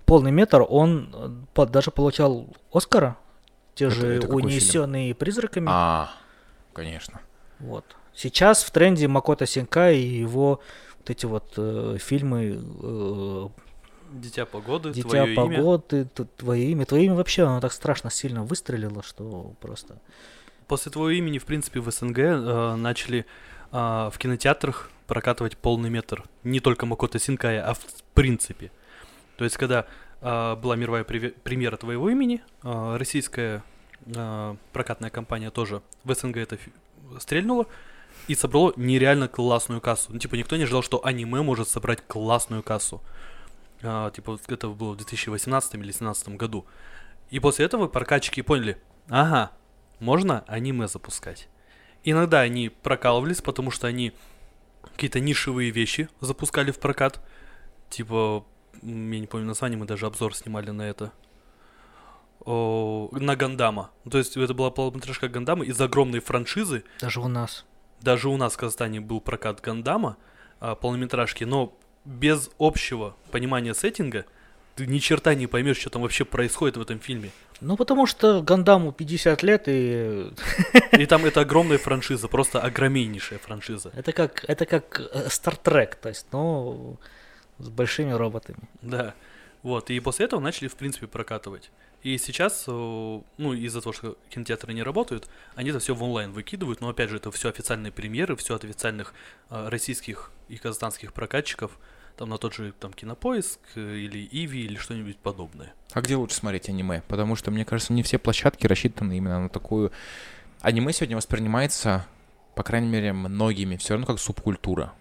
полный 0.05 0.31
метр, 0.31 0.65
он 0.67 1.45
э, 1.55 1.65
даже 1.67 1.91
получал 1.91 2.47
Оскара, 2.71 3.17
те 3.75 3.85
это, 3.85 3.95
же 3.95 4.07
это 4.07 4.27
унесенные 4.27 5.15
призраками. 5.15 5.67
А, 5.69 6.11
конечно. 6.73 7.21
Вот. 7.59 7.85
Сейчас 8.13 8.63
в 8.63 8.71
тренде 8.71 9.07
Макото 9.07 9.45
Синка 9.45 9.91
и 9.91 10.01
его 10.01 10.59
вот 10.97 11.09
эти 11.09 11.25
вот 11.25 11.53
э, 11.57 11.97
фильмы. 11.99 12.61
Э, 12.81 13.47
Дитя 14.11 14.45
погоды, 14.45 14.91
Дитя 14.91 15.07
твое 15.07 15.35
погоды, 15.35 16.01
имя. 16.01 16.27
твое 16.37 16.71
имя. 16.71 16.85
Твое 16.85 17.05
имя 17.05 17.15
вообще, 17.15 17.43
оно 17.43 17.61
так 17.61 17.71
страшно 17.71 18.09
сильно 18.09 18.43
выстрелило, 18.43 19.03
что 19.03 19.53
просто. 19.61 19.99
После 20.67 20.91
твоего 20.91 21.11
имени, 21.11 21.37
в 21.37 21.45
принципе, 21.45 21.79
в 21.79 21.91
СНГ 21.91 22.19
э, 22.19 22.75
начали 22.75 23.25
э, 23.71 24.09
в 24.11 24.17
кинотеатрах 24.17 24.91
прокатывать 25.07 25.57
полный 25.57 25.89
метр. 25.89 26.23
Не 26.43 26.59
только 26.59 26.85
Макото 26.85 27.19
Синкая, 27.19 27.67
а 27.67 27.73
в 27.73 27.83
принципе. 28.13 28.71
То 29.37 29.43
есть, 29.43 29.57
когда 29.57 29.85
э, 30.21 30.55
была 30.55 30.75
мировая 30.75 31.03
премьера 31.03 31.77
твоего 31.77 32.09
имени, 32.09 32.41
э, 32.63 32.95
российская 32.97 33.63
э, 34.05 34.55
прокатная 34.73 35.09
компания 35.09 35.49
тоже 35.49 35.81
в 36.03 36.13
СНГ 36.13 36.37
это 36.37 36.57
стрельнула 37.19 37.65
и 38.27 38.35
собрало 38.35 38.73
нереально 38.75 39.27
классную 39.27 39.81
кассу. 39.81 40.11
Ну, 40.13 40.19
типа, 40.19 40.35
никто 40.35 40.55
не 40.55 40.63
ожидал, 40.63 40.83
что 40.83 41.03
аниме 41.05 41.41
может 41.41 41.67
собрать 41.67 42.05
классную 42.05 42.63
кассу. 42.63 43.01
А, 43.81 44.11
типа, 44.11 44.37
это 44.47 44.67
было 44.67 44.91
в 44.91 44.97
2018 44.97 45.73
или 45.75 45.81
2017 45.81 46.29
году. 46.29 46.65
И 47.29 47.39
после 47.39 47.65
этого 47.65 47.87
прокатчики 47.87 48.41
поняли, 48.41 48.77
ага, 49.09 49.51
можно 49.99 50.43
аниме 50.47 50.87
запускать. 50.87 51.47
Иногда 52.03 52.39
они 52.41 52.69
прокалывались, 52.69 53.41
потому 53.41 53.71
что 53.71 53.87
они 53.87 54.13
какие-то 54.83 55.19
нишевые 55.19 55.71
вещи 55.71 56.09
запускали 56.21 56.71
в 56.71 56.79
прокат. 56.79 57.21
Типа 57.89 58.45
я 58.81 59.19
не 59.19 59.27
помню 59.27 59.47
название, 59.47 59.77
мы 59.77 59.85
даже 59.85 60.05
обзор 60.05 60.35
снимали 60.35 60.71
на 60.71 60.83
это. 60.83 61.11
О, 62.41 63.09
на 63.11 63.35
Гандама. 63.35 63.91
То 64.09 64.17
есть 64.17 64.37
это 64.37 64.53
была 64.53 64.71
полнометражка 64.71 65.27
Гандама 65.27 65.65
из 65.65 65.79
огромной 65.79 66.19
франшизы. 66.19 66.83
Даже 67.01 67.19
у 67.19 67.27
нас. 67.27 67.65
Даже 68.01 68.29
у 68.29 68.37
нас 68.37 68.53
в 68.53 68.57
Казахстане 68.57 69.01
был 69.01 69.19
прокат 69.19 69.59
Гандама, 69.61 70.17
а, 70.59 70.75
полнометражки, 70.75 71.43
но 71.43 71.77
без 72.05 72.49
общего 72.57 73.15
понимания 73.31 73.73
сеттинга 73.73 74.25
ты 74.79 74.87
ни 74.87 74.99
черта 74.99 75.35
не 75.35 75.47
поймешь, 75.47 75.77
что 75.77 75.89
там 75.89 76.01
вообще 76.01 76.23
происходит 76.23 76.77
в 76.77 76.81
этом 76.81 76.99
фильме. 76.99 77.31
Ну, 77.61 77.75
потому 77.75 78.05
что 78.05 78.41
Гандаму 78.41 78.93
50 78.93 79.43
лет, 79.43 79.63
и 79.67 80.31
И 80.93 81.05
там 81.05 81.25
это 81.25 81.41
огромная 81.41 81.77
франшиза, 81.77 82.27
просто 82.27 82.61
огромнейшая 82.61 83.39
франшиза. 83.39 83.91
это 83.95 84.13
как, 84.13 84.45
это 84.47 84.65
как 84.65 85.01
Стартрек, 85.29 85.95
то 85.95 86.09
есть, 86.09 86.27
ну, 86.31 86.97
с 87.57 87.69
большими 87.69 88.11
роботами. 88.11 88.59
Да. 88.81 89.13
Вот, 89.63 89.89
и 89.89 89.99
после 89.99 90.25
этого 90.25 90.39
начали, 90.39 90.69
в 90.69 90.75
принципе, 90.75 91.07
прокатывать. 91.07 91.69
И 92.01 92.17
сейчас, 92.17 92.63
э, 92.65 92.71
ну, 92.71 93.53
из-за 93.53 93.81
того, 93.81 93.91
что 93.91 94.17
кинотеатры 94.29 94.73
не 94.73 94.83
работают, 94.83 95.27
они 95.55 95.71
это 95.71 95.79
все 95.79 95.93
в 95.93 96.01
онлайн 96.01 96.31
выкидывают, 96.31 96.79
но, 96.79 96.87
опять 96.87 97.09
же, 97.09 97.17
это 97.17 97.29
все 97.31 97.49
официальные 97.49 97.91
премьеры, 97.91 98.37
все 98.37 98.55
от 98.55 98.63
официальных 98.63 99.13
э, 99.49 99.67
российских 99.67 100.31
и 100.47 100.55
казахстанских 100.55 101.11
прокатчиков, 101.11 101.77
там 102.19 102.27
на 102.29 102.37
тот 102.37 102.53
же 102.53 102.73
там 102.77 102.91
Кинопоиск 102.91 103.59
э, 103.75 103.95
или 103.95 104.27
Иви 104.29 104.65
или 104.65 104.75
что-нибудь 104.75 105.17
подобное. 105.17 105.73
А 105.93 106.01
где 106.01 106.17
лучше 106.17 106.35
смотреть 106.35 106.67
аниме? 106.67 107.01
Потому 107.07 107.37
что, 107.37 107.49
мне 107.49 107.63
кажется, 107.63 107.93
не 107.93 108.03
все 108.03 108.17
площадки 108.17 108.67
рассчитаны 108.67 109.17
именно 109.17 109.39
на 109.39 109.49
такую... 109.49 109.93
Аниме 110.59 110.91
сегодня 110.91 111.15
воспринимается, 111.15 112.05
по 112.55 112.63
крайней 112.63 112.89
мере, 112.89 113.13
многими, 113.13 113.77
все 113.77 113.93
равно 113.93 114.05
как 114.05 114.19
субкультура. 114.19 114.91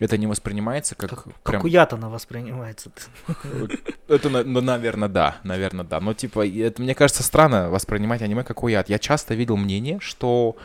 Это 0.00 0.18
не 0.18 0.26
воспринимается 0.26 0.94
как, 0.94 1.08
Как, 1.10 1.24
прям... 1.24 1.34
как 1.42 1.64
у 1.64 1.66
Ятана 1.66 2.10
воспринимается. 2.10 2.90
Это, 4.08 4.28
ну, 4.28 4.60
наверное, 4.60 5.08
да, 5.08 5.38
наверное, 5.44 5.86
да. 5.86 5.98
Но, 6.00 6.12
типа, 6.12 6.46
это, 6.46 6.82
мне 6.82 6.94
кажется, 6.94 7.22
странно 7.22 7.70
воспринимать 7.70 8.20
аниме 8.20 8.44
как 8.44 8.62
уят. 8.62 8.90
Я 8.90 8.98
часто 8.98 9.34
видел 9.34 9.56
мнение, 9.56 9.98
что, 10.00 10.56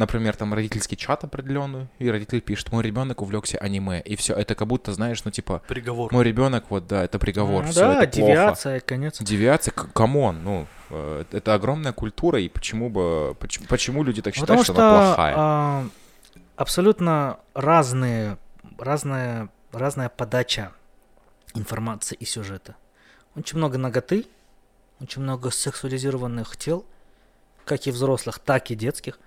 например, 0.00 0.34
там 0.34 0.52
родительский 0.54 0.96
чат 0.96 1.22
определенный, 1.24 1.86
и 1.98 2.10
родитель 2.10 2.40
пишет, 2.40 2.72
мой 2.72 2.82
ребенок 2.82 3.22
увлекся 3.22 3.58
аниме, 3.58 4.00
и 4.00 4.16
все, 4.16 4.34
это 4.34 4.54
как 4.54 4.66
будто, 4.66 4.92
знаешь, 4.92 5.22
ну, 5.24 5.30
типа, 5.30 5.62
Приговор. 5.68 6.12
мой 6.12 6.24
ребенок, 6.24 6.64
вот, 6.70 6.86
да, 6.88 7.04
это 7.04 7.18
приговор, 7.18 7.64
Ну 7.64 7.70
все, 7.70 7.80
да, 7.80 8.02
это 8.02 8.18
плохо. 8.18 8.32
девиация, 8.32 8.80
конец. 8.80 9.18
Девиация, 9.20 9.72
come 9.72 10.12
on, 10.12 10.42
ну, 10.42 10.66
э, 10.90 11.24
это 11.30 11.54
огромная 11.54 11.92
культура, 11.92 12.40
и 12.40 12.48
почему 12.48 12.90
бы, 12.90 13.36
почему, 13.38 13.66
почему 13.68 14.02
люди 14.02 14.22
так 14.22 14.34
считают, 14.34 14.48
Потому 14.48 14.64
что, 14.64 14.72
что 14.72 14.82
она 14.88 15.06
плохая? 15.06 15.34
а, 15.36 15.88
абсолютно 16.56 17.38
разные, 17.54 18.38
разная, 18.78 19.48
разная 19.72 20.08
подача 20.08 20.72
информации 21.54 22.16
и 22.16 22.24
сюжета. 22.24 22.74
Очень 23.36 23.58
много 23.58 23.78
наготы, 23.78 24.26
очень 25.00 25.22
много 25.22 25.50
сексуализированных 25.50 26.56
тел, 26.56 26.84
как 27.64 27.86
и 27.86 27.90
взрослых, 27.90 28.38
так 28.38 28.70
и 28.70 28.74
детских. 28.74 29.18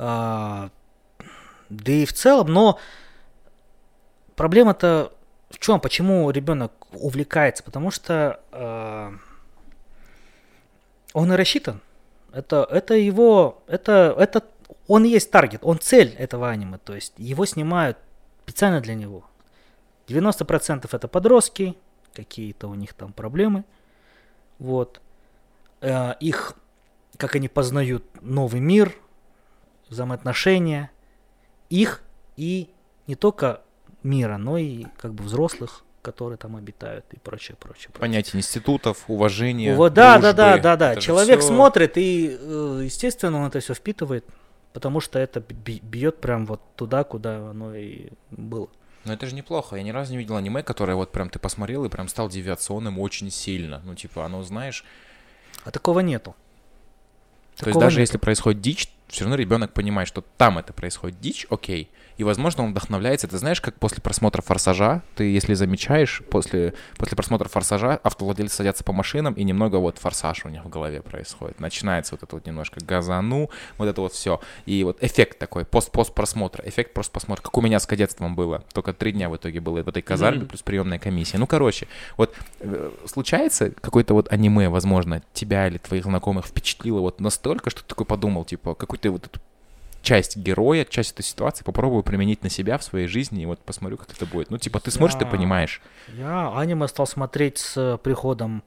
А, 0.00 0.70
да 1.68 1.92
и 1.92 2.06
в 2.06 2.12
целом, 2.12 2.46
но 2.52 2.78
проблема-то 4.36 5.12
в 5.50 5.58
чем? 5.58 5.80
Почему 5.80 6.30
ребенок 6.30 6.72
увлекается? 6.92 7.64
Потому 7.64 7.90
что 7.90 8.40
а, 8.52 9.12
он 11.12 11.32
и 11.32 11.36
рассчитан. 11.36 11.80
Это, 12.32 12.66
это 12.70 12.94
его, 12.94 13.62
это, 13.66 14.14
это, 14.16 14.44
он 14.86 15.04
и 15.04 15.08
есть 15.08 15.32
таргет, 15.32 15.60
он 15.64 15.80
цель 15.80 16.14
этого 16.16 16.48
аниме, 16.48 16.78
то 16.78 16.94
есть 16.94 17.14
его 17.16 17.44
снимают 17.46 17.98
специально 18.44 18.80
для 18.80 18.94
него. 18.94 19.24
90% 20.06 20.88
это 20.92 21.08
подростки, 21.08 21.74
какие-то 22.12 22.68
у 22.68 22.74
них 22.74 22.94
там 22.94 23.12
проблемы, 23.12 23.64
вот. 24.58 25.00
Э, 25.80 26.14
их, 26.20 26.54
как 27.16 27.34
они 27.34 27.48
познают 27.48 28.04
новый 28.20 28.60
мир, 28.60 28.94
взаимоотношения, 29.90 30.90
их 31.70 32.02
и 32.36 32.70
не 33.06 33.14
только 33.14 33.62
мира, 34.02 34.36
но 34.36 34.58
и 34.58 34.86
как 34.96 35.14
бы 35.14 35.24
взрослых, 35.24 35.84
которые 36.02 36.38
там 36.38 36.56
обитают 36.56 37.04
и 37.12 37.18
прочее, 37.18 37.56
прочее. 37.58 37.90
прочее. 37.90 38.00
Понятие 38.00 38.38
институтов, 38.38 39.04
уважения, 39.08 39.74
Вот, 39.74 39.94
да, 39.94 40.18
да, 40.18 40.32
да, 40.32 40.58
да, 40.58 40.76
да. 40.76 40.96
Человек 40.96 41.40
всё- 41.40 41.48
смотрит 41.48 41.96
и, 41.98 42.36
э, 42.38 42.80
естественно, 42.84 43.38
он 43.40 43.48
это 43.48 43.60
все 43.60 43.74
впитывает, 43.74 44.24
потому 44.72 45.00
что 45.00 45.18
это 45.18 45.40
бьет 45.40 46.20
прям 46.20 46.46
вот 46.46 46.60
туда, 46.76 47.04
куда 47.04 47.50
оно 47.50 47.74
и 47.74 48.10
было. 48.30 48.68
Но 49.04 49.12
это 49.12 49.26
же 49.26 49.34
неплохо. 49.34 49.76
Я 49.76 49.82
ни 49.82 49.90
разу 49.90 50.12
не 50.12 50.18
видел 50.18 50.36
аниме, 50.36 50.62
которое 50.62 50.94
вот 50.94 51.12
прям 51.12 51.30
ты 51.30 51.38
посмотрел 51.38 51.84
и 51.84 51.88
прям 51.88 52.08
стал 52.08 52.28
девиационным 52.28 52.98
очень 52.98 53.30
сильно. 53.30 53.80
Ну, 53.84 53.94
типа, 53.94 54.24
оно, 54.24 54.42
знаешь... 54.42 54.84
А 55.64 55.70
такого 55.70 56.00
нету. 56.00 56.34
То 57.64 57.68
есть 57.68 57.80
даже 57.80 57.96
нету. 57.96 58.00
если 58.02 58.18
происходит 58.18 58.60
дичь, 58.60 58.88
все 59.08 59.24
равно 59.24 59.36
ребенок 59.36 59.72
понимает, 59.72 60.08
что 60.08 60.22
там 60.36 60.58
это 60.58 60.72
происходит 60.72 61.20
дичь, 61.20 61.46
окей. 61.50 61.90
И, 62.18 62.24
возможно, 62.24 62.64
он 62.64 62.72
вдохновляется. 62.72 63.28
Ты 63.28 63.38
знаешь, 63.38 63.60
как 63.60 63.78
после 63.78 64.02
просмотра 64.02 64.42
«Форсажа», 64.42 65.02
ты, 65.14 65.24
если 65.32 65.54
замечаешь, 65.54 66.20
после, 66.30 66.74
после 66.96 67.16
просмотра 67.16 67.48
«Форсажа» 67.48 68.00
автовладельцы 68.02 68.56
садятся 68.56 68.82
по 68.84 68.92
машинам, 68.92 69.34
и 69.34 69.44
немного 69.44 69.76
вот 69.76 69.98
«Форсаж» 69.98 70.44
у 70.44 70.48
них 70.48 70.64
в 70.64 70.68
голове 70.68 71.00
происходит. 71.00 71.60
Начинается 71.60 72.14
вот 72.14 72.24
это 72.24 72.34
вот 72.34 72.44
немножко 72.44 72.80
газану, 72.84 73.50
вот 73.78 73.86
это 73.88 74.00
вот 74.00 74.12
все. 74.12 74.40
И 74.66 74.82
вот 74.82 74.98
эффект 75.00 75.38
такой, 75.38 75.64
пост-пост 75.64 76.12
просмотра, 76.12 76.68
эффект 76.68 76.92
просто 76.92 77.12
просмотра, 77.12 77.42
как 77.42 77.56
у 77.56 77.60
меня 77.60 77.78
с 77.78 77.86
кадетством 77.86 78.34
было. 78.34 78.64
Только 78.74 78.92
три 78.92 79.12
дня 79.12 79.28
в 79.30 79.36
итоге 79.36 79.60
было 79.60 79.82
в 79.82 79.88
этой 79.88 80.02
казарме, 80.02 80.40
Мгм. 80.40 80.48
плюс 80.48 80.62
приемная 80.62 80.98
комиссия. 80.98 81.38
Ну, 81.38 81.46
короче, 81.46 81.86
вот 82.16 82.34
э, 82.60 82.90
случается 83.06 83.70
какое-то 83.80 84.14
вот 84.14 84.32
аниме, 84.32 84.68
возможно, 84.68 85.22
тебя 85.32 85.68
или 85.68 85.78
твоих 85.78 86.02
знакомых 86.02 86.46
впечатлило 86.46 86.98
вот 86.98 87.20
настолько, 87.20 87.70
что 87.70 87.82
ты 87.82 87.86
такой 87.88 88.06
подумал, 88.06 88.44
типа, 88.44 88.74
какую-то 88.74 89.12
вот 89.12 89.38
часть 90.02 90.36
героя, 90.36 90.84
часть 90.84 91.12
этой 91.12 91.22
ситуации 91.22 91.64
попробую 91.64 92.02
применить 92.02 92.42
на 92.42 92.50
себя 92.50 92.78
в 92.78 92.84
своей 92.84 93.06
жизни 93.06 93.42
и 93.42 93.46
вот 93.46 93.60
посмотрю, 93.60 93.96
как 93.96 94.12
это 94.12 94.26
будет. 94.26 94.50
Ну, 94.50 94.58
типа, 94.58 94.80
ты 94.80 94.90
смотришь, 94.90 95.18
ты 95.18 95.24
Я- 95.24 95.30
понимаешь. 95.30 95.82
Я 96.14 96.52
аниме 96.56 96.88
стал 96.88 97.06
смотреть 97.06 97.58
с 97.58 97.98
приходом 98.02 98.62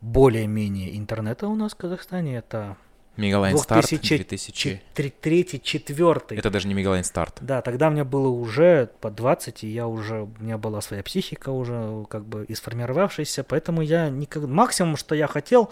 более-менее 0.00 0.96
интернета 0.96 1.48
у 1.48 1.54
нас 1.54 1.72
в 1.72 1.76
Казахстане. 1.76 2.38
Это 2.38 2.76
Megaline 3.16 3.58
Start 3.58 3.86
2000 3.88 4.16
2000... 4.16 4.82
третий, 4.94 5.60
четвертый. 5.62 6.38
Это 6.38 6.50
даже 6.50 6.68
не 6.68 6.74
Megaline 6.74 7.04
Start. 7.04 7.38
Да, 7.40 7.60
тогда 7.60 7.90
мне 7.90 8.04
было 8.04 8.28
уже 8.28 8.90
по 9.00 9.10
20, 9.10 9.64
и 9.64 9.68
я 9.68 9.86
уже, 9.86 10.22
у 10.22 10.30
меня 10.38 10.58
была 10.58 10.80
своя 10.80 11.02
психика 11.02 11.50
уже 11.50 12.06
как 12.08 12.24
бы 12.24 12.44
и 12.44 12.54
сформировавшаяся, 12.54 13.44
поэтому 13.44 13.82
я 13.82 14.08
никак... 14.08 14.44
Максимум, 14.44 14.96
что 14.96 15.14
я 15.14 15.26
хотел, 15.26 15.70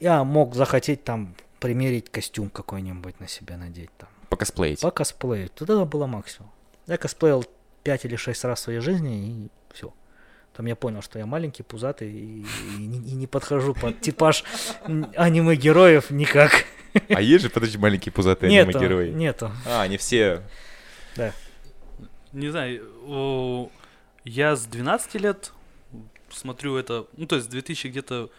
я 0.00 0.24
мог 0.24 0.54
захотеть 0.54 1.04
там 1.04 1.34
примерить 1.60 2.10
костюм 2.10 2.50
какой-нибудь 2.50 3.20
на 3.20 3.28
себя 3.28 3.56
надеть 3.56 3.90
там. 3.98 4.08
Покосплеить. 4.28 4.80
Покосплею. 4.80 5.50
Вот 5.58 5.62
это 5.62 5.84
было 5.84 6.06
максимум. 6.06 6.50
Я 6.86 6.96
косплеил 6.96 7.44
5 7.82 8.04
или 8.04 8.16
6 8.16 8.44
раз 8.44 8.60
в 8.60 8.62
своей 8.62 8.80
жизни, 8.80 9.28
и 9.28 9.48
все. 9.72 9.92
Там 10.54 10.66
я 10.66 10.76
понял, 10.76 11.02
что 11.02 11.18
я 11.18 11.26
маленький, 11.26 11.62
пузатый, 11.62 12.10
и, 12.10 12.44
и 12.78 12.86
не, 12.86 12.98
и 12.98 13.14
не 13.14 13.26
подхожу 13.26 13.74
под 13.74 14.00
типаж 14.00 14.44
аниме-героев 15.16 16.10
никак. 16.10 16.64
А 17.10 17.20
есть 17.20 17.44
же, 17.44 17.50
подожди, 17.50 17.78
маленькие 17.78 18.12
пузатые 18.12 18.50
Нету, 18.50 18.70
аниме-герои? 18.70 19.10
нету. 19.10 19.52
А, 19.66 19.82
они 19.82 19.96
все... 19.98 20.42
Не 22.32 22.50
знаю, 22.50 23.70
я 24.24 24.54
с 24.54 24.66
12 24.66 25.14
лет 25.14 25.52
смотрю 26.30 26.76
это, 26.76 27.06
ну 27.16 27.26
то 27.26 27.36
есть 27.36 27.48
с 27.48 27.50
2000 27.50 27.86
где-то 27.88 28.30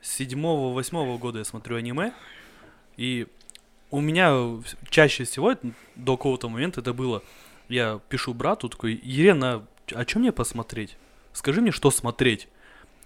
седьмого, 0.00 0.74
восьмого 0.74 1.18
года 1.18 1.38
я 1.38 1.44
смотрю 1.44 1.76
аниме, 1.76 2.12
и 2.96 3.26
у 3.90 4.00
меня 4.00 4.60
чаще 4.90 5.24
всего 5.24 5.54
до 5.96 6.16
какого-то 6.16 6.48
момента 6.48 6.80
это 6.80 6.92
было, 6.92 7.22
я 7.68 8.00
пишу 8.08 8.34
брату 8.34 8.68
такой, 8.68 9.00
Елена, 9.02 9.66
а 9.94 10.06
что 10.06 10.18
мне 10.18 10.32
посмотреть? 10.32 10.96
Скажи 11.32 11.60
мне, 11.60 11.70
что 11.70 11.90
смотреть. 11.90 12.48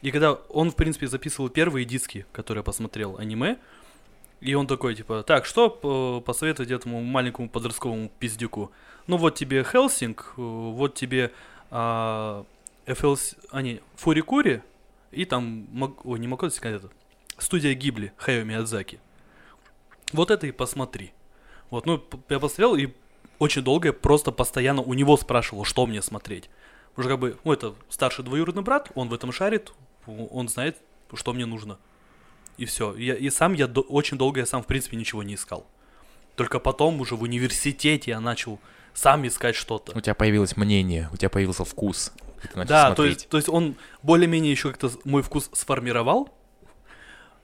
И 0.00 0.10
когда 0.10 0.32
он, 0.32 0.70
в 0.70 0.76
принципе, 0.76 1.06
записывал 1.06 1.48
первые 1.48 1.84
диски, 1.84 2.26
которые 2.32 2.60
я 2.60 2.64
посмотрел 2.64 3.16
аниме, 3.18 3.58
и 4.40 4.54
он 4.54 4.66
такой, 4.66 4.96
типа, 4.96 5.22
так, 5.22 5.46
что 5.46 6.22
посоветовать 6.26 6.72
этому 6.72 7.00
маленькому 7.02 7.48
подростковому 7.48 8.10
пиздюку? 8.18 8.72
Ну 9.06 9.16
вот 9.16 9.36
тебе 9.36 9.62
Хелсинг, 9.62 10.34
э, 10.36 10.40
вот 10.40 10.94
тебе 10.94 11.32
а, 11.70 12.44
FLC, 12.86 13.36
а 13.50 13.62
не, 13.62 13.80
Фурикури, 13.96 14.62
и 15.12 15.24
там, 15.24 15.66
Мак- 15.72 16.04
ой, 16.04 16.18
не 16.18 16.26
Макото 16.28 16.54
Сикай, 16.54 16.72
это, 16.74 16.90
студия 17.38 17.74
Гибли, 17.74 18.12
Хайо 18.16 18.44
Миядзаки. 18.44 18.98
Вот 20.12 20.30
это 20.30 20.46
и 20.46 20.52
посмотри. 20.52 21.12
Вот, 21.70 21.86
ну, 21.86 22.02
я 22.28 22.38
посмотрел, 22.38 22.74
и 22.76 22.88
очень 23.38 23.62
долго 23.62 23.88
я 23.88 23.92
просто 23.92 24.30
постоянно 24.32 24.82
у 24.82 24.94
него 24.94 25.16
спрашивал, 25.16 25.64
что 25.64 25.86
мне 25.86 26.02
смотреть. 26.02 26.50
Уже 26.96 27.08
как 27.08 27.18
бы, 27.18 27.38
ну, 27.44 27.52
это 27.52 27.74
старший 27.88 28.24
двоюродный 28.24 28.62
брат, 28.62 28.90
он 28.94 29.08
в 29.08 29.14
этом 29.14 29.32
шарит, 29.32 29.72
он 30.06 30.48
знает, 30.48 30.76
что 31.14 31.32
мне 31.32 31.46
нужно. 31.46 31.78
И 32.58 32.66
все. 32.66 32.94
Я, 32.96 33.14
и 33.14 33.30
сам 33.30 33.54
я 33.54 33.66
до- 33.66 33.80
очень 33.80 34.18
долго 34.18 34.40
я 34.40 34.46
сам 34.46 34.62
в 34.62 34.66
принципе 34.66 34.96
ничего 34.96 35.22
не 35.22 35.34
искал. 35.34 35.66
Только 36.36 36.58
потом 36.60 37.00
уже 37.00 37.16
в 37.16 37.22
университете 37.22 38.10
я 38.10 38.20
начал 38.20 38.58
сам 38.92 39.26
искать 39.26 39.56
что-то. 39.56 39.96
У 39.96 40.00
тебя 40.00 40.14
появилось 40.14 40.56
мнение, 40.56 41.08
у 41.12 41.16
тебя 41.16 41.30
появился 41.30 41.64
вкус. 41.64 42.12
И 42.44 42.48
ты 42.48 42.56
начал 42.58 42.68
Да, 42.68 42.88
то 42.90 42.94
смотреть. 42.96 43.14
есть, 43.16 43.28
то 43.28 43.36
есть 43.36 43.48
он 43.48 43.76
более-менее 44.02 44.50
еще 44.52 44.68
как-то 44.70 44.90
мой 45.04 45.22
вкус 45.22 45.50
сформировал, 45.52 46.28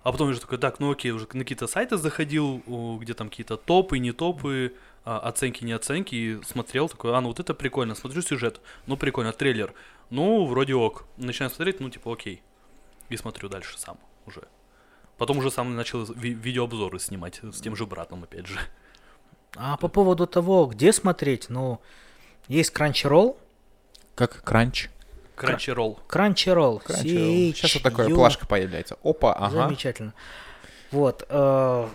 а 0.02 0.12
потом 0.12 0.28
уже 0.30 0.40
такой, 0.40 0.58
так, 0.58 0.80
ну 0.80 0.90
окей, 0.92 1.10
уже 1.10 1.26
на 1.32 1.40
какие-то 1.40 1.66
сайты 1.66 1.96
заходил, 1.96 2.62
где 3.00 3.14
там 3.14 3.28
какие-то 3.28 3.56
топы, 3.56 3.98
не 3.98 4.12
топы, 4.12 4.74
а, 5.04 5.18
оценки, 5.18 5.64
не 5.64 5.72
оценки, 5.72 6.14
и 6.14 6.42
смотрел 6.44 6.88
такой, 6.88 7.14
а, 7.16 7.20
ну 7.20 7.28
вот 7.28 7.40
это 7.40 7.52
прикольно, 7.54 7.94
смотрю 7.94 8.22
сюжет, 8.22 8.60
ну 8.86 8.96
прикольно, 8.96 9.32
трейлер, 9.32 9.74
ну 10.10 10.46
вроде 10.46 10.74
ок, 10.74 11.04
начинаю 11.16 11.50
смотреть, 11.50 11.80
ну 11.80 11.90
типа 11.90 12.12
окей, 12.12 12.42
и 13.08 13.16
смотрю 13.16 13.48
дальше 13.48 13.78
сам 13.78 13.98
уже. 14.26 14.42
Потом 15.18 15.38
уже 15.38 15.50
сам 15.50 15.74
начал 15.74 16.04
ви- 16.04 16.32
видеообзоры 16.32 17.00
снимать 17.00 17.40
с 17.42 17.60
тем 17.60 17.74
же 17.74 17.86
братом, 17.86 18.22
опять 18.22 18.46
же. 18.46 18.58
А 19.56 19.76
по 19.76 19.88
поводу 19.88 20.26
того, 20.26 20.66
где 20.66 20.92
смотреть, 20.92 21.48
ну, 21.48 21.80
есть 22.46 22.72
Crunchyroll. 22.72 23.36
Как 24.18 24.42
кранч. 24.42 24.90
Crunchyroll. 25.36 25.96
Crunchyroll. 26.08 26.82
Сейчас 26.88 27.74
вот 27.74 27.84
такая 27.84 28.08
CHU. 28.08 28.14
плашка 28.16 28.48
появляется. 28.48 28.96
Опа, 29.04 29.32
ага. 29.32 29.68
Замечательно. 29.68 30.12
Вот. 30.90 31.24
э, 31.28 31.88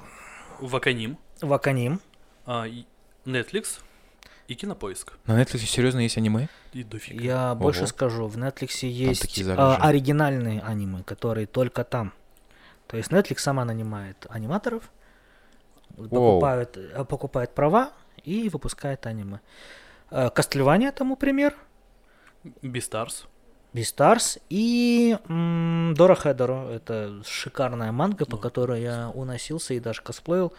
Ваканим, 0.62 1.18
Ваканим. 1.42 2.00
а, 2.46 2.66
Netflix 3.26 3.82
и 4.48 4.56
Кинопоиск. 4.56 5.12
На 5.26 5.42
Netflix 5.42 5.66
серьезно 5.66 6.00
есть 6.00 6.16
аниме? 6.18 6.48
И 6.72 6.84
дофига. 6.86 7.22
Я 7.22 7.56
больше 7.56 7.82
Ого. 7.82 7.88
скажу, 7.88 8.28
в 8.28 8.38
Netflix 8.38 8.88
есть 8.88 9.38
э, 9.40 9.44
залежи. 9.44 9.82
оригинальные 9.82 10.62
аниме, 10.62 11.04
которые 11.04 11.46
только 11.46 11.84
там. 11.84 12.14
То 12.88 12.96
есть 12.96 13.12
Netflix 13.12 13.40
сама 13.40 13.66
нанимает 13.66 14.26
аниматоров, 14.30 14.84
покупает, 15.98 16.78
э, 16.78 17.04
покупает 17.04 17.54
права 17.54 17.92
и 18.24 18.48
выпускает 18.48 19.06
аниме. 19.08 19.42
Э, 20.10 20.30
Castlevania 20.34 20.94
тому 20.94 21.18
пример, 21.18 21.54
Beastars. 22.62 23.26
Beastars 23.74 24.40
и 24.50 25.18
м, 25.28 25.94
Дора 25.96 26.16
Хедоро. 26.16 26.70
Это 26.70 27.22
шикарная 27.26 27.92
манга, 27.92 28.26
по 28.26 28.38
которой 28.38 28.82
я 28.82 29.10
уносился 29.14 29.74
и 29.74 29.80
даже 29.80 30.02
косплеил 30.02 30.54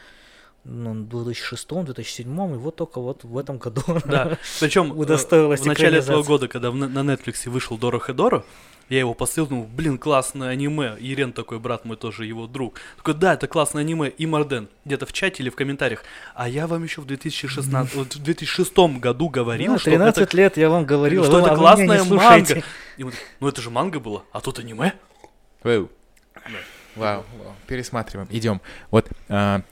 ну, 0.64 0.92
в 0.94 1.28
2006-2007, 1.28 2.54
и 2.54 2.56
вот 2.56 2.76
только 2.76 3.00
вот 3.00 3.24
в 3.24 3.36
этом 3.38 3.58
году. 3.58 3.82
Да, 4.04 4.38
причем 4.60 4.96
Удостоилась 4.96 5.60
в 5.60 5.66
начале 5.66 5.98
этого 5.98 6.22
года, 6.22 6.48
когда 6.48 6.70
на 6.72 7.00
Netflix 7.12 7.48
вышел 7.48 7.78
Дора 7.78 7.98
Хедоро, 7.98 8.44
я 8.90 8.98
его 8.98 9.14
посмотрел, 9.14 9.46
думал, 9.46 9.64
блин, 9.64 9.96
классное 9.96 10.50
аниме. 10.50 10.96
Ирен 11.00 11.32
такой, 11.32 11.58
брат 11.58 11.86
мой 11.86 11.96
тоже, 11.96 12.26
его 12.26 12.46
друг. 12.46 12.74
Такой, 12.98 13.14
да, 13.14 13.32
это 13.32 13.46
классное 13.46 13.80
аниме. 13.80 14.10
И 14.10 14.26
Марден, 14.26 14.68
где-то 14.84 15.06
в 15.06 15.12
чате 15.12 15.42
или 15.42 15.48
в 15.48 15.56
комментариях. 15.56 16.02
А 16.34 16.48
я 16.48 16.66
вам 16.66 16.84
еще 16.84 17.00
в 17.00 17.06
2016, 17.06 17.94
вот 17.94 18.14
в 18.14 18.22
2006 18.22 18.76
году 19.00 19.30
говорил, 19.30 19.72
Да, 19.72 19.78
что 19.78 19.90
13 19.90 20.22
это, 20.22 20.36
лет 20.36 20.56
я 20.58 20.68
вам 20.68 20.84
говорил, 20.84 21.24
что 21.24 21.38
а 21.38 21.40
вы- 21.40 21.46
это 21.46 21.52
а 21.52 21.76
вы 21.76 21.82
меня 21.82 21.94
не 21.94 22.08
классная 22.08 22.18
манга. 22.18 22.42
И 22.42 22.46
такие, 22.46 22.64
ну 23.40 23.48
это 23.48 23.62
же 23.62 23.70
манга 23.70 24.00
была, 24.00 24.22
а 24.32 24.40
тут 24.40 24.58
аниме. 24.58 24.92
Вау. 25.62 25.90
Вау, 26.94 27.24
вау. 27.42 27.54
Пересматриваем. 27.66 28.28
Идем. 28.30 28.60
Вот, 28.90 29.08
а, 29.30 29.62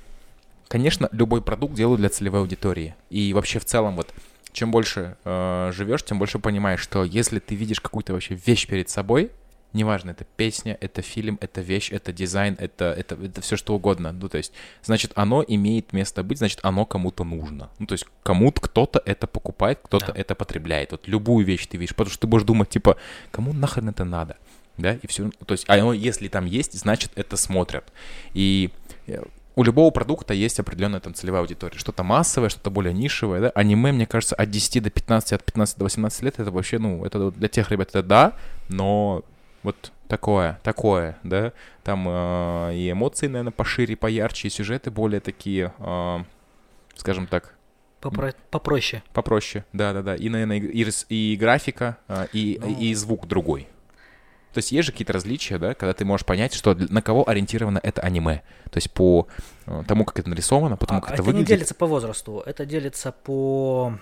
конечно, 0.72 1.10
любой 1.12 1.42
продукт 1.42 1.74
делают 1.74 2.00
для 2.00 2.08
целевой 2.08 2.40
аудитории. 2.40 2.94
И 3.10 3.34
вообще 3.34 3.58
в 3.58 3.64
целом 3.66 3.94
вот 3.94 4.08
чем 4.52 4.70
больше 4.70 5.18
э, 5.22 5.70
живешь, 5.74 6.02
тем 6.02 6.18
больше 6.18 6.38
понимаешь, 6.38 6.80
что 6.80 7.04
если 7.04 7.40
ты 7.40 7.54
видишь 7.54 7.78
какую-то 7.78 8.14
вообще 8.14 8.38
вещь 8.46 8.66
перед 8.66 8.88
собой, 8.88 9.30
неважно, 9.74 10.12
это 10.12 10.24
песня, 10.24 10.78
это 10.80 11.02
фильм, 11.02 11.36
это 11.42 11.60
вещь, 11.60 11.92
это 11.92 12.10
дизайн, 12.14 12.56
это, 12.58 12.86
это, 12.86 13.16
это 13.22 13.42
все 13.42 13.58
что 13.58 13.74
угодно. 13.74 14.12
Ну, 14.12 14.30
то 14.30 14.38
есть, 14.38 14.54
значит, 14.82 15.12
оно 15.14 15.44
имеет 15.46 15.92
место 15.92 16.22
быть, 16.22 16.38
значит, 16.38 16.60
оно 16.62 16.86
кому-то 16.86 17.22
нужно. 17.22 17.68
Ну, 17.78 17.84
то 17.84 17.92
есть, 17.92 18.06
кому-то 18.22 18.62
кто-то 18.62 19.02
это 19.04 19.26
покупает, 19.26 19.78
кто-то 19.82 20.06
Да. 20.06 20.12
это 20.16 20.34
потребляет. 20.34 20.92
Вот 20.92 21.06
любую 21.06 21.44
вещь 21.44 21.66
ты 21.66 21.76
видишь, 21.76 21.94
потому 21.94 22.10
что 22.10 22.22
ты 22.22 22.26
будешь 22.26 22.44
думать, 22.44 22.70
типа, 22.70 22.96
кому 23.30 23.52
нахрен 23.52 23.90
это 23.90 24.04
надо? 24.04 24.38
Да, 24.78 24.94
и 24.94 25.06
все. 25.06 25.30
То 25.44 25.52
есть, 25.52 25.66
а 25.68 25.74
оно, 25.74 25.92
если 25.92 26.28
там 26.28 26.46
есть, 26.46 26.72
значит, 26.72 27.10
это 27.14 27.36
смотрят. 27.36 27.92
И 28.32 28.70
э, 29.06 29.22
у 29.54 29.62
любого 29.64 29.90
продукта 29.90 30.34
есть 30.34 30.58
определенная 30.60 31.00
там 31.00 31.14
целевая 31.14 31.42
аудитория. 31.42 31.76
Что-то 31.78 32.02
массовое, 32.02 32.48
что-то 32.48 32.70
более 32.70 32.94
нишевое, 32.94 33.40
да. 33.40 33.50
Аниме, 33.50 33.92
мне 33.92 34.06
кажется, 34.06 34.34
от 34.34 34.50
10 34.50 34.82
до 34.82 34.90
15, 34.90 35.32
от 35.34 35.44
15 35.44 35.78
до 35.78 35.84
18 35.84 36.22
лет, 36.22 36.38
это 36.38 36.50
вообще, 36.50 36.78
ну, 36.78 37.04
это 37.04 37.30
для 37.30 37.48
тех 37.48 37.70
ребят 37.70 37.88
это 37.90 38.02
да, 38.02 38.32
но 38.68 39.22
вот 39.62 39.92
такое, 40.08 40.58
такое, 40.62 41.18
да. 41.22 41.52
Там 41.84 42.06
э, 42.08 42.74
и 42.74 42.90
эмоции, 42.90 43.26
наверное, 43.26 43.52
пошире, 43.52 43.96
поярче, 43.96 44.48
и 44.48 44.50
сюжеты 44.50 44.90
более 44.90 45.20
такие, 45.20 45.72
э, 45.78 46.18
скажем 46.96 47.26
так, 47.26 47.54
Попро- 48.00 48.34
Попроще. 48.50 49.00
попроще, 49.12 49.64
да-да-да. 49.72 50.16
И, 50.16 50.28
наверное, 50.28 50.56
и, 50.58 50.82
рис- 50.84 51.06
и 51.08 51.36
графика, 51.38 51.98
а, 52.08 52.26
и, 52.32 52.58
Ну. 52.60 52.76
и 52.80 52.92
звук 52.94 53.28
другой. 53.28 53.68
То 54.52 54.58
есть 54.58 54.72
есть 54.72 54.86
же 54.86 54.92
какие-то 54.92 55.12
различия, 55.12 55.58
да, 55.58 55.74
когда 55.74 55.94
ты 55.94 56.04
можешь 56.04 56.26
понять, 56.26 56.52
что 56.54 56.74
на 56.74 57.00
кого 57.00 57.28
ориентировано 57.28 57.80
это 57.82 58.02
аниме. 58.02 58.42
То 58.70 58.76
есть 58.76 58.90
по 58.90 59.26
э, 59.66 59.82
тому, 59.88 60.04
как 60.04 60.18
это 60.18 60.28
нарисовано, 60.28 60.76
по 60.76 60.86
тому, 60.86 60.98
А, 60.98 61.02
как 61.02 61.12
это 61.12 61.22
это 61.22 61.22
не 61.22 61.26
выглядит. 61.32 61.48
делится 61.48 61.74
по 61.74 61.86
возрасту, 61.86 62.42
это 62.44 62.66
делится 62.66 63.12
по 63.12 63.98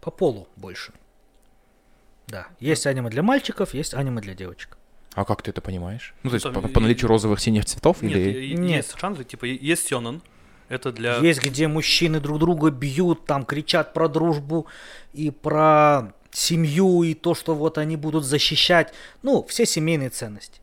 по 0.00 0.10
полу 0.10 0.48
больше. 0.56 0.92
Да, 2.26 2.46
есть 2.60 2.86
аниме 2.86 3.10
для 3.10 3.22
мальчиков, 3.22 3.74
есть 3.74 3.94
аниме 3.94 4.20
для 4.20 4.34
девочек. 4.34 4.78
А 5.14 5.24
как 5.24 5.42
ты 5.42 5.50
это 5.50 5.60
понимаешь? 5.60 6.14
Ну, 6.22 6.30
то 6.30 6.34
есть 6.34 6.44
Там 6.44 6.54
по, 6.54 6.68
по 6.68 6.80
наличию 6.80 7.08
розовых 7.08 7.40
синих 7.40 7.64
цветов 7.66 8.02
Нет, 8.02 8.16
или... 8.16 8.54
Нет. 8.54 8.84
есть 8.84 8.98
жанры, 8.98 9.24
типа, 9.24 9.44
есть 9.44 9.86
сёнэн, 9.86 10.22
это 10.68 10.92
для... 10.92 11.16
Есть 11.18 11.42
где 11.42 11.68
мужчины 11.68 12.20
друг 12.20 12.38
друга 12.38 12.70
бьют, 12.70 13.26
там 13.26 13.44
кричат 13.44 13.92
про 13.92 14.08
дружбу 14.08 14.66
и 15.12 15.30
про 15.30 16.14
семью 16.34 17.02
и 17.02 17.14
то, 17.14 17.34
что 17.34 17.54
вот 17.54 17.78
они 17.78 17.96
будут 17.96 18.24
защищать. 18.24 18.92
Ну, 19.22 19.44
все 19.48 19.64
семейные 19.66 20.10
ценности. 20.10 20.60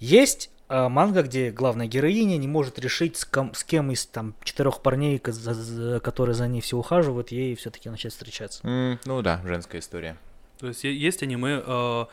Есть 0.00 0.50
а, 0.68 0.88
манга, 0.88 1.22
где 1.22 1.50
главная 1.50 1.86
героиня 1.86 2.36
не 2.38 2.48
может 2.48 2.78
решить, 2.78 3.16
с, 3.16 3.24
ком- 3.24 3.54
с 3.54 3.62
кем 3.62 3.90
из 3.92 4.06
там 4.06 4.34
четырех 4.42 4.80
парней, 4.80 5.18
ко- 5.18 5.32
за- 5.32 5.54
за- 5.54 6.00
которые 6.00 6.34
за 6.34 6.48
ней 6.48 6.60
все 6.60 6.76
ухаживают, 6.76 7.30
ей 7.30 7.54
все-таки 7.56 7.88
начать 7.88 8.12
встречаться. 8.12 8.66
М, 8.66 8.98
ну 9.04 9.22
да, 9.22 9.40
женская 9.44 9.78
история. 9.80 10.16
То 10.58 10.68
есть 10.68 10.84
есть 10.84 11.22
аниме, 11.22 11.62
э, 11.64 12.04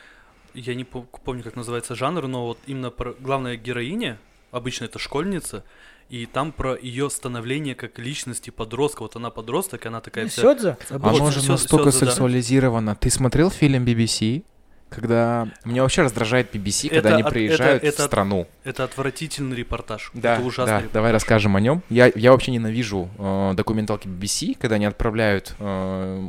я 0.56 0.76
не 0.76 0.84
пом- 0.84 1.08
помню, 1.24 1.44
как 1.44 1.56
называется 1.56 1.96
жанр, 1.96 2.28
но 2.28 2.48
вот 2.48 2.60
именно 2.68 2.92
про 2.92 3.14
главная 3.14 3.56
героиня, 3.56 4.20
обычно 4.52 4.86
это 4.86 5.00
школьница, 5.00 5.64
и 6.10 6.26
там 6.26 6.52
про 6.52 6.76
ее 6.76 7.10
становление 7.10 7.76
как 7.76 8.00
личности 8.00 8.50
подростка. 8.50 9.04
Вот 9.04 9.16
она 9.16 9.30
подросток, 9.30 9.86
она 9.86 10.02
такая 10.02 10.28
вся... 10.28 10.42
Сёдзе? 10.42 10.78
Вот, 10.90 11.04
Оно 11.20 11.32
же 11.32 11.40
всё- 11.40 11.52
настолько 11.52 11.92
всё, 11.92 12.08
да. 12.08 12.96
Ты 12.96 13.10
смотрел 13.10 13.52
фильм 13.52 13.86
BBC? 13.86 14.44
Когда... 14.90 15.48
Меня 15.66 15.84
вообще 15.84 16.02
раздражает 16.02 16.54
BBC, 16.56 16.90
когда 16.90 17.10
Это 17.10 17.14
они 17.18 17.22
от- 17.22 17.30
приезжают 17.32 17.84
это- 17.84 17.94
это 17.94 18.02
в 18.02 18.06
страну. 18.08 18.48
Это 18.64 18.84
отвратительный 18.86 19.56
репортаж. 19.56 20.10
Да, 20.16 20.34
это 20.38 20.44
ужасный 20.44 20.66
да, 20.66 20.78
репортаж. 20.80 20.94
давай 20.94 21.12
расскажем 21.12 21.56
о 21.56 21.60
нем. 21.60 21.84
Я, 21.92 22.12
я 22.16 22.32
вообще 22.32 22.52
ненавижу 22.52 23.08
э, 23.20 23.54
документалки 23.56 24.08
BBC, 24.08 24.58
когда 24.60 24.78
они 24.78 24.86
отправляют 24.86 25.54
э, 25.60 26.22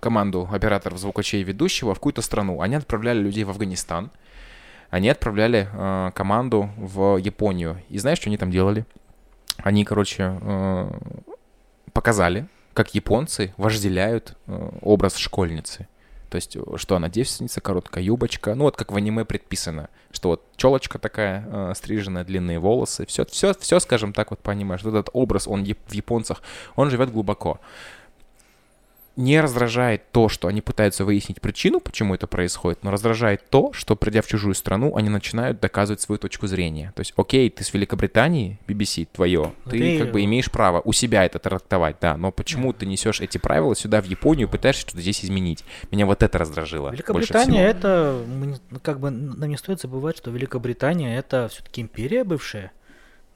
команду 0.00 0.48
операторов, 0.52 0.98
звукачей 0.98 1.42
ведущего 1.42 1.92
в 1.92 1.98
какую-то 1.98 2.22
страну. 2.22 2.60
Они 2.60 2.76
отправляли 2.76 3.18
людей 3.18 3.42
в 3.42 3.50
Афганистан, 3.50 4.12
они 4.90 5.08
отправляли 5.08 5.68
э, 5.72 6.12
команду 6.14 6.70
в 6.76 7.16
Японию. 7.16 7.82
И 7.88 7.98
знаешь, 7.98 8.18
что 8.18 8.28
они 8.30 8.36
там 8.38 8.52
делали? 8.52 8.86
Они, 9.58 9.84
короче, 9.84 10.38
э, 10.40 10.90
показали, 11.92 12.46
как 12.74 12.94
японцы 12.94 13.54
вожделяют 13.56 14.36
э, 14.46 14.70
образ 14.82 15.16
школьницы. 15.16 15.88
То 16.28 16.36
есть, 16.36 16.56
э, 16.56 16.60
что 16.76 16.96
она 16.96 17.08
девственница, 17.08 17.60
короткая 17.60 18.02
юбочка. 18.02 18.54
Ну, 18.54 18.64
вот 18.64 18.76
как 18.76 18.90
в 18.90 18.96
аниме 18.96 19.24
предписано. 19.24 19.88
Что 20.10 20.30
вот 20.30 20.42
челочка 20.56 20.98
такая, 20.98 21.46
э, 21.46 21.72
стриженная, 21.76 22.24
длинные 22.24 22.58
волосы. 22.58 23.06
Все, 23.06 23.24
все, 23.24 23.54
все, 23.54 23.78
скажем 23.78 24.12
так, 24.12 24.30
вот 24.30 24.40
понимаешь. 24.40 24.82
Вот 24.82 24.90
этот 24.90 25.10
образ, 25.12 25.46
он 25.46 25.64
в 25.64 25.92
японцах, 25.92 26.42
он 26.74 26.90
живет 26.90 27.12
глубоко. 27.12 27.60
Не 29.16 29.40
раздражает 29.40 30.10
то, 30.10 30.28
что 30.28 30.48
они 30.48 30.60
пытаются 30.60 31.04
выяснить 31.04 31.40
причину, 31.40 31.78
почему 31.78 32.14
это 32.14 32.26
происходит, 32.26 32.82
но 32.82 32.90
раздражает 32.90 33.48
то, 33.48 33.72
что, 33.72 33.94
придя 33.94 34.22
в 34.22 34.26
чужую 34.26 34.54
страну, 34.54 34.96
они 34.96 35.08
начинают 35.08 35.60
доказывать 35.60 36.00
свою 36.00 36.18
точку 36.18 36.48
зрения. 36.48 36.92
То 36.96 37.00
есть, 37.00 37.12
окей, 37.16 37.48
ты 37.48 37.62
с 37.62 37.72
Великобритании, 37.72 38.58
BBC 38.66 39.06
твое, 39.12 39.52
ты 39.64 39.78
Ты- 39.78 39.98
как 40.00 40.12
бы 40.12 40.24
имеешь 40.24 40.50
право 40.50 40.80
у 40.84 40.92
себя 40.92 41.24
это 41.24 41.38
трактовать, 41.38 41.96
да, 42.00 42.16
но 42.16 42.32
почему 42.32 42.72
ты 42.72 42.86
несешь 42.86 43.20
эти 43.20 43.38
правила 43.38 43.76
сюда, 43.76 44.02
в 44.02 44.06
Японию, 44.06 44.48
пытаешься 44.48 44.82
что-то 44.82 45.00
здесь 45.00 45.24
изменить? 45.24 45.64
Меня 45.90 46.06
вот 46.06 46.22
это 46.22 46.36
раздражило. 46.38 46.90
Великобритания 46.90 47.64
это, 47.64 48.20
ну, 48.26 48.80
как 48.82 48.98
бы 48.98 49.10
нам 49.10 49.48
не 49.48 49.56
стоит 49.56 49.80
забывать, 49.80 50.16
что 50.16 50.30
Великобритания 50.30 51.16
это 51.16 51.48
все-таки 51.52 51.80
империя 51.82 52.24
бывшая. 52.24 52.72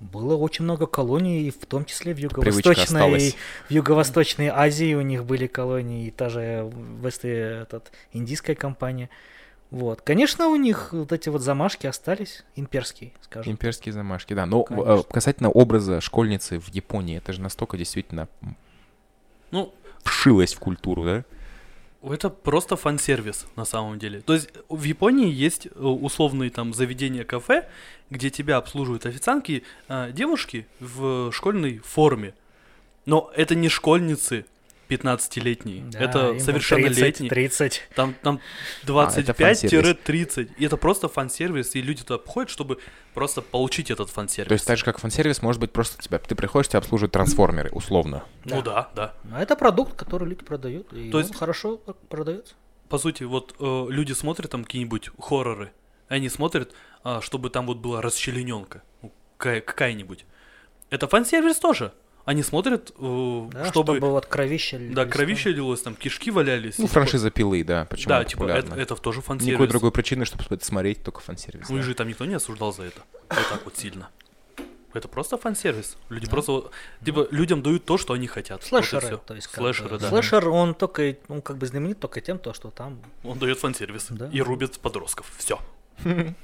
Было 0.00 0.36
очень 0.36 0.64
много 0.64 0.86
колоний, 0.86 1.50
в 1.50 1.66
том 1.66 1.84
числе 1.84 2.14
в 2.14 2.18
юго-восточной, 2.18 3.34
в 3.68 3.70
юго-восточной 3.70 4.48
Азии 4.48 4.94
у 4.94 5.00
них 5.00 5.24
были 5.24 5.48
колонии, 5.48 6.06
и 6.06 6.10
та 6.12 6.28
же 6.28 6.70
Вест, 7.02 7.24
этот, 7.24 7.90
индийская 8.12 8.54
компания. 8.54 9.10
Вот. 9.70 10.00
Конечно, 10.00 10.48
у 10.48 10.56
них 10.56 10.92
вот 10.92 11.12
эти 11.12 11.28
вот 11.28 11.42
замашки 11.42 11.86
остались, 11.86 12.44
имперские, 12.54 13.12
скажем. 13.22 13.52
Имперские 13.52 13.92
замашки, 13.92 14.34
да. 14.34 14.46
Но 14.46 14.62
Конечно. 14.62 15.00
э, 15.00 15.02
касательно 15.10 15.50
образа 15.50 16.00
школьницы 16.00 16.58
в 16.58 16.68
Японии, 16.68 17.18
это 17.18 17.32
же 17.32 17.40
настолько 17.40 17.76
действительно 17.76 18.28
Ну, 19.50 19.74
вшилось 20.04 20.54
в 20.54 20.58
культуру, 20.58 21.04
да? 21.04 21.24
Это 22.12 22.30
просто 22.30 22.76
фан-сервис 22.76 23.46
на 23.56 23.64
самом 23.64 23.98
деле. 23.98 24.20
То 24.20 24.34
есть 24.34 24.50
в 24.68 24.82
Японии 24.84 25.30
есть 25.30 25.66
э, 25.66 25.70
условные 25.80 26.50
там 26.50 26.74
заведения 26.74 27.24
кафе, 27.24 27.68
где 28.10 28.30
тебя 28.30 28.56
обслуживают 28.56 29.06
официантки, 29.06 29.64
э, 29.88 30.10
девушки 30.12 30.66
в 30.80 31.32
школьной 31.32 31.78
форме. 31.78 32.34
Но 33.06 33.30
это 33.34 33.54
не 33.54 33.68
школьницы 33.68 34.46
15-летние, 34.88 35.84
Да, 35.90 35.98
это 36.00 36.30
им 36.32 36.40
совершеннолетние. 36.40 37.28
30. 37.30 37.82
Там, 37.94 38.14
там 38.22 38.40
А, 38.88 39.10
это 39.16 39.34
фан-сервис. 39.34 39.96
25-30. 40.06 40.50
И 40.58 40.64
это 40.64 40.76
просто 40.76 41.08
фан-сервис, 41.08 41.74
и 41.74 41.82
люди 41.82 42.04
туда 42.04 42.22
ходят, 42.24 42.50
чтобы 42.50 42.78
просто 43.14 43.42
получить 43.42 43.90
этот 43.90 44.10
фан-сервис. 44.10 44.48
То 44.48 44.54
есть 44.54 44.66
так 44.66 44.78
же, 44.78 44.84
как 44.84 44.98
фан-сервис, 44.98 45.42
может 45.42 45.60
быть 45.60 45.72
просто 45.72 46.02
тебя, 46.02 46.18
ты 46.18 46.34
приходишь, 46.34 46.68
тебя 46.68 46.78
обслуживают 46.78 47.12
трансформеры, 47.12 47.70
условно. 47.70 48.24
Ну 48.44 48.62
да, 48.62 48.90
да. 48.94 49.14
А 49.32 49.42
это 49.42 49.56
продукт, 49.56 49.94
который 49.96 50.28
люди 50.28 50.44
продают, 50.44 50.92
и 50.92 51.10
То 51.10 51.18
он 51.18 51.24
есть- 51.24 51.36
хорошо 51.36 51.76
продается. 52.08 52.54
По 52.88 52.96
сути, 52.98 53.24
вот 53.24 53.54
э, 53.60 53.86
люди 53.90 54.12
смотрят 54.12 54.50
там 54.50 54.64
какие-нибудь 54.64 55.10
хорроры, 55.20 55.72
они 56.08 56.30
смотрят, 56.30 56.72
а, 57.04 57.20
чтобы 57.20 57.50
там 57.50 57.66
вот 57.66 57.76
была 57.78 58.00
расчлененка, 58.00 58.82
ну, 59.02 59.12
какая- 59.36 59.60
какая-нибудь. 59.60 60.24
Это 60.88 61.06
фан-сервис 61.06 61.58
тоже. 61.58 61.92
Они 62.28 62.42
смотрят, 62.42 62.92
э, 62.98 63.48
Да, 63.52 63.64
чтобы... 63.70 63.94
чтобы... 63.96 64.10
вот 64.10 64.26
кровище 64.26 64.76
Да, 64.76 65.04
лилось, 65.04 65.12
кровище 65.14 65.50
лилось, 65.50 65.80
там 65.80 65.94
кишки 65.94 66.30
валялись. 66.30 66.76
Ну, 66.76 66.84
и 66.84 66.86
франшиза 66.86 67.30
пилы, 67.30 67.64
да, 67.64 67.86
почему 67.86 68.10
Да, 68.10 68.22
типа, 68.22 68.44
это, 68.44 68.74
это 68.74 68.96
тоже 68.96 69.22
фан-сервис. 69.22 69.48
Никакой 69.52 69.68
другой 69.68 69.92
причины, 69.92 70.26
чтобы 70.26 70.44
смотреть, 70.60 71.02
только 71.02 71.20
фан-сервис. 71.20 71.70
Ну 71.70 71.76
и 71.76 71.80
да. 71.80 71.86
же 71.86 71.94
там 71.94 72.06
никто 72.06 72.26
не 72.26 72.34
осуждал 72.34 72.74
за 72.74 72.82
это. 72.82 73.00
Вот 73.30 73.48
так 73.48 73.64
вот 73.64 73.78
сильно. 73.78 74.10
Это 74.92 75.08
просто 75.08 75.38
фан-сервис. 75.38 75.96
Люди 76.10 76.28
просто, 76.28 76.52
вот- 76.52 76.70
типа, 77.02 77.28
людям 77.30 77.62
дают 77.62 77.86
то, 77.86 77.96
что 77.96 78.12
они 78.12 78.26
хотят. 78.26 78.60
Вот 78.60 78.66
и 78.66 78.68
Слэшеры, 78.68 79.06
всё. 79.06 79.16
то 79.26 79.34
есть 79.34 79.46
как 79.46 79.56
Слэшеры, 79.56 79.88
бы. 79.88 79.98
да. 79.98 80.08
Слэшер, 80.10 80.48
он 80.50 80.74
только, 80.74 81.16
ну, 81.28 81.40
как 81.40 81.56
бы 81.56 81.66
знаменит 81.66 81.98
только 81.98 82.20
тем, 82.20 82.38
то, 82.38 82.52
что 82.52 82.70
там... 82.70 83.00
Он 83.24 83.38
дает 83.38 83.58
фан-сервис 83.58 84.08
Да. 84.10 84.28
и 84.30 84.42
рубит 84.42 84.78
подростков. 84.80 85.32
Все. 85.38 85.58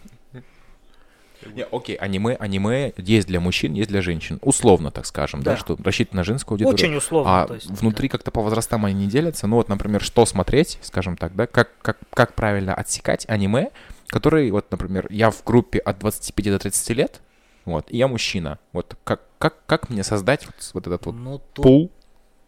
Не, 1.54 1.64
окей, 1.64 1.96
аниме, 1.96 2.34
аниме 2.36 2.92
есть 2.96 3.26
для 3.26 3.40
мужчин, 3.40 3.74
есть 3.74 3.88
для 3.90 4.02
женщин. 4.02 4.38
Условно, 4.42 4.90
так 4.90 5.04
скажем, 5.06 5.42
да, 5.42 5.52
Да. 5.52 5.56
что 5.56 5.76
рассчитано 5.82 6.20
на 6.20 6.24
женскую 6.24 6.56
аудиторию. 6.56 6.74
Очень 6.74 6.96
условно. 6.96 7.42
А 7.42 7.46
то 7.46 7.54
есть, 7.54 7.66
внутри 7.70 8.08
как-то 8.08 8.30
по 8.30 8.40
возрастам 8.40 8.84
они 8.84 9.04
не 9.04 9.10
делятся. 9.10 9.46
Ну 9.46 9.56
вот, 9.56 9.68
например, 9.68 10.02
что 10.02 10.24
смотреть, 10.26 10.78
скажем 10.82 11.16
так, 11.16 11.34
да, 11.34 11.46
как, 11.46 11.70
как, 11.82 11.98
как 12.10 12.34
правильно 12.34 12.74
отсекать 12.74 13.28
аниме, 13.28 13.70
которые, 14.06 14.50
вот, 14.52 14.70
например, 14.70 15.06
я 15.10 15.30
в 15.30 15.42
группе 15.44 15.78
от 15.78 15.98
25 15.98 16.46
до 16.46 16.58
30 16.58 16.90
лет, 16.90 17.20
вот, 17.64 17.86
и 17.90 17.96
я 17.96 18.08
мужчина. 18.08 18.58
Вот 18.72 18.96
как, 19.04 19.22
как, 19.38 19.64
как 19.66 19.90
мне 19.90 20.04
создать 20.04 20.46
вот, 20.46 20.54
вот 20.74 20.86
этот 20.86 21.02
да. 21.02 21.10
вот 21.10 21.16
Ну, 21.18 21.38
тут, 21.52 21.62
пул? 21.62 21.90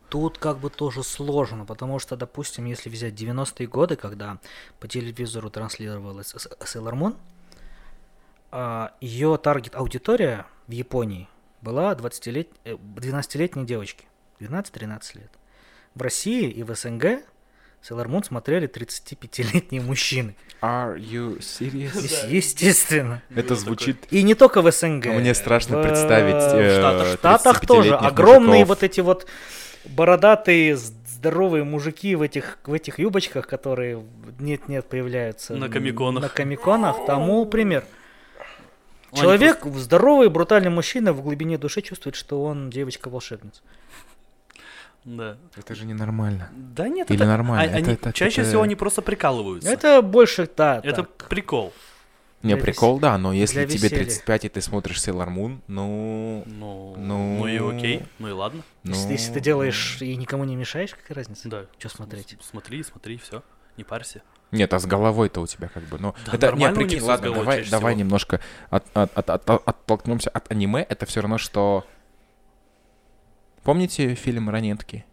тут 0.09 0.39
как 0.39 0.59
бы 0.59 0.71
тоже 0.71 1.03
сложно, 1.03 1.65
потому 1.65 1.99
что, 1.99 2.17
допустим, 2.17 2.65
если 2.67 2.89
взять 2.89 3.15
90-е 3.15 3.67
годы, 3.67 3.97
когда 3.97 4.39
по 4.79 4.87
телевизору 4.89 5.51
транслировалась 5.51 6.35
Sailor 6.61 6.93
Moon, 6.95 7.15
ее 9.01 9.39
таргет-аудитория 9.43 10.47
в 10.67 10.73
Японии 10.73 11.29
была 11.63 11.93
20-лет... 11.95 12.49
э, 12.65 12.75
12-летние 12.75 13.67
девочки, 13.67 14.07
12-13 14.41 15.19
лет. 15.19 15.31
В 15.95 16.03
России 16.03 16.49
и 16.49 16.63
в 16.63 16.75
СНГ 16.75 17.23
Sailor 17.83 18.07
Moon 18.07 18.25
смотрели 18.25 18.69
35-летние 18.69 19.81
мужчины. 19.81 20.37
Are 20.61 20.97
you 20.97 21.39
serious? 21.39 22.29
Естественно. 22.29 23.23
Это 23.35 23.55
звучит... 23.55 24.07
И 24.11 24.23
не 24.23 24.35
только 24.35 24.63
в 24.63 24.71
СНГ. 24.71 25.07
Мне 25.07 25.35
страшно 25.35 25.79
В, 25.79 25.83
представить, 25.83 26.43
В 26.53 26.57
э, 26.57 26.79
Штатах, 26.79 27.19
Штатах 27.19 27.67
тоже 27.67 27.91
35-летних 27.91 28.09
огромные 28.09 28.65
вот 28.65 28.83
эти 28.83 29.01
вот 29.01 29.27
бородатые 29.85 30.77
здоровые 30.77 31.65
мужики 31.65 32.15
в 32.15 32.23
этих 32.23 32.59
в 32.65 32.73
этих 32.73 32.99
юбочках, 32.99 33.47
которые 33.47 34.05
нет 34.39 34.69
нет 34.69 34.87
появляются 34.89 35.55
На 35.55 35.69
комиконах. 35.69 36.23
На 36.23 36.29
комиконах 36.29 37.07
тому 37.07 37.47
пример. 37.47 37.85
Они 39.17 39.23
Человек, 39.23 39.65
здоровый, 39.77 40.29
брутальный 40.29 40.71
мужчина 40.71 41.13
в 41.13 41.23
глубине 41.23 41.59
души 41.59 41.83
чувствует, 41.83 42.17
что 42.17 42.43
он 42.43 42.71
девочка-волшебница. 42.71 43.61
Да. 45.05 45.37
Это 45.57 45.75
же 45.75 45.87
ненормально. 45.87 46.51
Да 46.53 46.89
нет, 46.89 47.11
Или 47.11 47.21
это, 47.21 47.27
нормально, 47.29 47.63
а- 47.63 47.67
это- 47.67 47.77
они- 47.77 47.93
это- 47.95 48.13
чаще 48.13 48.41
это- 48.41 48.51
всего 48.51 48.63
они 48.63 48.75
просто 48.75 49.03
прикалываются. 49.03 49.71
Это 49.71 50.03
больше, 50.03 50.49
да, 50.57 50.81
Это 50.83 51.05
так. 51.05 51.29
прикол. 51.29 51.73
Не, 52.43 52.55
Для 52.55 52.63
прикол, 52.63 52.99
да, 52.99 53.17
но 53.17 53.33
если 53.33 53.65
для 53.65 53.77
тебе 53.77 53.89
веселья. 53.89 54.05
35 54.05 54.45
и 54.45 54.49
ты 54.49 54.61
смотришь 54.61 54.99
Sailor 54.99 55.29
Moon, 55.29 55.61
ну... 55.69 56.43
Ну, 56.47 56.95
Ну. 56.99 57.39
ну 57.39 57.47
и 57.47 57.57
окей, 57.59 58.03
ну 58.19 58.29
и 58.29 58.33
ладно. 58.33 58.63
ну... 58.85 58.93
Если, 58.95 59.13
если 59.13 59.33
ты 59.33 59.41
делаешь 59.41 59.99
и 60.03 60.15
никому 60.17 60.45
не 60.45 60.55
мешаешь, 60.55 60.95
какая 60.95 61.15
разница? 61.15 61.49
Да. 61.49 61.67
Что 61.79 61.89
смотреть? 61.89 62.37
С- 62.41 62.51
Смотри, 62.51 62.83
смотри, 62.83 63.17
все. 63.17 63.43
Не 63.77 63.85
парься. 63.85 64.23
Нет, 64.53 64.73
а 64.73 64.79
с 64.79 64.87
головой-то 64.87 65.41
у 65.41 65.47
тебя 65.47 65.69
как 65.69 65.83
бы, 65.85 65.99
ну... 65.99 66.15
Да 66.27 66.33
это, 66.33 66.47
не, 66.47 66.51
нормально 66.53 66.79
у 66.79 66.83
них 66.83 66.89
прикинь, 66.89 67.07
ладно, 67.07 67.33
давай, 67.33 67.65
давай 67.69 67.95
всего. 67.95 68.05
немножко 68.05 68.41
от, 68.71 68.85
от, 68.95 69.11
от, 69.17 69.31
от- 69.31 69.51
от- 69.51 69.63
оттолкнемся 69.69 70.31
от 70.31 70.51
аниме. 70.51 70.87
Это 70.89 71.07
все 71.07 71.21
равно, 71.21 71.39
что... 71.39 71.85
Помните 73.65 74.15
фильм 74.15 74.49
«Ранетки»? 74.49 75.05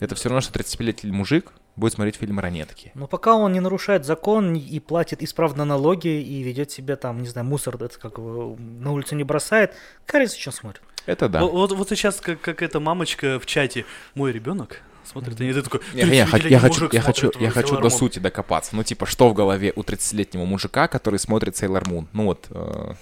Это 0.00 0.14
все 0.16 0.28
равно, 0.28 0.40
что 0.40 0.58
35-летний 0.58 1.12
мужик 1.12 1.52
будет 1.76 1.92
смотреть 1.92 2.16
фильм 2.16 2.40
«Ранетки». 2.40 2.90
Но 2.94 3.06
пока 3.06 3.36
он 3.36 3.52
не 3.52 3.60
нарушает 3.60 4.04
закон 4.04 4.54
и 4.54 4.80
платит 4.80 5.22
исправно 5.22 5.64
налоги 5.64 6.08
и 6.08 6.42
ведет 6.42 6.72
себя 6.72 6.96
там, 6.96 7.22
не 7.22 7.28
знаю, 7.28 7.46
мусор 7.46 7.76
это 7.76 7.98
как 7.98 8.18
на 8.18 8.92
улицу 8.92 9.14
не 9.14 9.24
бросает, 9.24 9.74
что 10.06 10.18
он 10.18 10.52
смотрит? 10.52 10.82
Это 11.06 11.28
да. 11.28 11.40
Вот, 11.40 11.52
вот, 11.52 11.72
вот 11.72 11.88
сейчас 11.88 12.20
как, 12.20 12.40
как 12.40 12.62
эта 12.62 12.80
мамочка 12.80 13.38
в 13.40 13.46
чате. 13.46 13.86
Мой 14.14 14.32
ребенок 14.32 14.82
смотрит, 15.08 15.40
и 15.40 15.52
ты 15.52 15.62
такой. 15.62 15.80
Не, 15.94 16.02
не, 16.04 16.16
я, 16.16 16.26
хочу- 16.26 16.48
35-летний 16.48 16.50
я 16.50 16.58
хочу, 16.60 16.88
я 16.92 17.00
хочу, 17.00 17.32
я 17.40 17.50
хочу 17.50 17.76
до 17.80 17.88
Moon». 17.88 17.90
сути 17.90 18.18
докопаться. 18.18 18.76
Ну, 18.76 18.82
типа, 18.84 19.06
что 19.06 19.28
в 19.28 19.34
голове 19.34 19.72
у 19.74 19.82
30-летнего 19.82 20.44
мужика, 20.44 20.86
который 20.88 21.18
смотрит 21.18 21.54
Sailor 21.54 21.82
Moon? 21.84 22.06
Ну 22.12 22.24
вот, 22.26 22.46
э, 22.50 22.92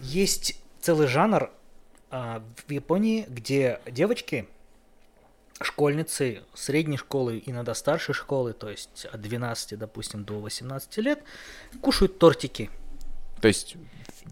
Есть 0.00 0.58
целый 0.80 1.06
жанр 1.06 1.50
а, 2.10 2.42
в 2.66 2.70
Японии, 2.72 3.26
где 3.28 3.80
девочки, 3.90 4.46
школьницы 5.60 6.42
средней 6.54 6.96
школы, 6.96 7.42
иногда 7.46 7.74
старшей 7.74 8.14
школы, 8.14 8.52
то 8.52 8.68
есть 8.68 9.06
от 9.12 9.20
12, 9.20 9.78
допустим, 9.78 10.24
до 10.24 10.40
18 10.40 10.96
лет, 10.98 11.20
кушают 11.80 12.18
тортики. 12.18 12.70
то 13.40 13.48
есть 13.48 13.76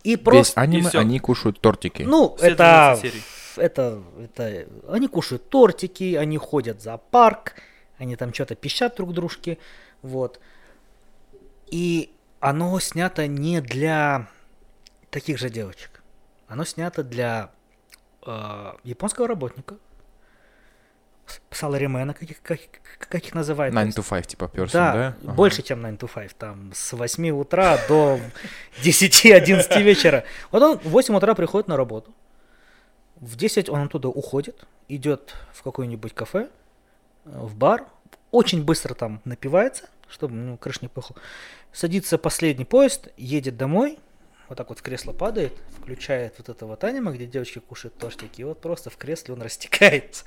И 0.02 0.10
весь 0.10 0.18
просто... 0.18 0.60
аниме, 0.60 0.88
всё. 0.88 0.98
они 1.00 1.18
кушают 1.20 1.60
тортики. 1.60 2.02
Ну, 2.02 2.34
Все 2.36 2.46
это, 2.48 2.96
12 3.00 3.02
серий. 3.12 3.22
Это, 3.56 4.02
это... 4.18 4.66
Они 4.88 5.08
кушают 5.08 5.48
тортики, 5.48 6.14
они 6.14 6.38
ходят 6.38 6.78
в 6.78 6.82
зоопарк, 6.82 7.54
они 7.98 8.16
там 8.16 8.32
что-то 8.32 8.54
пищат 8.54 8.96
друг 8.96 9.12
дружке, 9.12 9.58
вот. 10.02 10.40
И 11.66 12.12
оно 12.40 12.78
снято 12.80 13.26
не 13.26 13.60
для 13.60 14.28
таких 15.10 15.38
же 15.38 15.50
девочек. 15.50 16.02
Оно 16.48 16.64
снято 16.64 17.02
для 17.02 17.50
э, 18.26 18.72
японского 18.84 19.28
работника, 19.28 19.76
саларимена, 21.50 22.14
как 22.14 22.30
их, 22.30 22.42
как, 22.42 22.58
как 22.98 23.24
их 23.24 23.34
называют. 23.34 23.74
9 23.74 23.96
to 23.96 24.08
5, 24.08 24.26
типа, 24.26 24.44
person, 24.44 24.72
Да, 24.72 24.92
да? 24.92 25.16
Ага. 25.22 25.32
больше, 25.32 25.62
чем 25.62 25.82
9 25.82 26.00
to 26.00 26.10
5. 26.12 26.36
Там 26.36 26.72
с 26.74 26.92
8 26.92 27.30
утра 27.30 27.78
до 27.88 28.20
10-11 28.82 29.82
вечера. 29.82 30.24
Вот 30.50 30.62
он 30.62 30.78
в 30.78 30.88
8 30.88 31.14
утра 31.14 31.34
приходит 31.34 31.68
на 31.68 31.76
работу. 31.76 32.12
В 33.22 33.36
10 33.36 33.68
он 33.68 33.82
оттуда 33.82 34.08
уходит, 34.08 34.66
идет 34.88 35.36
в 35.52 35.62
какое-нибудь 35.62 36.12
кафе, 36.12 36.48
э, 37.24 37.30
в 37.32 37.54
бар, 37.54 37.86
очень 38.32 38.64
быстро 38.64 38.94
там 38.94 39.20
напивается, 39.24 39.88
чтобы 40.08 40.34
ну, 40.34 40.56
крыш 40.56 40.82
не 40.82 40.88
пыхал. 40.88 41.16
Садится 41.72 42.18
последний 42.18 42.64
поезд, 42.64 43.10
едет 43.16 43.56
домой, 43.56 44.00
вот 44.48 44.58
так 44.58 44.70
вот 44.70 44.80
в 44.80 44.82
кресло 44.82 45.12
падает, 45.12 45.52
включает 45.78 46.34
вот 46.38 46.48
это 46.48 46.66
вот 46.66 46.82
аниме, 46.82 47.12
где 47.12 47.26
девочки 47.26 47.60
кушают 47.60 47.96
тортики, 47.96 48.40
и 48.40 48.44
вот 48.44 48.60
просто 48.60 48.90
в 48.90 48.96
кресле 48.96 49.34
он 49.34 49.42
растекается. 49.42 50.24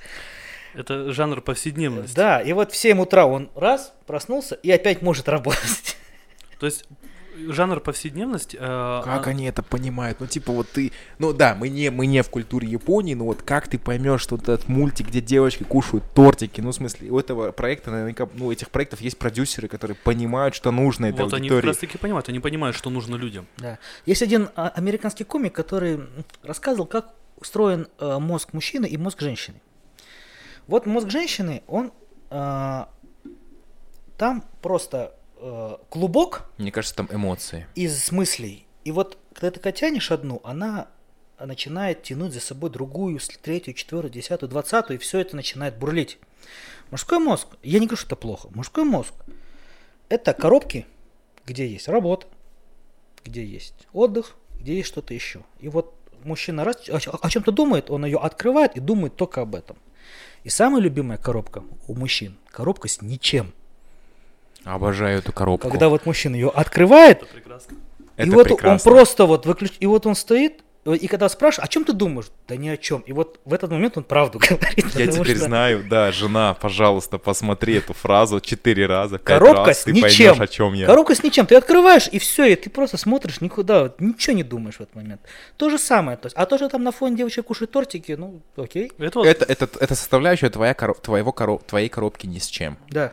Это 0.72 1.12
жанр 1.12 1.42
повседневности. 1.42 2.16
Да, 2.16 2.40
и 2.40 2.54
вот 2.54 2.72
в 2.72 2.76
7 2.76 2.98
утра 2.98 3.26
он 3.26 3.50
раз, 3.54 3.92
проснулся 4.06 4.54
и 4.54 4.70
опять 4.70 5.02
может 5.02 5.28
работать. 5.28 5.98
То 6.58 6.64
есть 6.64 6.86
жанр 7.48 7.80
повседневности. 7.80 8.56
э, 8.56 9.02
Как 9.04 9.26
а- 9.26 9.30
они 9.30 9.46
это 9.46 9.62
понимают? 9.62 10.20
Ну, 10.20 10.26
типа, 10.26 10.52
вот 10.52 10.68
ты... 10.70 10.92
Ну, 11.18 11.32
да, 11.32 11.54
мы 11.54 11.68
не, 11.68 11.90
мы 11.90 12.06
не 12.06 12.22
в 12.22 12.30
культуре 12.30 12.68
Японии, 12.68 13.14
но 13.14 13.24
вот 13.24 13.42
как 13.42 13.68
ты 13.68 13.78
поймешь, 13.78 14.20
что 14.20 14.36
вот 14.36 14.48
этот 14.48 14.68
мультик, 14.68 15.08
где 15.08 15.20
девочки 15.20 15.62
кушают 15.64 16.04
тортики? 16.14 16.60
Ну, 16.60 16.70
в 16.70 16.74
смысле, 16.74 17.10
у 17.10 17.18
этого 17.18 17.52
проекта, 17.52 17.90
наверняка, 17.90 18.28
ну, 18.34 18.46
у 18.46 18.52
этих 18.52 18.70
проектов 18.70 19.00
есть 19.00 19.18
продюсеры, 19.18 19.68
которые 19.68 19.96
понимают, 19.96 20.54
что 20.54 20.70
нужно 20.70 21.06
этой 21.06 21.24
Вот 21.24 21.34
они 21.34 21.48
как 21.48 21.56
аудитории. 21.56 21.66
раз 21.68 21.78
таки 21.78 21.98
понимают, 21.98 22.28
они 22.28 22.40
понимают, 22.40 22.76
что 22.76 22.90
нужно 22.90 23.16
людям. 23.16 23.46
Да. 23.58 23.78
Есть 24.06 24.22
один 24.22 24.48
а, 24.56 24.68
американский 24.68 25.24
комик, 25.24 25.52
который 25.54 26.00
рассказывал, 26.42 26.86
как 26.86 27.14
устроен 27.38 27.86
э, 27.98 28.18
мозг 28.18 28.52
мужчины 28.54 28.86
и 28.86 28.96
мозг 28.96 29.20
женщины. 29.20 29.60
Вот 30.66 30.86
мозг 30.86 31.10
женщины, 31.10 31.62
он 31.66 31.92
а, 32.30 32.88
там 34.16 34.42
просто 34.62 35.12
э, 35.46 35.76
клубок 35.88 36.50
Мне 36.58 36.72
кажется, 36.72 36.96
там 36.96 37.08
эмоции. 37.10 37.66
из 37.74 38.10
мыслей. 38.12 38.66
И 38.84 38.92
вот 38.92 39.18
когда 39.32 39.50
ты 39.50 39.72
тянешь 39.72 40.10
одну, 40.10 40.40
она 40.44 40.88
начинает 41.38 42.02
тянуть 42.02 42.32
за 42.32 42.40
собой 42.40 42.70
другую, 42.70 43.20
третью, 43.42 43.74
четвертую, 43.74 44.12
десятую, 44.12 44.48
двадцатую, 44.48 44.98
и 44.98 45.00
все 45.00 45.18
это 45.20 45.36
начинает 45.36 45.76
бурлить. 45.78 46.18
Мужской 46.90 47.18
мозг, 47.18 47.48
я 47.62 47.78
не 47.78 47.86
говорю, 47.86 47.98
что 47.98 48.06
это 48.06 48.16
плохо, 48.16 48.48
мужской 48.54 48.84
мозг– 48.84 49.12
это 50.08 50.32
коробки, 50.32 50.86
где 51.44 51.66
есть 51.66 51.88
работа, 51.88 52.26
где 53.24 53.44
есть 53.44 53.74
отдых, 53.92 54.36
где 54.54 54.76
есть 54.76 54.88
что-то 54.88 55.12
еще. 55.12 55.42
И 55.58 55.68
вот 55.68 55.94
мужчина 56.24 56.64
раз 56.64 56.88
о 56.88 57.30
чем-то 57.30 57.52
думает, 57.52 57.90
он 57.90 58.04
ее 58.04 58.18
открывает 58.18 58.76
и 58.76 58.80
думает 58.80 59.16
только 59.16 59.42
об 59.42 59.54
этом. 59.54 59.76
И 60.44 60.48
самая 60.48 60.80
любимая 60.80 61.18
коробка 61.18 61.64
у 61.88 61.94
мужчин– 61.94 62.38
коробка 62.50 62.88
с 62.88 63.02
ничем. 63.02 63.52
Обожаю 64.66 65.18
эту 65.20 65.32
коробку. 65.32 65.68
Когда 65.68 65.88
вот 65.88 66.04
мужчина 66.06 66.34
ее 66.34 66.48
открывает, 66.50 67.22
Это 67.22 67.32
прекрасно. 67.32 67.76
Это 68.16 68.28
и 68.28 68.30
вот 68.30 68.44
прекрасно. 68.48 68.72
он 68.72 68.96
просто 68.96 69.24
вот 69.26 69.46
выключ... 69.46 69.72
И 69.78 69.86
вот 69.86 70.06
он 70.06 70.14
стоит, 70.14 70.62
и 70.86 71.06
когда 71.08 71.28
спрашивают, 71.28 71.68
о 71.68 71.72
чем 71.72 71.84
ты 71.84 71.92
думаешь? 71.92 72.26
Да 72.48 72.56
ни 72.56 72.68
о 72.68 72.76
чем. 72.76 73.00
И 73.02 73.12
вот 73.12 73.40
в 73.44 73.52
этот 73.52 73.70
момент 73.70 73.96
он 73.96 74.04
правду 74.04 74.38
говорит. 74.48 74.86
Я 74.94 75.06
теперь 75.08 75.36
что 75.36 75.44
знаю, 75.46 75.84
да, 75.88 76.10
жена, 76.12 76.54
пожалуйста, 76.54 77.18
посмотри 77.18 77.74
эту 77.74 77.92
фразу 77.92 78.40
четыре 78.40 78.86
раза, 78.86 79.18
пять 79.18 79.26
Коробка 79.38 79.66
раз, 79.66 79.80
с 79.80 79.84
ты 79.84 79.92
ничем. 79.92 80.02
поймешь, 80.34 80.40
о 80.40 80.46
чем 80.46 80.74
я. 80.74 80.86
Коробка 80.86 81.14
с 81.14 81.22
ничем. 81.22 81.46
Ты 81.46 81.56
открываешь, 81.56 82.08
и 82.10 82.18
все, 82.18 82.46
и 82.46 82.56
ты 82.56 82.70
просто 82.70 82.96
смотришь 82.96 83.40
никуда, 83.40 83.82
вот 83.84 84.00
ничего 84.00 84.34
не 84.36 84.44
думаешь 84.44 84.76
в 84.76 84.80
этот 84.80 84.94
момент. 84.94 85.20
То 85.56 85.70
же 85.70 85.78
самое. 85.78 86.16
То 86.16 86.26
есть, 86.26 86.36
а 86.36 86.46
то, 86.46 86.56
что 86.56 86.68
там 86.68 86.82
на 86.82 86.90
фоне 86.92 87.16
девочек 87.16 87.46
кушают 87.46 87.70
тортики, 87.72 88.12
ну, 88.12 88.40
окей. 88.56 88.90
Это, 88.98 89.18
вот- 89.18 89.26
Это, 89.28 89.44
это, 89.44 89.68
это 89.80 89.94
составляющая 89.94 90.50
твоя 90.50 90.72
коро- 90.72 91.00
твоего 91.00 91.32
коро- 91.32 91.60
твоей 91.66 91.88
коробки 91.88 92.26
ни 92.26 92.38
с 92.38 92.46
чем. 92.46 92.78
Да. 92.90 93.12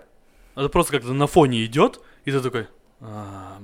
Это 0.56 0.70
просто 0.70 0.92
как-то 0.94 1.14
на 1.14 1.28
фоне 1.28 1.66
идет, 1.66 2.00
и 2.26 2.32
ты 2.32 2.40
такой... 2.42 2.68
«А, 3.02 3.60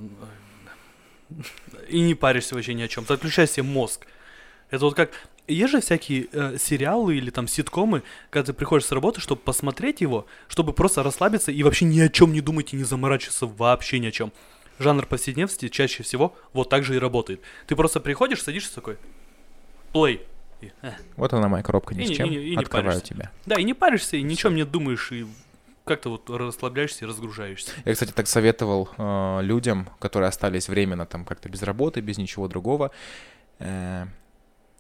И 1.88 2.02
не 2.02 2.16
паришься 2.16 2.56
вообще 2.56 2.74
ни 2.74 2.82
о 2.82 2.88
чем. 2.88 3.06
Ты 3.06 3.14
отключаешь 3.14 3.52
себе 3.52 3.64
мозг. 3.64 4.06
Это 4.70 4.86
вот 4.86 4.96
как... 4.96 5.12
Есть 5.48 5.72
же 5.72 5.82
всякие 5.82 6.28
э, 6.32 6.58
сериалы 6.60 7.16
или 7.18 7.32
там 7.32 7.48
ситкомы, 7.48 8.04
когда 8.30 8.48
ты 8.48 8.54
приходишь 8.54 8.86
с 8.86 8.92
работы, 8.92 9.20
чтобы 9.20 9.42
посмотреть 9.42 10.00
его, 10.02 10.28
чтобы 10.48 10.74
просто 10.74 11.02
расслабиться 11.02 11.52
и 11.52 11.64
вообще 11.64 11.86
ни 11.86 12.00
о 12.02 12.10
чем 12.10 12.34
не 12.34 12.42
думать 12.42 12.72
и 12.74 12.76
не 12.78 12.84
заморачиваться 12.84 13.48
вообще 13.48 13.98
ни 13.98 14.06
о 14.08 14.12
чем. 14.12 14.32
Жанр 14.78 15.08
повседневности 15.08 15.68
чаще 15.70 16.04
всего 16.04 16.36
вот 16.54 16.70
так 16.70 16.84
же 16.84 16.96
и 16.96 17.00
работает. 17.00 17.42
Ты 17.66 17.76
просто 17.76 18.00
приходишь, 18.00 18.44
садишься 18.44 18.76
такой, 18.76 18.98
плей. 19.92 20.22
И, 20.62 20.72
э. 20.84 20.92
Вот 21.16 21.34
она 21.34 21.48
моя 21.48 21.64
коробка 21.64 21.96
ни 21.96 22.04
И 22.04 22.06
с 22.06 22.10
не- 22.10 22.16
чем. 22.16 22.30
и 22.30 22.36
и 22.36 22.50
не 22.52 22.56
Открываю 22.58 22.92
паришься. 22.92 23.08
тебя. 23.08 23.32
Да, 23.48 23.56
и 23.60 23.64
не 23.64 23.74
паришься, 23.74 24.18
и 24.18 24.22
ничем 24.22 24.54
не 24.54 24.66
думаешь, 24.66 25.12
и 25.12 25.26
как-то 25.90 26.12
вот 26.12 26.30
расслабляешься 26.30 27.04
и 27.04 27.08
разгружаешься. 27.08 27.72
Я, 27.84 27.94
кстати, 27.94 28.12
так 28.12 28.28
советовал 28.28 28.90
э, 28.96 29.40
людям, 29.42 29.90
которые 30.00 30.30
остались 30.30 30.70
временно 30.70 31.08
там 31.08 31.26
как-то 31.26 31.50
без 31.50 31.64
работы, 31.64 32.00
без 32.00 32.20
ничего 32.20 32.48
другого. 32.48 32.92
Э, 33.58 34.06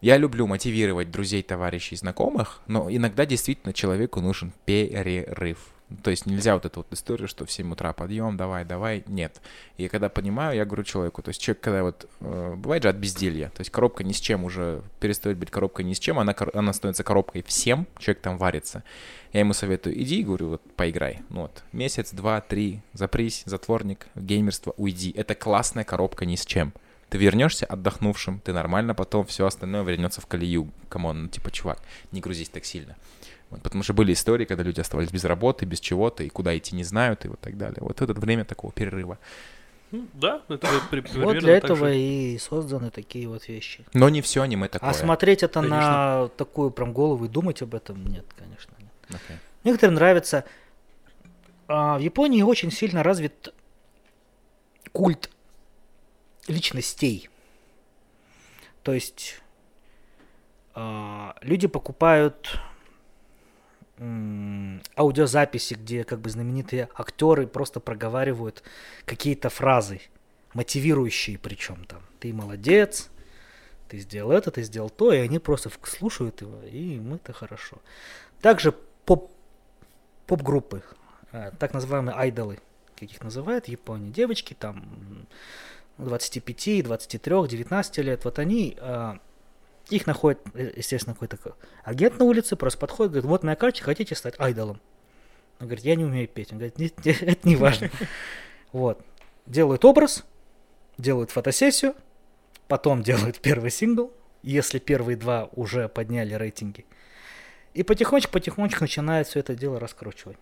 я 0.01 0.17
люблю 0.17 0.45
мотивировать 0.45 1.09
друзей, 1.09 1.41
товарищей, 1.41 1.95
знакомых, 1.95 2.61
но 2.67 2.89
иногда 2.91 3.25
действительно 3.25 3.73
человеку 3.73 4.21
нужен 4.21 4.53
перерыв. 4.65 5.57
То 6.03 6.11
есть 6.11 6.25
нельзя 6.27 6.53
вот 6.53 6.65
эту 6.65 6.81
вот 6.81 6.93
историю, 6.93 7.27
что 7.27 7.45
в 7.45 7.51
7 7.51 7.71
утра 7.71 7.93
подъем, 7.93 8.37
давай, 8.37 8.63
давай, 8.63 9.03
нет. 9.07 9.41
И 9.77 9.87
когда 9.87 10.07
понимаю, 10.09 10.55
я 10.55 10.65
говорю 10.65 10.83
человеку, 10.83 11.23
то 11.23 11.29
есть 11.29 11.41
человек, 11.41 11.63
когда 11.63 11.83
вот, 11.83 12.07
э, 12.21 12.53
бывает 12.55 12.83
же 12.83 12.89
от 12.89 12.95
безделья, 12.95 13.49
то 13.49 13.61
есть 13.61 13.71
коробка 13.71 14.03
ни 14.03 14.11
с 14.11 14.19
чем 14.19 14.43
уже 14.43 14.83
перестает 14.99 15.37
быть 15.37 15.49
коробкой 15.49 15.85
ни 15.85 15.93
с 15.93 15.99
чем, 15.99 16.19
она, 16.19 16.35
она 16.53 16.73
становится 16.73 17.03
коробкой 17.03 17.43
всем, 17.43 17.87
человек 17.97 18.21
там 18.21 18.37
варится. 18.37 18.83
Я 19.33 19.39
ему 19.41 19.53
советую, 19.53 19.99
иди, 20.01 20.23
говорю, 20.23 20.49
вот 20.49 20.61
поиграй. 20.75 21.21
Ну 21.29 21.41
вот, 21.41 21.63
месяц, 21.71 22.11
два, 22.11 22.41
три, 22.41 22.81
запрись, 22.93 23.43
затворник, 23.45 24.07
геймерство, 24.15 24.73
уйди. 24.77 25.11
Это 25.15 25.33
классная 25.33 25.83
коробка 25.83 26.25
ни 26.25 26.35
с 26.35 26.45
чем. 26.45 26.73
Ты 27.09 27.17
вернешься 27.17 27.65
отдохнувшим, 27.65 28.39
ты 28.39 28.53
нормально, 28.53 28.93
потом 28.93 29.25
все 29.25 29.47
остальное 29.47 29.83
вернется 29.83 30.21
в 30.21 30.27
колею. 30.27 30.69
Come 30.89 31.09
on, 31.09 31.23
ну 31.23 31.27
типа, 31.29 31.49
чувак, 31.49 31.81
не 32.11 32.21
грузись 32.21 32.49
так 32.49 32.65
сильно. 32.65 32.95
Вот, 33.49 33.61
потому 33.63 33.83
что 33.83 33.93
были 33.93 34.13
истории, 34.13 34.45
когда 34.45 34.63
люди 34.63 34.79
оставались 34.79 35.11
без 35.11 35.23
работы, 35.25 35.65
без 35.65 35.79
чего-то, 35.79 36.23
и 36.23 36.29
куда 36.29 36.55
идти 36.57 36.75
не 36.75 36.83
знают, 36.83 37.25
и 37.25 37.29
вот 37.29 37.39
так 37.39 37.57
далее. 37.57 37.77
Вот 37.81 38.01
это 38.01 38.13
время 38.13 38.45
такого 38.45 38.71
перерыва. 38.71 39.17
Ну, 39.91 40.05
да, 40.13 40.43
это 40.49 40.67
при- 40.91 41.01
Вот 41.19 41.39
для 41.39 41.57
этого 41.57 41.87
же. 41.87 41.97
и 41.97 42.37
созданы 42.37 42.91
такие 42.91 43.27
вот 43.27 43.47
вещи. 43.47 43.83
Но 43.93 44.07
не 44.09 44.21
все 44.21 44.43
аниме 44.43 44.67
такое. 44.67 44.91
А 44.91 44.93
смотреть 44.93 45.41
это 45.41 45.61
на 45.61 45.69
Конечно. 45.69 46.29
такую 46.37 46.69
прям 46.69 46.93
голову 46.93 47.25
и 47.25 47.27
думать 47.27 47.63
об 47.63 47.73
этом, 47.73 48.05
нет, 48.05 48.25
конечно. 48.37 48.71
Нет. 48.79 48.91
Окей. 49.09 49.37
Некоторым 49.63 49.95
нравится. 49.95 50.45
а, 51.67 51.97
в 51.97 52.01
Японии 52.01 52.43
очень 52.43 52.71
сильно 52.71 53.01
развит 53.01 53.51
культ 54.91 55.31
личностей. 56.47 57.29
То 58.83 58.93
есть 58.93 59.41
а, 60.75 61.35
люди 61.41 61.67
покупают 61.67 62.59
аудиозаписи, 64.95 65.73
где 65.73 66.03
как 66.03 66.19
бы 66.19 66.29
знаменитые 66.29 66.89
актеры 66.93 67.47
просто 67.47 67.79
проговаривают 67.79 68.63
какие-то 69.05 69.49
фразы, 69.49 70.01
мотивирующие 70.53 71.37
причем 71.37 71.83
там. 71.85 72.01
Ты 72.19 72.33
молодец, 72.33 73.09
ты 73.89 73.97
сделал 73.97 74.31
это, 74.31 74.51
ты 74.51 74.63
сделал 74.63 74.89
то, 74.89 75.11
и 75.11 75.17
они 75.17 75.39
просто 75.39 75.71
слушают 75.83 76.41
его, 76.41 76.61
и 76.63 76.95
им-то 76.95 77.33
хорошо. 77.33 77.77
Также 78.41 78.73
поп, 79.05 79.31
поп-группы, 80.27 80.83
э, 81.31 81.51
так 81.59 81.73
называемые 81.73 82.15
айдолы, 82.15 82.59
как 82.95 83.11
их 83.11 83.21
называют 83.21 83.65
в 83.65 83.69
Японии, 83.69 84.11
девочки 84.11 84.53
там 84.53 84.77
м, 84.77 85.27
25, 85.97 86.83
23, 86.83 87.47
19 87.47 87.97
лет, 87.97 88.25
вот 88.25 88.39
они, 88.39 88.77
э, 88.79 89.13
их 89.89 90.07
находит, 90.07 90.39
э, 90.53 90.73
естественно, 90.77 91.13
какой-то 91.13 91.37
ка- 91.37 91.55
агент 91.83 92.19
на 92.19 92.25
улице, 92.25 92.55
просто 92.55 92.79
подходит, 92.79 93.11
говорит, 93.13 93.29
вот 93.29 93.43
моя 93.43 93.55
карточка, 93.55 93.85
хотите 93.85 94.15
стать 94.15 94.35
айдолом? 94.39 94.81
Он 95.59 95.67
говорит, 95.67 95.83
я 95.85 95.95
не 95.95 96.05
умею 96.05 96.27
петь. 96.27 96.51
Он 96.51 96.57
говорит, 96.57 96.77
«Нет, 96.77 97.05
нет, 97.05 97.21
это 97.21 97.47
не 97.47 97.55
важно. 97.55 97.89
Вот. 98.71 99.01
Делают 99.45 99.83
образ, 99.83 100.23
делают 100.97 101.31
фотосессию, 101.31 101.95
потом 102.67 103.03
делают 103.03 103.39
первый 103.39 103.71
сингл, 103.71 104.13
если 104.41 104.79
первые 104.79 105.17
два 105.17 105.49
уже 105.53 105.89
подняли 105.89 106.33
рейтинги. 106.33 106.85
И 107.73 107.83
потихонечку-потихонечку 107.83 108.83
начинает 108.83 109.27
все 109.27 109.39
это 109.39 109.55
дело 109.55 109.79
раскручивать. 109.79 110.37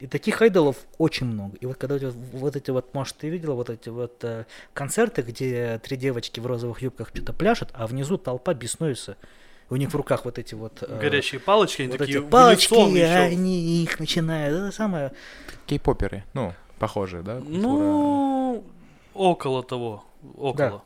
И 0.00 0.06
таких 0.06 0.40
айдолов 0.40 0.76
очень 0.96 1.26
много. 1.26 1.56
И 1.58 1.66
вот 1.66 1.76
когда 1.76 1.98
вот, 1.98 2.14
вот 2.32 2.56
эти 2.56 2.70
вот, 2.70 2.94
может, 2.94 3.18
ты 3.18 3.28
видела 3.28 3.52
вот 3.52 3.68
эти 3.68 3.90
вот 3.90 4.24
э, 4.24 4.46
концерты, 4.72 5.20
где 5.20 5.78
три 5.84 5.98
девочки 5.98 6.40
в 6.40 6.46
розовых 6.46 6.80
юбках 6.80 7.08
что-то 7.08 7.34
пляшут, 7.34 7.68
а 7.74 7.86
внизу 7.86 8.16
толпа 8.16 8.54
беснуется. 8.54 9.18
У 9.68 9.76
них 9.76 9.90
в 9.90 9.94
руках 9.94 10.24
вот 10.24 10.38
эти 10.38 10.54
вот... 10.54 10.82
э, 10.82 10.98
Горящие 10.98 11.38
палочки, 11.38 11.82
они 11.82 11.90
вот 11.90 11.98
такие 11.98 12.20
эти 12.20 12.26
палочки, 12.26 12.74
они 12.74 13.82
их 13.82 14.00
начинают. 14.00 14.56
Это 14.56 14.72
самое... 14.72 15.12
Кей-поперы, 15.66 16.24
ну, 16.32 16.54
похожие, 16.78 17.22
да? 17.22 17.36
культура? 17.36 17.60
Ну, 17.60 18.64
около 19.12 19.62
того. 19.62 20.04
Около. 20.38 20.82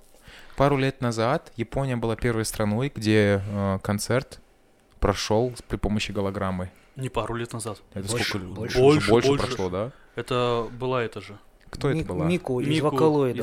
Пару 0.56 0.76
лет 0.76 1.00
назад 1.00 1.52
Япония 1.54 1.94
была 1.94 2.16
первой 2.16 2.44
страной, 2.44 2.90
где 2.92 3.42
э, 3.46 3.78
концерт 3.80 4.40
прошел 4.98 5.52
при 5.68 5.76
помощи 5.76 6.10
голограммы. 6.10 6.72
Не 6.96 7.08
пару 7.08 7.34
лет 7.34 7.52
назад. 7.52 7.82
Это 7.92 8.08
Больше, 8.08 8.28
сколько? 8.28 8.46
больше. 8.46 8.78
Больше, 8.78 9.10
больше 9.10 9.28
больше. 9.28 9.46
прошло, 9.46 9.68
да? 9.70 9.92
Это 10.14 10.68
была 10.78 11.02
это 11.02 11.20
же. 11.20 11.36
Кто 11.70 11.90
Ми- 11.90 12.02
это 12.02 12.12
была? 12.12 12.24
Мику 12.26 12.60
из 12.60 12.68
Мику 12.68 12.86
из 12.86 12.92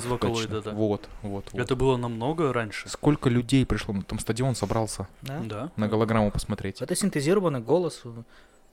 вокалоида, 0.05 0.61
Точно. 0.61 0.61
да. 0.61 0.71
Вот, 0.71 1.09
вот, 1.21 1.49
вот. 1.51 1.61
Это 1.61 1.75
было 1.75 1.97
намного 1.97 2.53
раньше. 2.53 2.87
Сколько 2.87 3.29
людей 3.29 3.65
пришло, 3.65 3.93
там 4.07 4.19
стадион 4.19 4.55
собрался 4.55 5.09
Да? 5.21 5.41
Да. 5.43 5.71
на 5.75 5.89
голограмму 5.89 6.31
посмотреть. 6.31 6.81
Это 6.81 6.95
синтезированный 6.95 7.59
голос. 7.59 8.03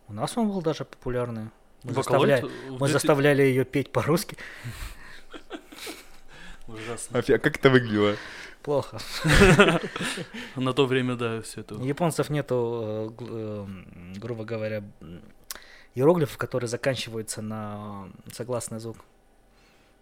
У 0.07 0.13
нас 0.13 0.37
он 0.39 0.49
был 0.49 0.63
даже 0.63 0.85
популярный. 0.85 1.49
Мы, 1.83 1.93
Вокалоид 1.93 2.43
заставляли, 2.45 2.71
мы 2.71 2.79
2000 2.79 2.93
заставляли 2.93 3.43
ее 3.43 3.65
петь 3.65 3.91
по-русски. 3.91 4.37
Ужасно. 6.69 7.19
А 7.19 7.23
как 7.39 7.57
это 7.57 7.71
выглядело? 7.71 8.15
Плохо. 8.63 8.99
На 10.57 10.73
то 10.73 10.87
время, 10.87 11.17
да, 11.17 11.41
все 11.43 11.61
это. 11.61 11.75
У 11.77 11.85
японцев 11.85 12.29
нету, 12.31 12.83
э, 12.85 13.09
гл- 13.11 13.29
э, 13.31 13.59
м, 13.65 14.13
грубо 14.17 14.45
говоря, 14.45 14.83
иероглифов, 15.95 16.37
которые 16.39 16.69
заканчиваются 16.69 17.41
на 17.43 18.09
согласный 18.33 18.79
звук. 18.81 18.99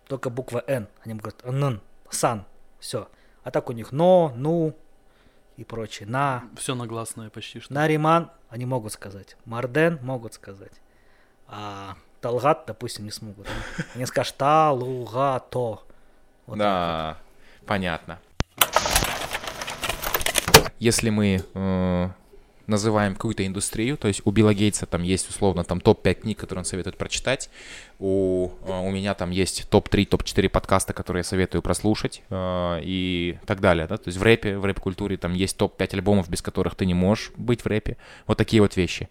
Только 0.09 0.31
буква 0.31 0.63
Н. 0.67 0.89
Они 1.05 1.15
говорят 1.15 1.45
НН, 1.45 1.81
сан, 2.11 2.45
все. 2.79 3.09
А 3.43 3.51
так 3.51 3.69
у 3.71 3.73
них 3.73 3.93
но, 3.93 4.33
ну 4.37 4.77
и 5.57 5.65
прочее. 5.65 6.09
На, 6.09 6.45
Все 6.57 6.75
нагласное 6.75 7.31
почти 7.31 7.61
что. 7.61 7.73
Нариман 7.75 8.31
они 8.49 8.67
могут 8.67 8.93
сказать. 8.93 9.37
Марден 9.45 9.99
могут 10.03 10.35
сказать. 10.35 10.81
А 11.49 11.97
Талгат, 12.21 12.65
допустим, 12.67 13.05
не 13.05 13.11
смогут. 13.11 13.47
Они 13.95 14.07
скажут 14.07 14.37
Талугато. 14.37 15.81
Вот 16.47 16.59
да, 16.59 17.19
понятно. 17.67 18.19
Если 20.79 21.11
мы 21.11 21.43
э, 21.55 22.09
называем 22.67 23.15
какую-то 23.15 23.47
индустрию, 23.47 23.97
то 23.97 24.09
есть 24.09 24.23
у 24.25 24.31
Билла 24.31 24.53
Гейтса 24.53 24.87
там 24.87 25.03
есть 25.03 25.29
условно 25.29 25.65
там 25.65 25.81
топ-5 25.81 26.15
книг, 26.15 26.39
которые 26.39 26.61
он 26.61 26.65
советует 26.65 26.97
прочитать, 26.97 27.49
у, 27.99 28.51
э, 28.67 28.81
у 28.81 28.91
меня 28.91 29.15
там 29.15 29.31
есть 29.31 29.69
топ-3, 29.71 30.07
топ-4 30.07 30.49
подкаста, 30.49 30.93
которые 30.93 31.21
я 31.21 31.25
советую 31.25 31.63
прослушать 31.63 32.23
э, 32.29 32.81
и 32.83 33.39
так 33.47 33.61
далее, 33.61 33.87
да, 33.87 33.97
то 33.97 34.09
есть 34.09 34.19
в 34.19 34.23
рэпе, 34.23 34.59
в 34.59 34.65
рэп-культуре 34.65 35.17
там 35.17 35.33
есть 35.33 35.57
топ-5 35.57 35.95
альбомов, 35.95 36.29
без 36.29 36.43
которых 36.43 36.75
ты 36.75 36.87
не 36.87 36.95
можешь 36.95 37.33
быть 37.37 37.63
в 37.63 37.67
рэпе, 37.67 37.97
вот 38.27 38.39
такие 38.39 38.61
вот 38.61 38.77
вещи. 38.77 39.09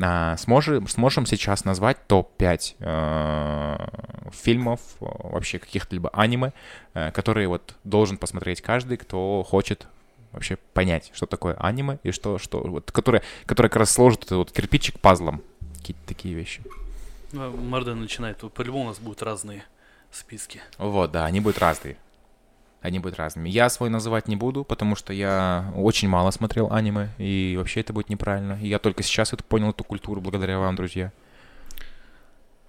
А, 0.00 0.36
сможем, 0.36 0.86
сможем 0.88 1.26
сейчас 1.26 1.64
назвать 1.64 2.06
топ-5 2.06 2.76
э, 2.78 3.88
фильмов, 4.32 4.80
вообще 5.00 5.58
каких-либо 5.58 6.10
аниме, 6.10 6.52
э, 6.94 7.10
которые 7.10 7.48
вот 7.48 7.74
должен 7.84 8.16
посмотреть 8.16 8.60
каждый, 8.60 8.96
кто 8.96 9.42
хочет 9.42 9.88
вообще 10.32 10.56
понять, 10.74 11.10
что 11.14 11.26
такое 11.26 11.54
аниме 11.54 11.98
и 12.02 12.10
что, 12.10 12.38
что 12.38 12.60
вот, 12.60 12.92
которое, 12.92 13.22
которое 13.46 13.68
как 13.68 13.80
раз 13.80 13.90
сложит 13.90 14.24
этот 14.24 14.38
вот 14.38 14.52
кирпичик 14.52 15.00
пазлом, 15.00 15.42
какие-то 15.78 16.06
такие 16.06 16.34
вещи. 16.34 16.62
Ну, 17.32 17.50
начинает, 17.50 18.38
по-любому 18.52 18.84
у 18.84 18.88
нас 18.88 18.98
будут 18.98 19.22
разные 19.22 19.64
списки. 20.10 20.60
Вот, 20.78 21.12
да, 21.12 21.24
они 21.24 21.40
будут 21.40 21.58
разные. 21.58 21.96
Они 22.80 23.00
будут 23.00 23.18
разными. 23.18 23.48
Я 23.48 23.68
свой 23.70 23.90
называть 23.90 24.28
не 24.28 24.36
буду, 24.36 24.64
потому 24.64 24.94
что 24.94 25.12
я 25.12 25.72
очень 25.74 26.08
мало 26.08 26.30
смотрел 26.30 26.72
аниме, 26.72 27.08
и 27.18 27.56
вообще 27.58 27.80
это 27.80 27.92
будет 27.92 28.08
неправильно. 28.08 28.56
И 28.62 28.68
я 28.68 28.78
только 28.78 29.02
сейчас 29.02 29.32
это 29.32 29.42
понял, 29.42 29.70
эту 29.70 29.82
культуру, 29.84 30.20
благодаря 30.20 30.58
вам, 30.60 30.76
друзья. 30.76 31.12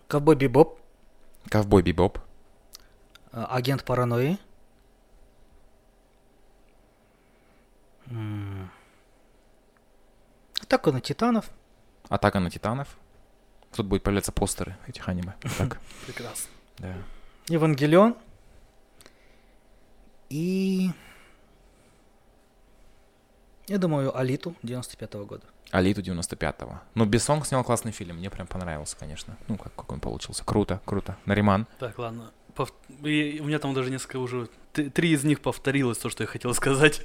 Ковбой 0.07 0.35
Бибоп, 0.35 0.79
Ковбой 1.49 1.83
Бибоп. 1.83 2.17
э, 3.31 3.45
Агент 3.49 3.83
паранойи. 3.83 4.39
Атака 10.61 10.91
на 10.91 11.01
Титанов. 11.01 11.49
Атака 12.09 12.39
на 12.39 12.49
Титанов. 12.49 12.87
Тут 13.75 13.85
будут 13.85 14.03
появляться 14.03 14.31
постеры 14.31 14.75
этих 14.87 15.07
аниме. 15.07 15.35
Так, 15.57 15.79
Прекрасно. 16.05 16.49
да. 16.79 16.93
Евангелион. 17.47 18.15
И... 20.29 20.89
Я 23.67 23.77
думаю, 23.77 24.15
Алиту 24.17 24.55
95 24.63 25.13
года. 25.25 25.43
Алиту 25.71 26.01
95-го. 26.01 26.79
Ну, 26.95 27.05
Бессон 27.05 27.43
снял 27.43 27.63
классный 27.63 27.91
фильм, 27.91 28.17
мне 28.17 28.29
прям 28.29 28.47
понравился, 28.47 28.97
конечно. 28.97 29.37
Ну, 29.47 29.57
как, 29.57 29.75
как 29.75 29.91
он 29.91 29.99
получился. 29.99 30.43
Круто, 30.43 30.81
круто. 30.85 31.17
Нариман. 31.25 31.67
Так, 31.77 31.99
ладно. 31.99 32.31
Пов- 32.55 32.73
и 33.03 33.39
У 33.39 33.45
меня 33.45 33.59
там 33.59 33.73
даже 33.73 33.91
несколько 33.91 34.17
уже... 34.17 34.49
Три 34.73 35.11
из 35.13 35.23
них 35.23 35.41
повторилось, 35.41 35.97
то, 35.97 36.09
что 36.09 36.23
я 36.23 36.27
хотел 36.27 36.53
сказать. 36.55 37.01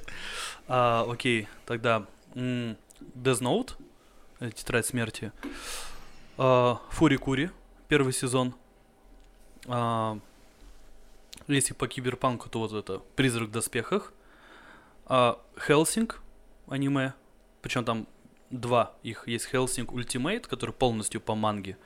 А, 0.67 1.05
окей, 1.09 1.47
тогда... 1.65 2.05
Death 2.33 3.41
Note, 3.41 3.73
э, 4.39 4.51
Тетрадь 4.51 4.85
смерти. 4.85 5.31
А, 6.37 6.79
Фури 6.89 7.17
Кури, 7.17 7.49
первый 7.87 8.13
сезон. 8.13 8.55
А, 9.67 10.19
Если 11.47 11.73
по 11.73 11.87
киберпанку, 11.87 12.49
то 12.49 12.59
вот 12.59 12.73
это 12.73 12.99
Призрак 13.15 13.49
в 13.49 13.51
доспехах. 13.51 14.13
А, 15.05 15.39
Hellsing, 15.57 16.21
аниме. 16.67 17.13
Причем 17.61 17.85
там 17.85 18.07
два 18.49 18.95
их. 19.03 19.27
Есть 19.27 19.45
Hellsing 19.45 19.91
Ultimate, 19.91 20.47
который 20.47 20.71
полностью 20.71 21.21
по 21.21 21.35
манге 21.35 21.77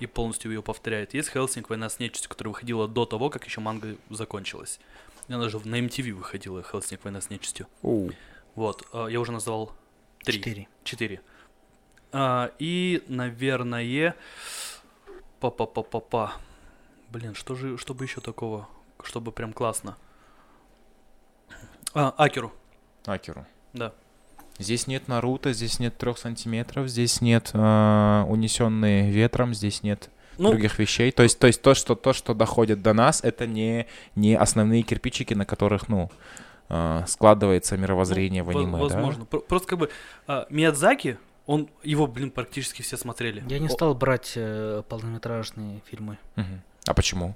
и 0.00 0.06
полностью 0.06 0.50
ее 0.50 0.62
повторяет. 0.62 1.14
Есть 1.14 1.30
Hellsing 1.30 1.70
Война 1.70 1.88
с 1.88 1.98
нечистью, 1.98 2.28
которая 2.28 2.52
выходила 2.52 2.88
до 2.88 3.06
того, 3.06 3.30
как 3.30 3.44
еще 3.44 3.60
манга 3.60 3.96
закончилась. 4.10 4.80
Она 5.28 5.38
даже 5.38 5.58
на 5.66 5.80
MTV 5.80 6.12
выходила, 6.12 6.62
Hellsing 6.62 7.04
Война 7.04 7.20
с 7.20 7.30
нечистью. 7.30 7.66
Вот, 8.54 8.86
а, 8.92 9.06
я 9.06 9.20
уже 9.20 9.32
назвал 9.32 9.72
три. 10.24 10.38
Четыре. 10.38 10.68
Четыре. 10.82 11.20
А, 12.12 12.52
и, 12.58 13.02
наверное, 13.08 14.16
па-па-па-па-па. 15.40 16.34
Блин, 17.10 17.34
что 17.34 17.54
же, 17.54 17.78
чтобы 17.78 18.04
еще 18.04 18.20
такого, 18.20 18.68
чтобы 19.02 19.32
прям 19.32 19.52
классно. 19.52 19.96
А, 21.92 22.12
Акеру, 22.16 22.52
Акеру. 23.06 23.46
да. 23.72 23.92
Здесь 24.58 24.86
нет 24.86 25.08
Наруто, 25.08 25.52
здесь 25.52 25.78
нет 25.80 25.96
трех 25.98 26.16
сантиметров, 26.18 26.88
здесь 26.88 27.20
нет 27.20 27.50
э, 27.52 28.24
унесенные 28.28 29.10
ветром, 29.10 29.52
здесь 29.52 29.82
нет 29.82 30.10
Ну, 30.38 30.50
других 30.50 30.78
вещей. 30.78 31.10
То 31.10 31.24
есть, 31.24 31.38
то 31.40 31.48
есть 31.48 31.60
то, 31.60 31.74
что 31.74 31.96
то, 31.96 32.12
что 32.12 32.34
доходит 32.34 32.80
до 32.82 32.92
нас, 32.92 33.22
это 33.24 33.46
не 33.46 33.86
не 34.14 34.36
основные 34.36 34.82
кирпичики, 34.82 35.34
на 35.34 35.44
которых, 35.44 35.88
ну, 35.88 36.08
э, 36.68 37.02
складывается 37.08 37.76
мировоззрение 37.76 38.44
ну, 38.44 38.52
в 38.52 38.56
аниме, 38.56 38.78
Возможно. 38.78 39.24
Про- 39.24 39.40
Просто 39.40 39.68
как 39.68 39.78
бы 39.80 39.90
а, 40.28 40.46
Миядзаки, 40.50 41.18
он, 41.46 41.68
его, 41.82 42.06
блин, 42.06 42.30
практически 42.30 42.82
все 42.82 42.96
смотрели. 42.96 43.42
Я 43.48 43.58
не 43.58 43.66
О- 43.66 43.70
стал 43.70 43.94
брать 43.94 44.34
э, 44.36 44.82
полнометражные 44.88 45.80
фильмы. 45.86 46.18
да? 46.36 46.42
Мгм. 46.42 46.62
А 46.86 46.94
почему? 46.94 47.34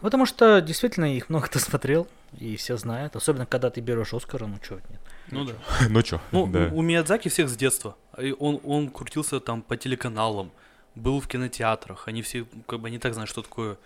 Потому 0.00 0.26
что 0.26 0.60
действительно 0.60 1.16
их 1.16 1.28
много 1.28 1.46
кто 1.46 1.58
смотрел, 1.58 2.06
и 2.38 2.56
все 2.56 2.76
знают. 2.76 3.16
Особенно, 3.16 3.46
когда 3.46 3.70
ты 3.70 3.80
берешь 3.80 4.14
Оскара, 4.14 4.46
ну 4.46 4.58
чё, 4.58 4.76
нет. 4.76 5.00
Ну 5.30 5.44
да. 5.44 5.52
ну 5.88 6.02
чё? 6.02 6.20
Ну, 6.32 6.42
у 6.42 6.78
у 6.78 6.82
Миядзаки 6.82 7.28
всех 7.28 7.48
с 7.48 7.56
детства. 7.56 7.96
И 8.18 8.34
Он, 8.38 8.60
он 8.64 8.88
крутился 8.90 9.40
там 9.40 9.62
по 9.62 9.76
телеканалам, 9.76 10.50
был 10.94 11.20
в 11.20 11.28
кинотеатрах. 11.28 12.08
Они 12.08 12.22
все, 12.22 12.46
как 12.66 12.80
бы, 12.80 12.88
они 12.88 12.98
так 12.98 13.14
знают, 13.14 13.30
что 13.30 13.42
такое 13.42 13.76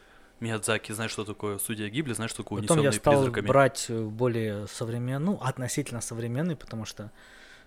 Миядзаки, 0.41 0.93
знают, 0.93 1.13
что 1.13 1.25
такое 1.25 1.59
Судья 1.59 1.89
Гибли, 1.89 2.13
знают, 2.13 2.31
что 2.31 2.43
такое 2.43 2.63
Потом 2.63 2.81
я 2.81 2.93
стал 2.93 3.15
призраками. 3.15 3.47
брать 3.47 3.87
э, 3.89 4.01
более 4.03 4.67
современный, 4.67 5.25
ну, 5.25 5.39
относительно 5.41 6.01
современный, 6.01 6.57
потому 6.57 6.85
что, 6.85 7.11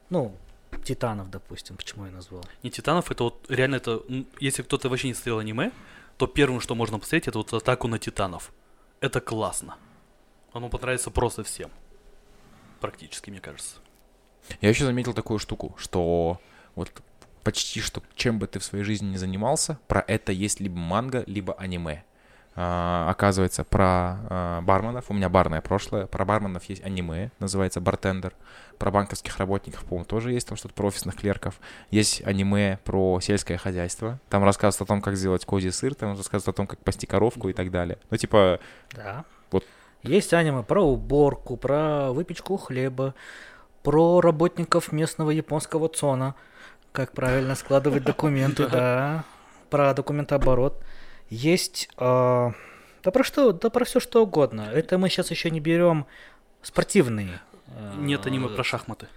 ну, 0.10 0.36
Титанов, 0.84 1.30
допустим, 1.30 1.78
почему 1.78 2.06
я 2.06 2.12
назвал. 2.12 2.44
Не 2.64 2.70
Титанов, 2.70 3.10
это 3.10 3.24
вот 3.24 3.46
реально 3.50 3.76
это... 3.76 4.02
Если 4.40 4.64
кто-то 4.64 4.90
вообще 4.90 5.08
не 5.08 5.14
смотрел 5.14 5.40
аниме, 5.40 5.72
то 6.18 6.28
первым, 6.28 6.60
что 6.60 6.76
можно 6.76 7.00
посмотреть, 7.00 7.28
это 7.28 7.38
вот 7.38 7.54
атаку 7.54 7.88
на 7.88 8.00
Титанов. 8.00 8.52
Это 9.00 9.22
классно. 9.22 9.78
Оно 10.52 10.70
понравится 10.70 11.12
просто 11.12 11.44
всем. 11.44 11.70
Практически, 12.80 13.30
мне 13.30 13.40
кажется. 13.40 13.76
Я 14.62 14.70
еще 14.70 14.86
заметил 14.86 15.14
такую 15.14 15.40
штуку, 15.40 15.76
что 15.78 16.40
вот 16.76 16.92
почти 17.44 17.80
что 17.80 18.02
чем 18.16 18.40
бы 18.40 18.48
ты 18.48 18.60
в 18.60 18.64
своей 18.64 18.84
жизни 18.84 19.08
не 19.08 19.18
занимался, 19.18 19.80
про 19.88 20.04
это 20.06 20.32
есть 20.32 20.60
либо 20.60 20.78
манга, 20.78 21.24
либо 21.28 21.54
аниме. 21.54 22.04
А, 22.60 23.08
оказывается, 23.12 23.64
про 23.64 24.18
а, 24.30 24.62
барменов, 24.62 25.12
у 25.12 25.14
меня 25.14 25.30
барное 25.30 25.62
прошлое, 25.62 26.08
про 26.08 26.26
барменов 26.26 26.64
есть 26.64 26.84
аниме, 26.84 27.30
называется 27.38 27.80
«Бартендер», 27.80 28.34
про 28.80 28.90
банковских 28.90 29.38
работников, 29.38 29.84
по-моему, 29.86 30.06
тоже 30.06 30.32
есть 30.32 30.48
там 30.48 30.58
что-то 30.58 30.74
про 30.74 30.88
офисных 30.88 31.16
клерков, 31.18 31.60
есть 31.92 32.26
аниме 32.26 32.80
про 32.84 33.20
сельское 33.22 33.58
хозяйство, 33.58 34.20
там 34.30 34.44
рассказывают 34.44 34.82
о 34.82 34.92
том, 34.92 35.02
как 35.04 35.18
сделать 35.18 35.46
козий 35.46 35.72
сыр, 35.72 35.94
там 35.94 36.18
рассказывают 36.18 36.48
о 36.48 36.58
том, 36.58 36.66
как 36.66 36.80
пасти 36.80 37.06
коровку 37.06 37.48
и 37.48 37.54
так 37.54 37.70
далее. 37.70 38.00
Ну, 38.10 38.18
типа, 38.18 38.60
Да. 38.92 39.24
Вот. 39.52 39.64
Есть 40.02 40.34
аниме 40.34 40.64
про 40.64 40.82
уборку, 40.82 41.58
про 41.58 42.12
выпечку 42.12 42.58
хлеба, 42.58 43.14
про 43.84 44.20
работников 44.20 44.92
местного 44.92 45.30
японского 45.30 45.90
ЦОНа, 45.90 46.34
как 46.92 47.12
правильно 47.12 47.54
складывать 47.54 48.04
документы, 48.04 48.68
да, 48.68 49.26
про 49.70 49.94
документооборот. 49.94 50.84
Есть, 51.30 51.90
э, 51.98 52.52
да 53.04 53.12
про 53.12 53.24
что, 53.24 53.52
да 53.52 53.70
про 53.70 53.86
все 53.86 54.00
что 54.00 54.24
угодно. 54.24 54.62
Это 54.74 54.98
мы 54.98 55.10
сейчас 55.10 55.30
еще 55.32 55.50
не 55.50 55.60
берем 55.60 56.06
спортивные. 56.62 57.42
э, 57.68 57.94
Нет 57.98 58.26
аниме 58.26 58.50
про 58.50 58.64
шахматы. 58.64 59.08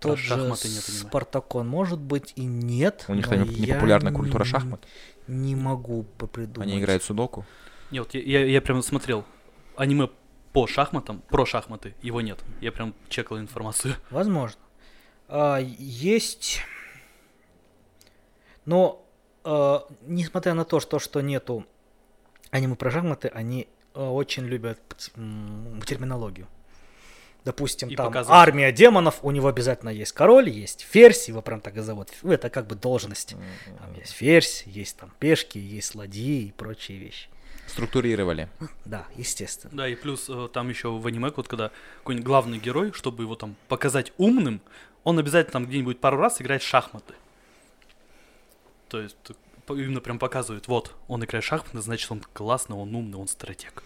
Тот 0.00 0.12
про 0.12 0.16
же 0.16 0.28
шахматы 0.28 0.68
нет 0.68 0.84
аниме. 0.88 1.00
Спартакон, 1.08 1.68
может 1.68 2.00
быть, 2.00 2.32
и 2.36 2.44
нет. 2.44 3.04
у 3.08 3.14
них 3.14 3.28
там 3.28 3.42
не 3.44 3.66
популярная 3.66 4.12
культура 4.12 4.44
шахмат, 4.44 4.84
Не 5.26 5.54
могу 5.54 6.02
придумать. 6.04 6.68
они 6.68 6.80
играют 6.80 7.02
в 7.02 7.06
судоку. 7.06 7.44
Не, 7.90 8.00
вот 8.00 8.12
я, 8.14 8.20
я, 8.20 8.44
я 8.46 8.60
прям 8.62 8.82
смотрел 8.82 9.24
аниме 9.76 10.08
по 10.52 10.66
шахматам, 10.66 11.22
про 11.28 11.46
шахматы, 11.46 11.94
его 12.02 12.20
нет. 12.20 12.40
Я 12.60 12.72
прям 12.72 12.94
чекал 13.08 13.38
информацию. 13.38 13.94
Возможно. 14.10 14.58
А, 15.28 15.58
есть. 15.58 16.60
Но, 18.64 19.01
а, 19.44 19.86
несмотря 20.02 20.54
на 20.54 20.64
то, 20.64 20.80
что, 20.80 20.98
что 20.98 21.20
нету 21.20 21.66
аниме 22.50 22.74
про 22.76 22.90
шахматы, 22.90 23.28
они 23.28 23.68
а, 23.94 24.10
очень 24.10 24.44
любят 24.44 24.78
терминологию. 25.86 26.46
Допустим, 27.44 27.88
И 27.88 27.96
там 27.96 28.06
показывают. 28.06 28.40
армия 28.40 28.70
демонов, 28.70 29.18
у 29.22 29.32
него 29.32 29.48
обязательно 29.48 29.88
есть 29.88 30.12
король, 30.12 30.48
есть 30.48 30.82
ферзь, 30.88 31.26
его 31.28 31.42
прям 31.42 31.60
так 31.60 31.76
и 31.76 31.80
зовут. 31.80 32.10
Это 32.22 32.50
как 32.50 32.68
бы 32.68 32.76
должность. 32.76 33.34
Там 33.78 33.94
есть 33.94 34.12
ферзь, 34.12 34.62
есть 34.66 34.96
там 34.96 35.12
пешки, 35.18 35.58
есть 35.58 35.96
ладьи 35.96 36.46
и 36.46 36.52
прочие 36.52 36.98
вещи. 36.98 37.28
Структурировали. 37.66 38.48
Да, 38.84 39.06
естественно. 39.16 39.72
Да, 39.74 39.88
и 39.88 39.94
плюс 39.96 40.26
э, 40.28 40.48
там 40.52 40.68
еще 40.68 40.90
в 40.90 41.06
аниме, 41.06 41.32
вот 41.34 41.48
когда 41.48 41.70
какой-нибудь 41.98 42.26
главный 42.26 42.58
герой, 42.58 42.92
чтобы 42.92 43.22
его 43.24 43.34
там 43.34 43.56
показать 43.68 44.12
умным, 44.18 44.60
он 45.04 45.18
обязательно 45.18 45.52
там 45.52 45.66
где-нибудь 45.66 45.98
пару 45.98 46.18
раз 46.18 46.40
играет 46.40 46.62
в 46.62 46.66
шахматы. 46.66 47.14
То 48.92 49.00
есть 49.00 49.16
именно 49.70 50.02
прям 50.02 50.18
показывает, 50.18 50.68
вот, 50.68 50.94
он 51.08 51.24
играет 51.24 51.42
шахматы, 51.42 51.80
значит 51.80 52.10
он 52.10 52.20
классный, 52.34 52.76
он 52.76 52.94
умный, 52.94 53.16
он 53.16 53.26
стратег. 53.26 53.82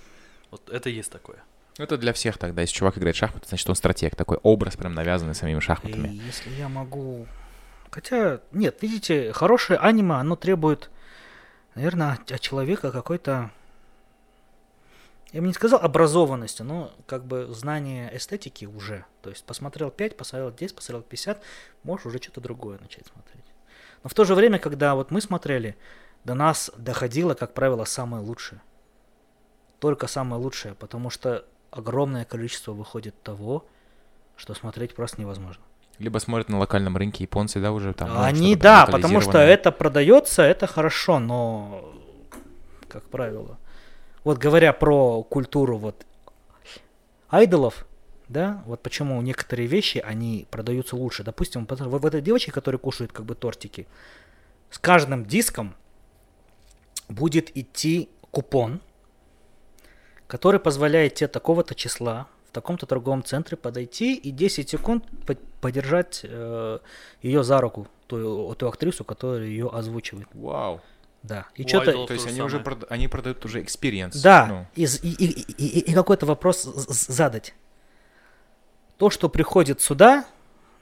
Вот 0.50 0.68
это 0.68 0.90
есть 0.90 1.12
такое. 1.12 1.44
Это 1.78 1.96
для 1.96 2.12
всех 2.12 2.38
тогда. 2.38 2.62
Если 2.62 2.74
чувак 2.74 2.98
играет 2.98 3.14
шахматы, 3.14 3.46
значит, 3.46 3.68
он 3.68 3.76
стратег. 3.76 4.16
Такой 4.16 4.38
образ 4.42 4.76
прям 4.76 4.94
навязанный 4.94 5.36
самими 5.36 5.58
И 5.58 5.60
шахматами. 5.60 6.08
если 6.08 6.50
я 6.54 6.68
могу... 6.68 7.28
Хотя, 7.92 8.40
нет, 8.50 8.82
видите, 8.82 9.32
хорошее 9.32 9.78
аниме, 9.78 10.16
оно 10.16 10.34
требует, 10.34 10.90
наверное, 11.76 12.14
от, 12.14 12.32
от 12.32 12.40
человека 12.40 12.90
какой-то... 12.90 13.52
Я 15.30 15.40
бы 15.40 15.46
не 15.46 15.54
сказал 15.54 15.78
образованности, 15.80 16.62
но 16.62 16.92
как 17.06 17.24
бы 17.24 17.46
знание 17.54 18.10
эстетики 18.16 18.64
уже. 18.64 19.04
То 19.22 19.30
есть 19.30 19.44
посмотрел 19.44 19.92
5, 19.92 20.16
посмотрел 20.16 20.50
10, 20.50 20.74
посмотрел 20.74 21.02
50, 21.02 21.40
можешь 21.84 22.06
уже 22.06 22.18
что-то 22.18 22.40
другое 22.40 22.80
начать 22.80 23.06
смотреть. 23.06 23.45
Но 24.06 24.08
в 24.08 24.14
то 24.14 24.22
же 24.22 24.36
время, 24.36 24.60
когда 24.60 24.94
вот 24.94 25.10
мы 25.10 25.20
смотрели, 25.20 25.74
до 26.22 26.34
нас 26.34 26.70
доходило, 26.76 27.34
как 27.34 27.54
правило, 27.54 27.84
самое 27.84 28.22
лучшее. 28.22 28.60
Только 29.80 30.06
самое 30.06 30.40
лучшее, 30.40 30.74
потому 30.74 31.10
что 31.10 31.44
огромное 31.72 32.24
количество 32.24 32.70
выходит 32.70 33.20
того, 33.24 33.64
что 34.36 34.54
смотреть 34.54 34.94
просто 34.94 35.20
невозможно. 35.20 35.60
Либо 35.98 36.18
смотрят 36.18 36.48
на 36.48 36.60
локальном 36.60 36.96
рынке 36.96 37.24
японцы, 37.24 37.58
да, 37.58 37.72
уже 37.72 37.94
там. 37.94 38.10
ну, 38.10 38.20
Они, 38.20 38.52
что-то 38.52 38.62
да, 38.62 38.86
потому 38.86 39.20
что 39.20 39.38
это 39.38 39.72
продается, 39.72 40.42
это 40.42 40.68
хорошо, 40.68 41.18
но, 41.18 41.92
как 42.86 43.02
правило, 43.08 43.58
вот 44.22 44.38
говоря 44.38 44.72
про 44.72 45.24
культуру 45.24 45.78
вот 45.78 46.06
айдолов, 47.28 47.84
да, 48.28 48.62
вот 48.66 48.82
почему 48.82 49.20
некоторые 49.22 49.66
вещи, 49.68 49.98
они 49.98 50.46
продаются 50.50 50.96
лучше. 50.96 51.22
Допустим, 51.22 51.66
вот 51.68 51.80
в 52.00 52.06
этой 52.06 52.20
девочке, 52.20 52.50
которая 52.52 52.78
кушает 52.78 53.12
как 53.12 53.24
бы 53.24 53.34
тортики, 53.34 53.86
с 54.70 54.78
каждым 54.78 55.24
диском 55.24 55.74
будет 57.08 57.56
идти 57.56 58.08
купон, 58.32 58.80
который 60.26 60.58
позволяет 60.60 61.14
тебе 61.14 61.28
такого-то 61.28 61.74
числа 61.74 62.26
в 62.48 62.52
таком-то 62.52 62.86
торговом 62.86 63.22
центре 63.22 63.56
подойти 63.56 64.14
и 64.16 64.30
10 64.30 64.68
секунд 64.68 65.04
по- 65.26 65.36
подержать 65.60 66.24
ее 66.24 67.44
за 67.44 67.60
руку, 67.60 67.86
ту, 68.08 68.54
ту 68.54 68.66
актрису, 68.66 69.04
которая 69.04 69.46
ее 69.46 69.68
озвучивает. 69.68 70.26
Вау. 70.34 70.80
Да. 71.22 71.46
И 71.54 71.66
что-то... 71.66 72.06
То 72.06 72.12
есть 72.14 72.24
то 72.24 72.28
же 72.30 72.34
они 72.34 72.42
уже 72.42 72.58
самое. 72.58 72.76
прод- 72.78 72.86
они 72.90 73.08
продают 73.08 73.44
уже 73.44 73.60
experience. 73.62 74.20
Да, 74.22 74.46
ну. 74.46 74.66
и, 74.74 74.84
и, 74.84 75.08
и- 75.24 75.52
и- 75.78 75.78
и 75.90 75.92
какой-то 75.94 76.26
вопрос 76.26 76.62
задать. 76.64 77.54
То, 78.98 79.10
что 79.10 79.28
приходит 79.28 79.80
сюда, 79.80 80.24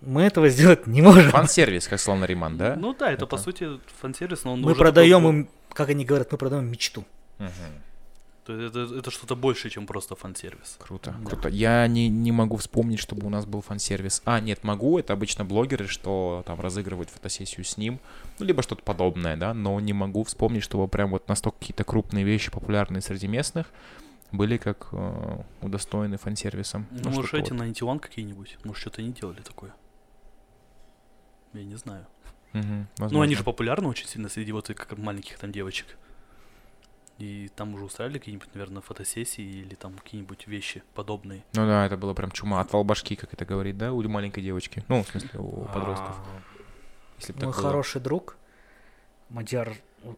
мы 0.01 0.23
этого 0.23 0.49
сделать 0.49 0.87
не 0.87 1.03
можем. 1.03 1.31
Фан-сервис, 1.31 1.89
как 1.89 1.99
сказал 1.99 2.19
Нариман, 2.21 2.57
да? 2.57 2.77
Ну 2.77 2.95
да, 2.95 3.11
это, 3.11 3.27
по 3.27 3.37
Это- 3.37 3.45
сути 3.45 3.69
фан-сервис, 4.01 4.45
но 4.45 4.53
он 4.53 4.61
мы 4.61 4.75
продаем 4.75 5.21
такой- 5.23 5.31
им, 5.41 5.49
как 5.73 5.89
они 5.89 6.05
говорят, 6.05 6.31
мы 6.31 6.39
продаем 6.39 6.67
мечту. 6.67 7.05
Мгм. 7.39 7.51
То 8.45 8.53
есть 8.61 8.77
это, 8.77 8.95
это 8.99 9.11
что-то 9.11 9.37
больше, 9.37 9.71
чем 9.71 9.87
просто 9.87 10.15
фан-сервис. 10.17 10.77
Круто, 10.79 11.15
Да. 11.19 11.29
круто. 11.31 11.49
Я 11.49 11.87
не, 11.89 12.11
не 12.11 12.31
могу 12.31 12.57
вспомнить, 12.59 13.01
чтобы 13.01 13.27
у 13.27 13.31
нас 13.31 13.47
был 13.47 13.63
фан-сервис. 13.63 14.21
А, 14.27 14.39
нет, 14.39 14.63
могу. 14.65 14.99
Это 14.99 15.15
обычно 15.15 15.47
блогеры, 15.47 15.87
что 15.89 16.43
там 16.47 16.61
разыгрывают 16.61 17.09
фотосессию 17.09 17.65
с 17.65 17.79
ним. 17.79 18.01
Ну, 18.39 18.45
либо 18.45 18.63
что-то 18.63 18.83
подобное, 18.83 19.39
да. 19.39 19.55
Но 19.55 19.81
не 19.81 19.95
могу 19.95 20.25
вспомнить, 20.25 20.63
чтобы 20.63 20.87
прям 20.89 21.11
вот 21.11 21.27
настолько 21.27 21.59
какие-то 21.59 21.85
крупные 21.85 22.23
вещи, 22.25 22.51
популярные 22.51 23.01
среди 23.01 23.27
местных, 23.29 23.67
были 24.37 24.57
как 24.57 24.89
э, 24.93 25.43
удостоены 25.63 26.17
фан-сервисом. 26.17 26.87
Ну, 26.91 27.01
Ну, 27.05 27.11
может, 27.11 27.35
эти 27.35 27.51
вот. 27.51 27.59
на 27.59 27.65
Антиуан 27.65 27.99
какие-нибудь? 27.99 28.59
Может, 28.65 28.81
что-то 28.81 29.03
они 29.03 29.13
делали 29.13 29.41
такое? 29.41 29.75
Я 31.53 31.65
не 31.65 31.77
знаю. 31.77 32.07
Мгм, 32.53 32.89
Ну, 32.99 33.21
они 33.21 33.35
же 33.35 33.43
популярны 33.45 33.89
очень 33.89 34.07
сильно 34.07 34.29
среди 34.29 34.53
вот 34.53 34.69
как 34.69 34.97
маленьких 34.99 35.39
там 35.39 35.51
девочек. 35.53 35.97
И 37.19 37.49
там 37.55 37.75
уже 37.75 37.85
устраивали 37.85 38.19
какие-нибудь, 38.19 38.53
наверное, 38.55 38.83
фотосессии 38.83 39.43
или 39.45 39.75
там 39.77 39.95
какие-нибудь 39.95 40.49
вещи 40.49 40.83
подобные. 40.95 41.45
Ну 41.55 41.67
да, 41.67 41.87
это 41.87 41.97
было 41.97 42.13
прям 42.13 42.33
чума. 42.33 42.61
Отвал 42.61 42.83
башки, 42.83 43.15
как 43.15 43.33
это 43.33 43.45
говорит, 43.45 43.79
да, 43.79 43.93
у 43.93 44.03
маленькой 44.09 44.43
девочки. 44.43 44.85
Ну, 44.89 45.05
в 45.05 45.09
смысле, 45.09 45.39
у 45.39 45.65
подростков. 45.67 46.17
А, 46.19 46.41
Если 47.19 47.33
бы 47.33 47.45
Мой 47.45 47.53
хороший 47.53 48.01
друг, 48.01 48.37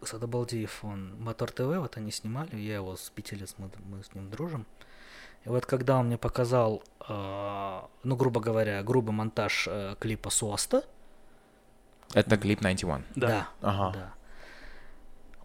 Садабалдиев, 0.03 0.84
он 0.84 1.20
Мотор 1.22 1.51
ТВ, 1.51 1.62
вот 1.78 1.97
они 1.97 2.11
снимали, 2.11 2.57
я 2.57 2.76
его 2.76 2.97
с 2.97 3.11
пяти 3.11 3.37
лет, 3.37 3.53
мы, 3.59 3.70
мы 3.89 4.03
с 4.03 4.14
ним 4.14 4.30
дружим. 4.30 4.66
И 5.45 5.49
вот 5.49 5.64
когда 5.66 5.97
он 5.99 6.07
мне 6.07 6.18
показал, 6.18 6.82
э, 7.09 7.80
ну, 8.03 8.16
грубо 8.16 8.41
говоря, 8.41 8.82
грубый 8.82 9.14
монтаж 9.14 9.68
э, 9.70 9.95
клипа 10.01 10.30
Суаста, 10.30 10.82
Это 12.14 12.37
клип 12.37 12.61
91. 12.61 13.05
да, 13.14 13.49
Ага. 13.62 13.93
да. 13.93 14.14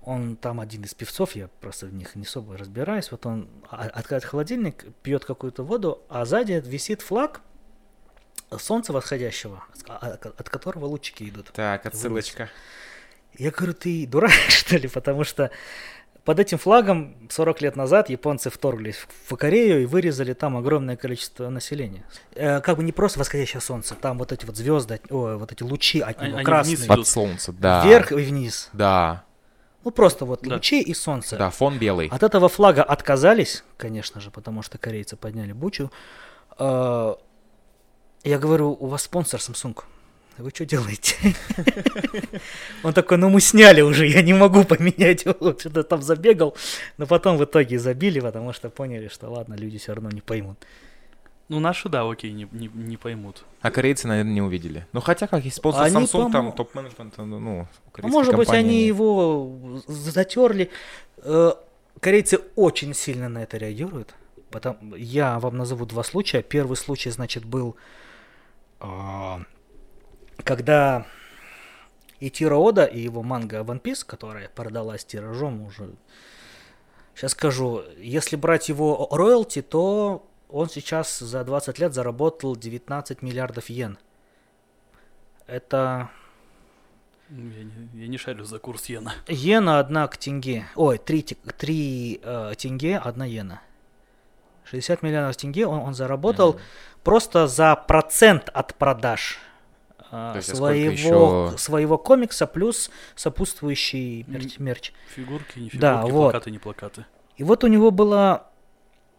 Он 0.03 0.35
там 0.35 0.59
один 0.59 0.83
из 0.83 0.95
певцов, 0.95 1.35
я 1.35 1.47
просто 1.59 1.85
в 1.85 1.93
них 1.93 2.15
не 2.15 2.23
особо 2.23 2.57
разбираюсь. 2.57 3.11
Вот 3.11 3.25
он 3.27 3.47
открывает 3.69 4.25
холодильник, 4.25 4.85
пьет 5.03 5.25
какую-то 5.25 5.63
воду, 5.63 6.01
а 6.09 6.25
сзади 6.25 6.53
висит 6.65 7.03
флаг 7.03 7.41
солнца 8.57 8.93
восходящего, 8.93 9.63
а- 9.87 10.17
от 10.37 10.49
которого 10.49 10.85
лучики 10.85 11.29
идут. 11.29 11.51
Так, 11.53 11.85
отсылочка. 11.85 12.49
Я 13.37 13.51
говорю, 13.51 13.73
ты 13.73 14.05
дурак, 14.07 14.31
что 14.49 14.77
ли? 14.77 14.87
Потому 14.87 15.23
что 15.23 15.51
под 16.23 16.39
этим 16.39 16.57
флагом 16.59 17.15
40 17.29 17.61
лет 17.61 17.75
назад 17.75 18.09
японцы 18.09 18.49
вторглись 18.51 19.07
в 19.27 19.35
Корею 19.35 19.81
и 19.81 19.85
вырезали 19.85 20.33
там 20.33 20.55
огромное 20.55 20.95
количество 20.95 21.49
населения. 21.49 22.05
Э, 22.35 22.61
как 22.61 22.77
бы 22.77 22.83
не 22.83 22.91
просто 22.91 23.17
восходящее 23.19 23.61
солнце, 23.61 23.95
там 23.95 24.19
вот 24.19 24.31
эти 24.31 24.45
вот 24.45 24.55
звезды, 24.55 25.01
ой, 25.09 25.37
вот 25.37 25.51
эти 25.51 25.63
лучи 25.63 25.99
от 25.99 26.21
него, 26.21 26.35
они 26.37 26.45
красные, 26.45 26.75
вниз 26.77 26.87
Под 26.87 27.07
солнце, 27.07 27.51
да. 27.53 27.83
вверх 27.83 28.11
и 28.11 28.15
вниз. 28.15 28.69
Да, 28.73 29.23
Ну 29.83 29.89
просто 29.89 30.25
вот 30.25 30.41
Да. 30.43 30.53
лучи 30.55 30.79
и 30.79 30.93
солнце. 30.93 31.37
да, 31.37 31.49
фон 31.49 31.79
белый. 31.79 32.07
От 32.09 32.21
этого 32.21 32.49
флага 32.49 32.83
отказались, 32.83 33.63
конечно 33.77 34.21
же, 34.21 34.29
потому 34.29 34.61
что 34.61 34.77
корейцы 34.77 35.15
подняли 35.15 35.53
бучу. 35.53 35.91
Э, 36.59 37.15
Я 38.23 38.37
говорю, 38.37 38.77
у 38.79 38.85
вас 38.85 39.01
спонсор 39.01 39.39
Samsung. 39.39 39.75
Вы 40.37 40.49
что 40.53 40.65
делаете? 40.65 41.15
Он 42.83 42.93
такой, 42.93 43.17
ну 43.17 43.29
мы 43.29 43.41
сняли 43.41 43.81
уже, 43.81 44.07
я 44.07 44.21
не 44.21 44.33
могу 44.33 44.63
поменять 44.63 45.25
его. 45.25 45.57
Что-то 45.57 45.83
там 45.83 46.01
забегал. 46.01 46.55
Но 46.97 47.05
потом 47.05 47.37
в 47.37 47.43
итоге 47.43 47.77
забили, 47.79 48.19
потому 48.19 48.53
что 48.53 48.69
поняли, 48.69 49.07
что 49.07 49.29
ладно, 49.29 49.55
люди 49.55 49.77
все 49.77 49.93
равно 49.93 50.09
не 50.09 50.21
поймут. 50.21 50.57
Ну, 51.49 51.59
наши, 51.59 51.89
да, 51.89 52.09
окей, 52.09 52.31
не, 52.31 52.47
не, 52.53 52.69
не 52.73 52.95
поймут. 52.95 53.43
А 53.61 53.71
корейцы, 53.71 54.07
наверное, 54.07 54.31
не 54.33 54.41
увидели. 54.41 54.87
Ну, 54.93 55.01
хотя, 55.01 55.27
как 55.27 55.43
если 55.43 55.57
спонсор 55.57 55.83
Они, 55.83 55.95
Samsung, 55.97 56.21
там 56.21 56.31
по-мо- 56.31 56.51
топ-менеджмент, 56.53 57.13
ну, 57.17 57.25
ну, 57.39 57.67
А 58.01 58.07
может 58.07 58.33
быть, 58.35 58.47
компании- 58.47 58.69
они 58.69 58.87
его 58.87 59.81
затерли. 59.87 60.69
Э, 61.17 61.51
Корейцы 61.99 62.39
очень 62.55 62.93
сильно 62.93 63.27
на 63.27 63.43
это 63.43 63.57
реагируют. 63.57 64.15
Потом, 64.49 64.95
я 64.95 65.39
вам 65.39 65.57
назову 65.57 65.85
два 65.85 66.03
случая. 66.03 66.41
Первый 66.41 66.77
случай, 66.77 67.09
значит, 67.11 67.43
был, 67.45 67.75
а, 68.79 69.41
когда 70.41 71.05
Итиро 72.19 72.55
Ода 72.57 72.85
и 72.85 72.99
его 72.99 73.23
манга 73.23 73.59
One 73.61 73.81
Piece, 73.81 74.05
которая 74.05 74.49
продалась 74.49 75.05
тиражом 75.05 75.61
уже... 75.63 75.91
Сейчас 77.15 77.31
скажу, 77.31 77.83
если 77.97 78.35
брать 78.35 78.69
его 78.69 79.07
роялти, 79.11 79.61
то 79.61 80.25
он 80.49 80.69
сейчас 80.69 81.19
за 81.19 81.43
20 81.43 81.77
лет 81.79 81.93
заработал 81.93 82.55
19 82.55 83.21
миллиардов 83.21 83.69
йен. 83.69 83.97
Это 85.47 86.09
Я 87.29 87.37
не, 87.63 87.89
я 88.01 88.07
не 88.07 88.17
шарю 88.17 88.43
за 88.45 88.59
курс 88.59 88.89
иена. 88.89 89.13
Иена 89.27 89.79
одна 89.79 90.07
к 90.07 90.17
тенге. 90.17 90.65
Ой, 90.75 90.97
три, 90.97 91.23
те- 91.23 91.35
три 91.57 92.19
э, 92.23 92.53
тенге, 92.57 92.97
одна 92.97 93.27
иена. 93.27 93.61
60 94.65 95.01
миллионов 95.03 95.35
тенге 95.37 95.65
он, 95.67 95.79
он 95.79 95.93
заработал 95.93 96.53
Мгм. 96.53 96.61
просто 97.03 97.47
за 97.47 97.75
процент 97.75 98.49
от 98.53 98.75
продаж 98.75 99.37
То 100.11 100.33
есть, 100.35 100.49
а 100.49 100.55
своего, 100.55 100.91
ещё? 100.91 101.53
своего 101.57 101.97
комикса 101.97 102.45
плюс 102.45 102.91
сопутствующий 103.15 104.25
мерч. 104.27 104.59
мерч. 104.59 104.91
Фигурки, 105.15 105.59
не 105.59 105.69
фигурки, 105.69 105.77
Да, 105.77 106.01
вот. 106.03 106.31
плакаты, 106.33 106.51
не 106.51 106.59
плакаты. 106.59 107.05
И 107.37 107.43
вот 107.43 107.63
у 107.63 107.67
него 107.67 107.91
было 107.91 108.47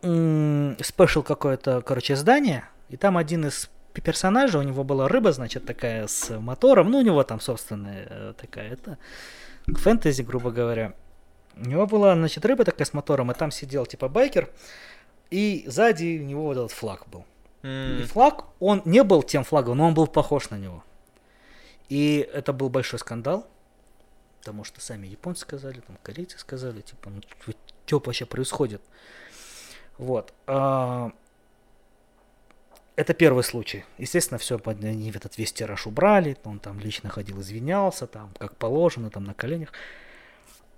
спешл 0.03 1.22
какое-то, 1.22 1.80
короче, 1.82 2.14
издание, 2.14 2.64
и 2.88 2.97
там 2.97 3.16
один 3.16 3.47
из 3.47 3.70
пе- 3.93 4.03
персонажей, 4.03 4.61
у 4.61 4.64
него 4.64 4.84
была 4.84 5.09
рыба, 5.09 5.32
значит, 5.32 5.64
такая 5.64 6.07
с 6.09 6.38
мотором, 6.38 6.90
ну, 6.90 6.99
у 6.99 7.03
него 7.03 7.22
там 7.22 7.40
собственная 7.40 8.07
э, 8.11 8.34
такая, 8.40 8.72
это, 8.72 8.99
фэнтези, 9.66 10.22
грубо 10.22 10.51
говоря. 10.51 10.95
У 11.57 11.66
него 11.68 11.86
была, 11.86 12.14
значит, 12.14 12.45
рыба 12.45 12.64
такая 12.64 12.84
с 12.84 12.93
мотором, 12.93 13.30
и 13.30 13.34
там 13.34 13.51
сидел, 13.51 13.86
типа, 13.86 14.09
байкер, 14.09 14.51
и 15.30 15.64
сзади 15.66 16.18
у 16.20 16.24
него 16.26 16.45
вот 16.47 16.57
этот 16.57 16.72
флаг 16.72 17.07
был. 17.09 17.24
И 17.63 17.67
М, 18.03 18.07
флаг, 18.07 18.45
он 18.61 18.83
не 18.85 19.03
был 19.05 19.23
тем 19.23 19.45
флагом, 19.45 19.79
но 19.79 19.87
он 19.87 19.95
был 19.95 20.07
похож 20.07 20.51
на 20.51 20.57
него. 20.57 20.83
И 21.89 22.29
это 22.33 22.53
был 22.53 22.69
большой 22.69 22.99
скандал, 22.99 23.47
потому 24.41 24.65
что 24.65 24.81
сами 24.81 25.07
японцы 25.07 25.43
сказали, 25.43 25.81
там 25.81 25.97
корейцы 26.03 26.39
сказали, 26.39 26.81
типа, 26.81 27.11
ну 27.11 27.21
что 27.87 28.03
вообще 28.05 28.27
происходит? 28.27 28.83
Вот. 29.99 30.33
а, 30.47 31.13
Это 32.97 33.15
первый 33.15 33.45
случай. 33.45 33.85
Естественно, 33.99 34.39
все, 34.39 34.61
они 34.65 35.11
этот 35.11 35.39
весь 35.39 35.53
тираж 35.53 35.87
убрали, 35.87 36.37
он 36.45 36.59
там 36.59 36.81
лично 36.81 37.11
ходил, 37.11 37.41
извинялся, 37.41 38.07
там, 38.07 38.31
как 38.39 38.57
положено, 38.57 39.11
там, 39.11 39.25
на 39.25 39.35
коленях. 39.35 39.73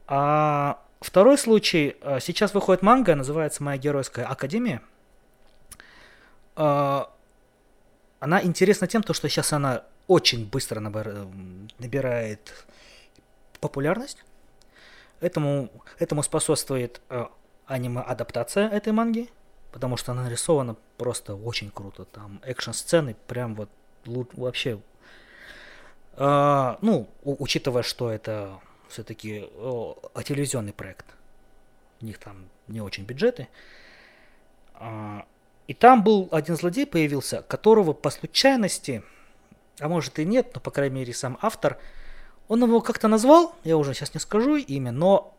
А 0.07 0.82
второй 1.01 1.39
случай, 1.39 1.97
а, 2.03 2.20
сейчас 2.20 2.53
выходит 2.55 2.82
манга, 2.82 3.14
называется 3.14 3.62
«Моя 3.62 3.78
геройская 3.78 4.26
академия». 4.26 4.82
А, 6.57 7.11
она 8.20 8.42
интересна 8.42 8.86
тем, 8.86 9.02
то, 9.02 9.12
что 9.12 9.28
сейчас 9.28 9.52
она 9.52 9.84
очень 10.07 10.48
быстро 10.48 10.80
набира- 10.80 11.28
набирает 11.78 12.66
популярность. 13.61 14.24
Этому, 15.20 15.70
этому 15.98 16.22
способствует 16.22 17.00
э, 17.09 17.26
аниме-адаптация 17.66 18.68
этой 18.68 18.92
манги, 18.92 19.30
потому 19.72 19.96
что 19.96 20.12
она 20.12 20.24
нарисована 20.24 20.76
просто 20.98 21.34
очень 21.34 21.70
круто. 21.70 22.05
Там 22.05 22.40
экшн-сцены 22.44 23.16
прям 23.26 23.55
вот 23.55 23.70
вообще... 24.05 24.80
А, 26.16 26.78
ну, 26.82 27.09
учитывая, 27.24 27.82
что 27.82 28.11
это 28.11 28.61
все-таки 28.88 29.48
телевизионный 30.24 30.72
проект, 30.72 31.07
у 32.00 32.05
них 32.05 32.18
там 32.18 32.48
не 32.68 32.80
очень 32.80 33.05
бюджеты. 33.05 33.48
И 35.66 35.74
там 35.74 36.04
был 36.04 36.28
один 36.30 36.56
злодей 36.56 36.86
появился, 36.86 37.42
которого 37.42 37.92
по 37.92 38.10
случайности, 38.10 39.02
а 39.78 39.88
может 39.88 40.18
и 40.18 40.24
нет, 40.24 40.50
но 40.54 40.60
по 40.60 40.70
крайней 40.70 40.96
мере 40.96 41.14
сам 41.14 41.38
автор, 41.40 41.78
он 42.48 42.62
его 42.62 42.80
как-то 42.80 43.08
назвал, 43.08 43.56
я 43.64 43.76
уже 43.76 43.94
сейчас 43.94 44.12
не 44.12 44.20
скажу 44.20 44.56
имя, 44.56 44.92
но 44.92 45.34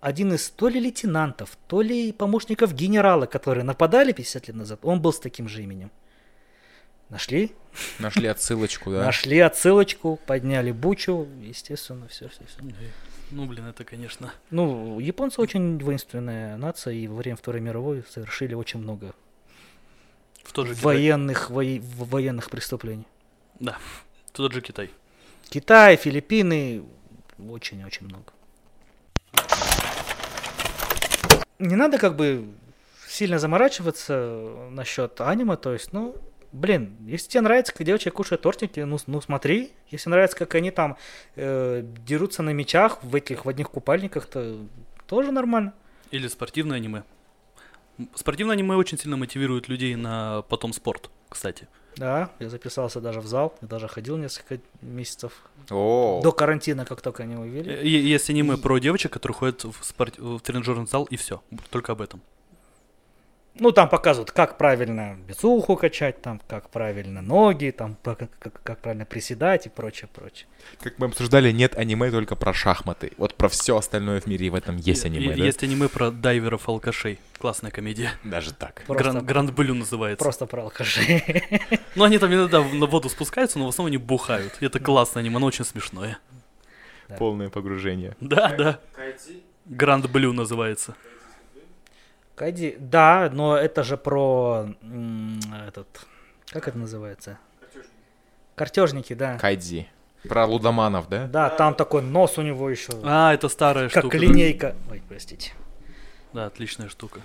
один 0.00 0.34
из 0.34 0.50
то 0.50 0.68
ли 0.68 0.78
лейтенантов, 0.80 1.56
то 1.66 1.80
ли 1.80 2.12
помощников 2.12 2.74
генерала, 2.74 3.26
которые 3.26 3.64
нападали 3.64 4.12
50 4.12 4.48
лет 4.48 4.56
назад, 4.56 4.80
он 4.82 5.00
был 5.00 5.12
с 5.12 5.20
таким 5.20 5.48
же 5.48 5.62
именем. 5.62 5.90
Нашли? 7.08 7.52
Нашли 7.98 8.28
отсылочку, 8.28 8.90
да? 8.90 9.04
Нашли 9.04 9.40
отсылочку, 9.40 10.20
подняли 10.26 10.70
бучу, 10.70 11.26
естественно, 11.40 12.06
все, 12.08 12.28
все, 12.28 12.44
все. 12.46 12.58
Ну, 13.30 13.46
блин, 13.46 13.66
это, 13.66 13.84
конечно... 13.84 14.32
Ну, 14.50 15.00
японцы 15.00 15.40
очень 15.40 15.78
воинственная 15.78 16.56
нация, 16.56 16.94
и 16.94 17.06
во 17.08 17.16
время 17.16 17.36
Второй 17.36 17.60
мировой 17.60 18.04
совершили 18.08 18.54
очень 18.54 18.80
много 18.80 19.14
В 20.50 20.52
тот 20.52 20.66
же 20.66 20.74
Китай. 20.74 20.84
военных, 20.84 21.48
вои- 21.48 21.80
военных 21.96 22.50
преступлений. 22.50 23.06
Да, 23.60 23.78
в 24.26 24.32
тот 24.32 24.52
же 24.52 24.60
Китай. 24.60 24.90
Китай, 25.48 25.94
Филиппины, 25.94 26.82
очень-очень 27.38 28.06
много. 28.06 28.32
Не 31.60 31.76
надо 31.76 31.98
как 31.98 32.16
бы 32.16 32.48
сильно 33.06 33.38
заморачиваться 33.38 34.66
насчет 34.72 35.20
аниме, 35.20 35.56
то 35.56 35.72
есть, 35.72 35.92
ну, 35.92 36.16
блин, 36.50 36.96
если 37.06 37.28
тебе 37.28 37.42
нравится, 37.42 37.72
как 37.72 37.86
девочки 37.86 38.08
кушают 38.08 38.42
тортики, 38.42 38.80
ну, 38.80 38.98
ну 39.06 39.20
смотри. 39.20 39.70
Если 39.88 40.10
нравится, 40.10 40.36
как 40.36 40.56
они 40.56 40.72
там 40.72 40.96
э, 41.36 41.84
дерутся 42.04 42.42
на 42.42 42.50
мечах 42.50 43.04
в 43.04 43.14
этих 43.14 43.44
в 43.44 43.48
одних 43.48 43.70
купальниках, 43.70 44.26
то 44.26 44.58
тоже 45.06 45.30
нормально. 45.30 45.74
Или 46.10 46.26
спортивное 46.26 46.78
аниме. 46.78 47.04
Спортивное 48.14 48.54
аниме 48.54 48.76
очень 48.76 48.98
сильно 48.98 49.16
мотивирует 49.16 49.68
людей 49.68 49.94
на 49.96 50.42
потом 50.48 50.72
спорт, 50.72 51.10
кстати. 51.28 51.68
Да, 51.96 52.30
я 52.38 52.48
записался 52.48 53.00
даже 53.00 53.20
в 53.20 53.26
зал, 53.26 53.54
я 53.60 53.68
даже 53.68 53.88
ходил 53.88 54.16
несколько 54.16 54.60
месяцев 54.80 55.32
О, 55.70 56.20
до 56.22 56.32
карантина, 56.32 56.84
как 56.84 57.00
только 57.02 57.24
они 57.24 57.34
е- 57.50 58.10
Есть 58.12 58.30
аниме 58.30 58.56
про 58.56 58.78
девочек, 58.78 59.12
которые 59.12 59.36
ходят 59.36 59.64
в, 59.64 59.74
спорт... 59.82 60.18
в 60.18 60.38
тренажерный 60.40 60.86
зал, 60.86 61.04
и 61.04 61.16
все. 61.16 61.42
Только 61.70 61.92
об 61.92 62.00
этом. 62.00 62.20
Ну, 63.54 63.72
там 63.72 63.88
показывают, 63.88 64.30
как 64.30 64.56
правильно 64.56 65.18
бицуху 65.26 65.76
качать, 65.76 66.22
там, 66.22 66.40
как 66.46 66.70
правильно 66.70 67.20
ноги, 67.20 67.70
там, 67.76 67.96
как, 68.02 68.30
как, 68.38 68.62
как 68.62 68.78
правильно 68.78 69.04
приседать 69.04 69.66
и 69.66 69.68
прочее, 69.68 70.08
прочее. 70.14 70.46
как 70.80 70.98
мы 70.98 71.06
обсуждали, 71.06 71.50
нет 71.50 71.76
аниме 71.76 72.10
только 72.10 72.36
про 72.36 72.54
шахматы. 72.54 73.12
Вот 73.18 73.34
про 73.34 73.48
все 73.48 73.76
остальное 73.76 74.20
в 74.20 74.26
мире 74.26 74.50
в 74.50 74.54
этом 74.54 74.76
есть 74.76 75.04
аниме, 75.04 75.34
да? 75.36 75.44
Есть 75.44 75.62
аниме 75.62 75.88
про 75.88 76.10
дайверов-алкашей. 76.10 77.18
Классная 77.38 77.70
комедия. 77.70 78.12
Даже 78.22 78.54
так. 78.54 78.82
Гранд, 78.86 79.24
Гранд 79.24 79.52
Блю 79.52 79.74
называется. 79.74 80.22
просто 80.22 80.46
про 80.46 80.62
алкашей. 80.62 81.24
Ну, 81.96 82.04
они 82.04 82.18
там 82.18 82.32
иногда 82.32 82.62
на 82.62 82.86
воду 82.86 83.08
спускаются, 83.08 83.58
но 83.58 83.66
в 83.66 83.68
основном 83.70 83.88
они 83.88 83.98
бухают. 83.98 84.56
И 84.60 84.64
это 84.66 84.78
классное 84.78 85.22
аниме, 85.22 85.36
оно 85.36 85.46
очень 85.46 85.64
смешное. 85.64 86.18
Полное 87.18 87.50
погружение. 87.50 88.16
Да, 88.20 88.54
да. 88.56 88.80
Гранд 89.66 90.08
Блю 90.10 90.32
называется. 90.32 90.94
Кайди, 92.40 92.74
да, 92.78 93.28
но 93.30 93.54
это 93.54 93.82
же 93.82 93.98
про 93.98 94.66
этот, 95.68 95.86
как 96.48 96.68
это 96.68 96.78
называется? 96.78 97.36
Картежники, 98.54 99.12
да. 99.12 99.36
Кайдзи. 99.36 99.86
Про 100.26 100.46
лудоманов, 100.46 101.06
да? 101.10 101.26
Да, 101.26 101.50
там 101.50 101.74
такой 101.74 102.00
нос 102.00 102.38
у 102.38 102.42
него 102.42 102.70
еще, 102.70 102.92
А, 103.04 103.34
это 103.34 103.50
старая 103.50 103.90
как 103.90 104.04
штука. 104.04 104.18
да. 104.18 104.24
линейка. 104.24 104.74
Ой, 104.90 105.02
простите. 105.06 105.52
Да, 106.32 106.46
отличная 106.46 106.88
штука. 106.88 107.20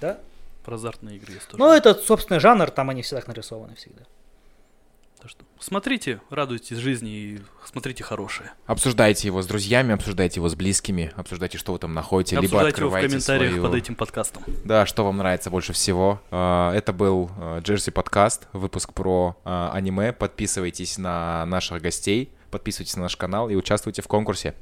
Да? 0.00 0.20
Про 0.64 0.76
азартные 0.76 1.16
игры 1.16 1.32
есть 1.32 1.48
тоже. 1.48 1.60
Ну, 1.60 1.72
это 1.72 1.92
собственный 1.94 2.38
жанр, 2.38 2.70
там 2.70 2.90
они 2.90 3.02
все 3.02 3.16
так 3.16 3.26
нарисованы 3.26 3.74
всегда. 3.74 4.04
Так 5.20 5.30
что 5.30 5.44
смотрите, 5.58 6.22
радуйтесь 6.30 6.78
жизни 6.78 7.10
и 7.10 7.40
смотрите 7.66 8.02
хорошее. 8.02 8.52
Обсуждайте 8.64 9.28
его 9.28 9.42
с 9.42 9.46
друзьями, 9.46 9.92
обсуждайте 9.92 10.40
его 10.40 10.48
с 10.48 10.54
близкими, 10.54 11.12
обсуждайте, 11.14 11.58
что 11.58 11.72
вы 11.72 11.78
там 11.78 11.92
находите, 11.92 12.36
либо 12.36 12.46
Обсуждайте 12.46 12.80
его 12.80 12.90
в 12.90 12.94
открывайте 12.94 13.08
комментариях 13.08 13.50
свою... 13.50 13.62
под 13.62 13.74
этим 13.74 13.94
подкастом. 13.96 14.44
Да, 14.64 14.86
что 14.86 15.04
вам 15.04 15.18
нравится 15.18 15.50
больше 15.50 15.74
всего. 15.74 16.22
А, 16.30 16.72
Это 16.74 16.94
был 16.94 17.30
Джерси 17.58 17.90
подкаст, 17.90 18.48
выпуск 18.54 18.94
про 18.94 19.36
а, 19.44 19.70
аниме. 19.74 20.14
Подписывайтесь 20.14 20.96
на 20.96 21.44
наших 21.44 21.82
гостей, 21.82 22.32
подписывайтесь 22.50 22.96
на 22.96 23.02
наш 23.02 23.16
канал 23.16 23.50
и 23.50 23.56
участвуйте 23.56 24.00
в 24.00 24.08
конкурсе. 24.08 24.54